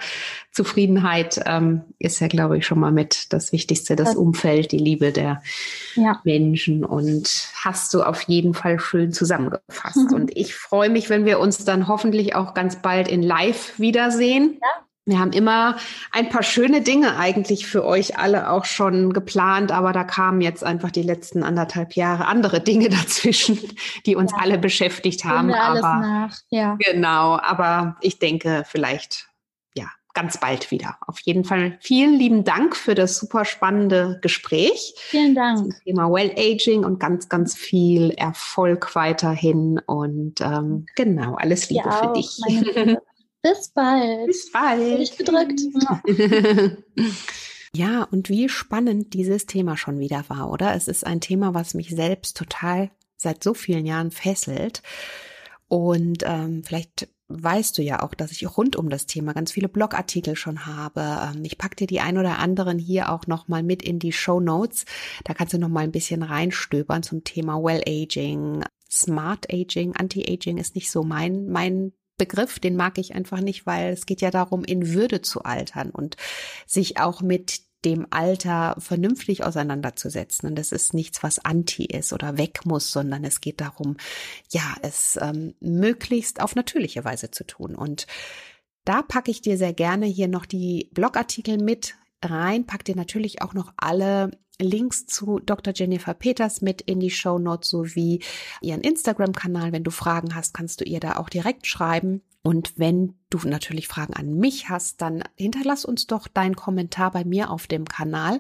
Zufriedenheit 0.52 1.42
ähm, 1.46 1.84
ist 1.98 2.20
ja, 2.20 2.28
glaube 2.28 2.58
ich, 2.58 2.66
schon 2.66 2.80
mal 2.80 2.92
mit 2.92 3.32
das 3.32 3.52
Wichtigste, 3.52 3.96
das, 3.96 4.10
das 4.10 4.16
Umfeld, 4.18 4.72
die 4.72 4.80
Liebe 4.80 5.12
der 5.12 5.42
ja. 5.96 6.20
Menschen. 6.24 6.84
Und 6.84 7.50
hast 7.64 7.94
du 7.94 8.04
auf 8.04 8.24
jeden 8.24 8.54
Fall 8.54 8.80
schön 8.80 9.12
zusammengefasst. 9.12 9.98
Und 10.14 10.36
ich 10.36 10.56
freue 10.56 10.90
mich, 10.90 11.10
wenn 11.10 11.26
wir 11.26 11.40
uns 11.40 11.64
dann 11.64 11.88
hoffentlich 11.88 12.36
auch 12.36 12.54
ganz 12.54 12.82
bald 12.82 13.08
in 13.08 13.24
Live 13.24 13.80
wiedersehen. 13.80 14.58
Ja 14.62 14.87
wir 15.08 15.20
haben 15.20 15.32
immer 15.32 15.78
ein 16.12 16.30
paar 16.30 16.44
schöne 16.44 16.82
Dinge 16.82 17.18
eigentlich 17.18 17.66
für 17.66 17.86
euch 17.86 18.20
alle 18.20 18.52
auch 18.52 18.66
schon 18.66 19.14
geplant, 19.14 19.72
aber 19.72 19.94
da 19.94 20.04
kamen 20.04 20.42
jetzt 20.42 20.66
einfach 20.66 20.92
die 20.92 21.02
letzten 21.02 21.44
anderthalb 21.44 21.94
Jahre 21.94 22.26
andere 22.26 22.60
Dinge 22.60 22.90
dazwischen, 22.90 23.58
die 24.06 24.16
uns 24.16 24.32
ja. 24.34 24.40
alle 24.40 24.58
beschäftigt 24.58 25.24
haben. 25.24 25.52
Alles 25.54 25.84
aber 25.84 26.02
nach. 26.02 26.38
Ja. 26.50 26.78
genau, 26.80 27.40
aber 27.40 27.96
ich 28.02 28.20
denke 28.20 28.64
vielleicht 28.68 29.30
ja 29.76 29.86
ganz 30.14 30.40
bald 30.40 30.72
wieder. 30.72 30.98
Auf 31.08 31.20
jeden 31.22 31.46
Fall 31.46 31.78
vielen 31.80 32.16
lieben 32.16 32.44
Dank 32.44 32.76
für 32.76 32.94
das 32.94 33.18
super 33.18 33.46
spannende 33.46 34.20
Gespräch. 34.22 34.94
Vielen 34.98 35.36
Dank. 35.36 35.60
Zum 35.60 35.74
Thema 35.86 36.12
Well 36.12 36.34
Aging 36.38 36.84
und 36.84 37.00
ganz 37.00 37.30
ganz 37.30 37.56
viel 37.56 38.12
Erfolg 38.12 38.94
weiterhin 38.94 39.80
und 39.86 40.42
ähm, 40.42 40.86
genau 40.98 41.36
alles 41.36 41.70
Liebe 41.70 41.90
für 41.92 42.12
dich. 42.12 42.42
Bis 43.42 43.70
bald. 43.70 44.28
Bis 44.28 44.52
bald. 44.52 45.00
Ich 45.00 45.18
gedrückt. 45.18 45.62
Ja, 47.76 48.04
und 48.04 48.30
wie 48.30 48.50
spannend 48.50 49.14
dieses 49.14 49.46
Thema 49.46 49.78
schon 49.78 50.00
wieder 50.00 50.24
war, 50.30 50.50
oder? 50.50 50.74
Es 50.74 50.88
ist 50.88 51.06
ein 51.06 51.22
Thema, 51.22 51.54
was 51.54 51.76
mich 51.76 51.92
selbst 51.92 52.36
total 52.36 52.90
seit 53.18 53.44
so 53.44 53.54
vielen 53.54 53.86
Jahren 53.86 54.10
fesselt. 54.10 54.82
Und 55.68 56.24
ähm, 56.26 56.64
vielleicht 56.64 57.10
weißt 57.28 57.78
du 57.78 57.82
ja 57.82 58.02
auch, 58.02 58.14
dass 58.14 58.32
ich 58.32 58.58
rund 58.58 58.78
um 58.78 58.90
das 58.90 59.06
Thema 59.06 59.34
ganz 59.34 59.52
viele 59.52 59.68
Blogartikel 59.68 60.36
schon 60.36 60.66
habe. 60.66 61.02
Ähm, 61.02 61.44
ich 61.44 61.58
pack 61.58 61.76
dir 61.76 61.88
die 61.88 62.00
ein 62.00 62.18
oder 62.18 62.40
anderen 62.40 62.80
hier 62.80 63.12
auch 63.12 63.28
nochmal 63.28 63.64
mit 63.64 63.84
in 63.84 64.00
die 64.00 64.14
Show 64.14 64.40
Notes. 64.40 64.86
Da 65.26 65.34
kannst 65.34 65.54
du 65.54 65.60
nochmal 65.60 65.84
ein 65.84 65.92
bisschen 65.92 66.24
reinstöbern 66.24 67.04
zum 67.04 67.24
Thema 67.26 67.62
Well 67.62 67.84
Aging, 67.86 68.64
Smart 68.90 69.54
Aging, 69.54 69.96
Anti-Aging 69.96 70.58
ist 70.58 70.76
nicht 70.76 70.90
so 70.90 71.04
mein, 71.04 71.48
mein 71.48 71.92
Begriff, 72.18 72.60
den 72.60 72.76
mag 72.76 72.98
ich 72.98 73.16
einfach 73.16 73.42
nicht, 73.42 73.66
weil 73.66 73.94
es 73.94 74.06
geht 74.06 74.22
ja 74.22 74.32
darum, 74.32 74.64
in 74.64 74.94
Würde 74.94 75.22
zu 75.22 75.44
altern 75.44 75.92
und 75.92 76.18
sich 76.66 77.00
auch 77.00 77.22
mit 77.22 77.62
dem 77.86 78.08
Alter 78.10 78.76
vernünftig 78.80 79.44
auseinanderzusetzen. 79.44 80.50
Und 80.50 80.56
das 80.56 80.72
ist 80.72 80.94
nichts, 80.94 81.22
was 81.22 81.40
anti 81.40 81.86
ist 81.86 82.12
oder 82.12 82.38
weg 82.38 82.66
muss, 82.66 82.92
sondern 82.92 83.24
es 83.24 83.40
geht 83.40 83.62
darum, 83.62 83.98
ja, 84.50 84.76
es 84.82 85.18
ähm, 85.22 85.54
möglichst 85.60 86.42
auf 86.42 86.56
natürliche 86.56 87.06
Weise 87.06 87.30
zu 87.30 87.46
tun. 87.46 87.76
Und 87.76 88.08
da 88.84 89.02
packe 89.02 89.32
ich 89.32 89.42
dir 89.42 89.58
sehr 89.58 89.74
gerne 89.74 90.06
hier 90.06 90.28
noch 90.28 90.46
die 90.46 90.90
Blogartikel 90.94 91.58
mit 91.58 91.96
rein, 92.24 92.66
pack 92.66 92.86
dir 92.86 92.96
natürlich 92.96 93.42
auch 93.42 93.54
noch 93.54 93.74
alle 93.78 94.32
Links 94.60 95.06
zu 95.06 95.40
Dr. 95.40 95.74
Jennifer 95.76 96.14
Peters 96.14 96.62
mit 96.62 96.82
in 96.82 97.00
die 97.00 97.12
Show 97.12 97.38
Notes 97.38 97.70
sowie 97.70 98.24
ihren 98.62 98.82
Instagram-Kanal. 98.82 99.72
Wenn 99.72 99.84
du 99.84 99.92
Fragen 99.92 100.34
hast, 100.36 100.54
kannst 100.54 100.82
du 100.82 100.86
ihr 100.86 101.00
da 101.00 101.18
auch 101.18 101.30
direkt 101.30 101.68
schreiben. 101.68 102.22
Und 102.42 102.80
wenn 102.80 103.16
du 103.30 103.40
natürlich 103.46 103.88
Fragen 103.88 104.14
an 104.14 104.34
mich 104.34 104.70
hast, 104.70 105.02
dann 105.02 105.24
hinterlass 105.36 105.84
uns 105.84 106.08
doch 106.08 106.28
deinen 106.28 106.56
Kommentar 106.56 107.12
bei 107.12 107.26
mir 107.26 107.52
auf 107.52 107.68
dem 107.68 107.86
Kanal. 107.86 108.40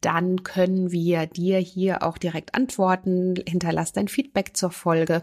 Dann 0.00 0.42
können 0.42 0.90
wir 0.90 1.26
dir 1.26 1.58
hier 1.58 2.02
auch 2.02 2.18
direkt 2.18 2.54
antworten. 2.54 3.36
Hinterlass 3.46 3.92
dein 3.92 4.08
Feedback 4.08 4.56
zur 4.56 4.70
Folge. 4.70 5.22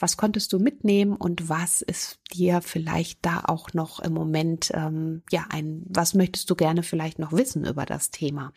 Was 0.00 0.16
konntest 0.16 0.52
du 0.52 0.58
mitnehmen 0.58 1.14
und 1.14 1.48
was 1.48 1.82
ist 1.82 2.18
dir 2.32 2.62
vielleicht 2.62 3.24
da 3.24 3.42
auch 3.46 3.74
noch 3.74 4.00
im 4.00 4.14
Moment, 4.14 4.70
ähm, 4.74 5.22
ja, 5.30 5.44
ein, 5.50 5.84
was 5.86 6.14
möchtest 6.14 6.50
du 6.50 6.56
gerne 6.56 6.82
vielleicht 6.82 7.18
noch 7.18 7.32
wissen 7.32 7.66
über 7.66 7.84
das 7.84 8.10
Thema? 8.10 8.52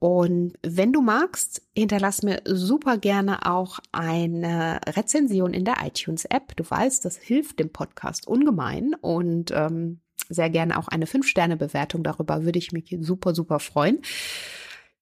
Und 0.00 0.54
wenn 0.62 0.92
du 0.92 1.02
magst, 1.02 1.62
hinterlass 1.76 2.22
mir 2.22 2.42
super 2.46 2.96
gerne 2.96 3.46
auch 3.46 3.78
eine 3.92 4.80
Rezension 4.86 5.52
in 5.52 5.66
der 5.66 5.76
iTunes-App. 5.84 6.56
Du 6.56 6.68
weißt, 6.68 7.04
das 7.04 7.16
hilft 7.16 7.60
dem 7.60 7.70
Podcast 7.70 8.26
ungemein 8.26 8.94
und 8.94 9.50
ähm, 9.50 10.00
sehr 10.30 10.48
gerne 10.48 10.78
auch 10.78 10.88
eine 10.88 11.04
5-Sterne-Bewertung. 11.04 12.02
Darüber 12.02 12.44
würde 12.44 12.58
ich 12.58 12.72
mich 12.72 12.96
super, 13.00 13.34
super 13.34 13.60
freuen. 13.60 14.00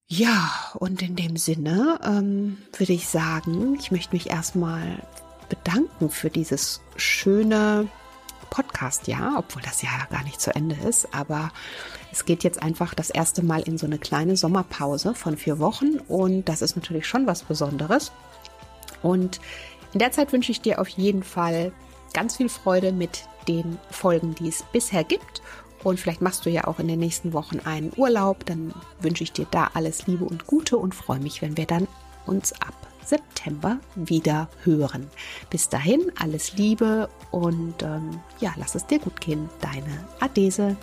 Ja, 0.09 0.51
und 0.75 1.01
in 1.01 1.15
dem 1.15 1.37
Sinne 1.37 2.01
ähm, 2.03 2.57
würde 2.77 2.93
ich 2.93 3.07
sagen, 3.07 3.77
ich 3.79 3.93
möchte 3.93 4.17
mich 4.17 4.31
erstmal 4.31 4.99
bedanken 5.49 6.11
für 6.11 6.31
dieses 6.31 6.81
schöne 6.97 7.89
Podcast-Jahr, 8.51 9.35
obwohl 9.39 9.63
das 9.63 9.83
ja 9.83 9.91
gar 10.11 10.23
nicht 10.25 10.41
zu 10.41 10.55
Ende 10.55 10.77
ist. 10.77 11.15
Aber 11.15 11.51
es 12.13 12.25
geht 12.25 12.45
jetzt 12.45 12.63
einfach 12.63 12.95
das 12.95 13.11
erste 13.11 13.43
Mal 13.43 13.63
in 13.63 13.79
so 13.79 13.87
eine 13.87 13.99
kleine 13.99 14.37
Sommerpause 14.37 15.15
von 15.15 15.37
vier 15.37 15.59
Wochen 15.59 15.99
und 16.09 16.49
das 16.49 16.63
ist 16.63 16.77
natürlich 16.77 17.07
schon 17.07 17.27
was 17.27 17.43
Besonderes. 17.43 18.13
Und 19.03 19.41
in 19.93 20.01
der 20.01 20.13
Zeit 20.13 20.33
wünsche 20.33 20.53
ich 20.53 20.61
dir 20.61 20.81
auf 20.81 20.89
jeden 20.89 21.23
Fall 21.23 21.73
ganz 22.13 22.37
viel 22.37 22.49
Freude 22.49 22.93
mit 22.93 23.25
den 23.47 23.79
Folgen, 23.91 24.35
die 24.35 24.49
es 24.49 24.65
bisher 24.73 25.05
gibt. 25.05 25.43
Und 25.85 26.01
vielleicht 26.01 26.21
machst 26.21 26.45
du 26.45 26.51
ja 26.51 26.67
auch 26.67 26.81
in 26.81 26.89
den 26.89 26.99
nächsten 26.99 27.33
Wochen 27.33 27.61
einen 27.61 27.93
Urlaub. 27.97 28.45
Dann 28.47 28.75
wünsche 29.01 29.23
ich 29.23 29.33
dir 29.33 29.47
da 29.51 29.71
alles 29.75 30.07
Liebe 30.07 30.25
und 30.25 30.47
Gute 30.47 30.77
und 30.77 30.95
freue 30.95 31.21
mich, 31.21 31.41
wenn 31.41 31.57
wir 31.57 31.67
dann 31.67 31.87
uns 32.27 32.53
ab 32.61 32.88
September 33.09 33.79
wieder 33.95 34.49
hören. 34.65 35.09
Bis 35.51 35.69
dahin 35.69 36.13
alles 36.19 36.55
Liebe 36.57 37.09
und 37.31 37.83
ähm, 37.83 38.21
ja, 38.41 38.53
lass 38.57 38.75
es 38.75 38.87
dir 38.87 38.99
gut 38.99 39.21
gehen. 39.21 39.49
Deine 39.61 40.05
Adese. 40.21 40.77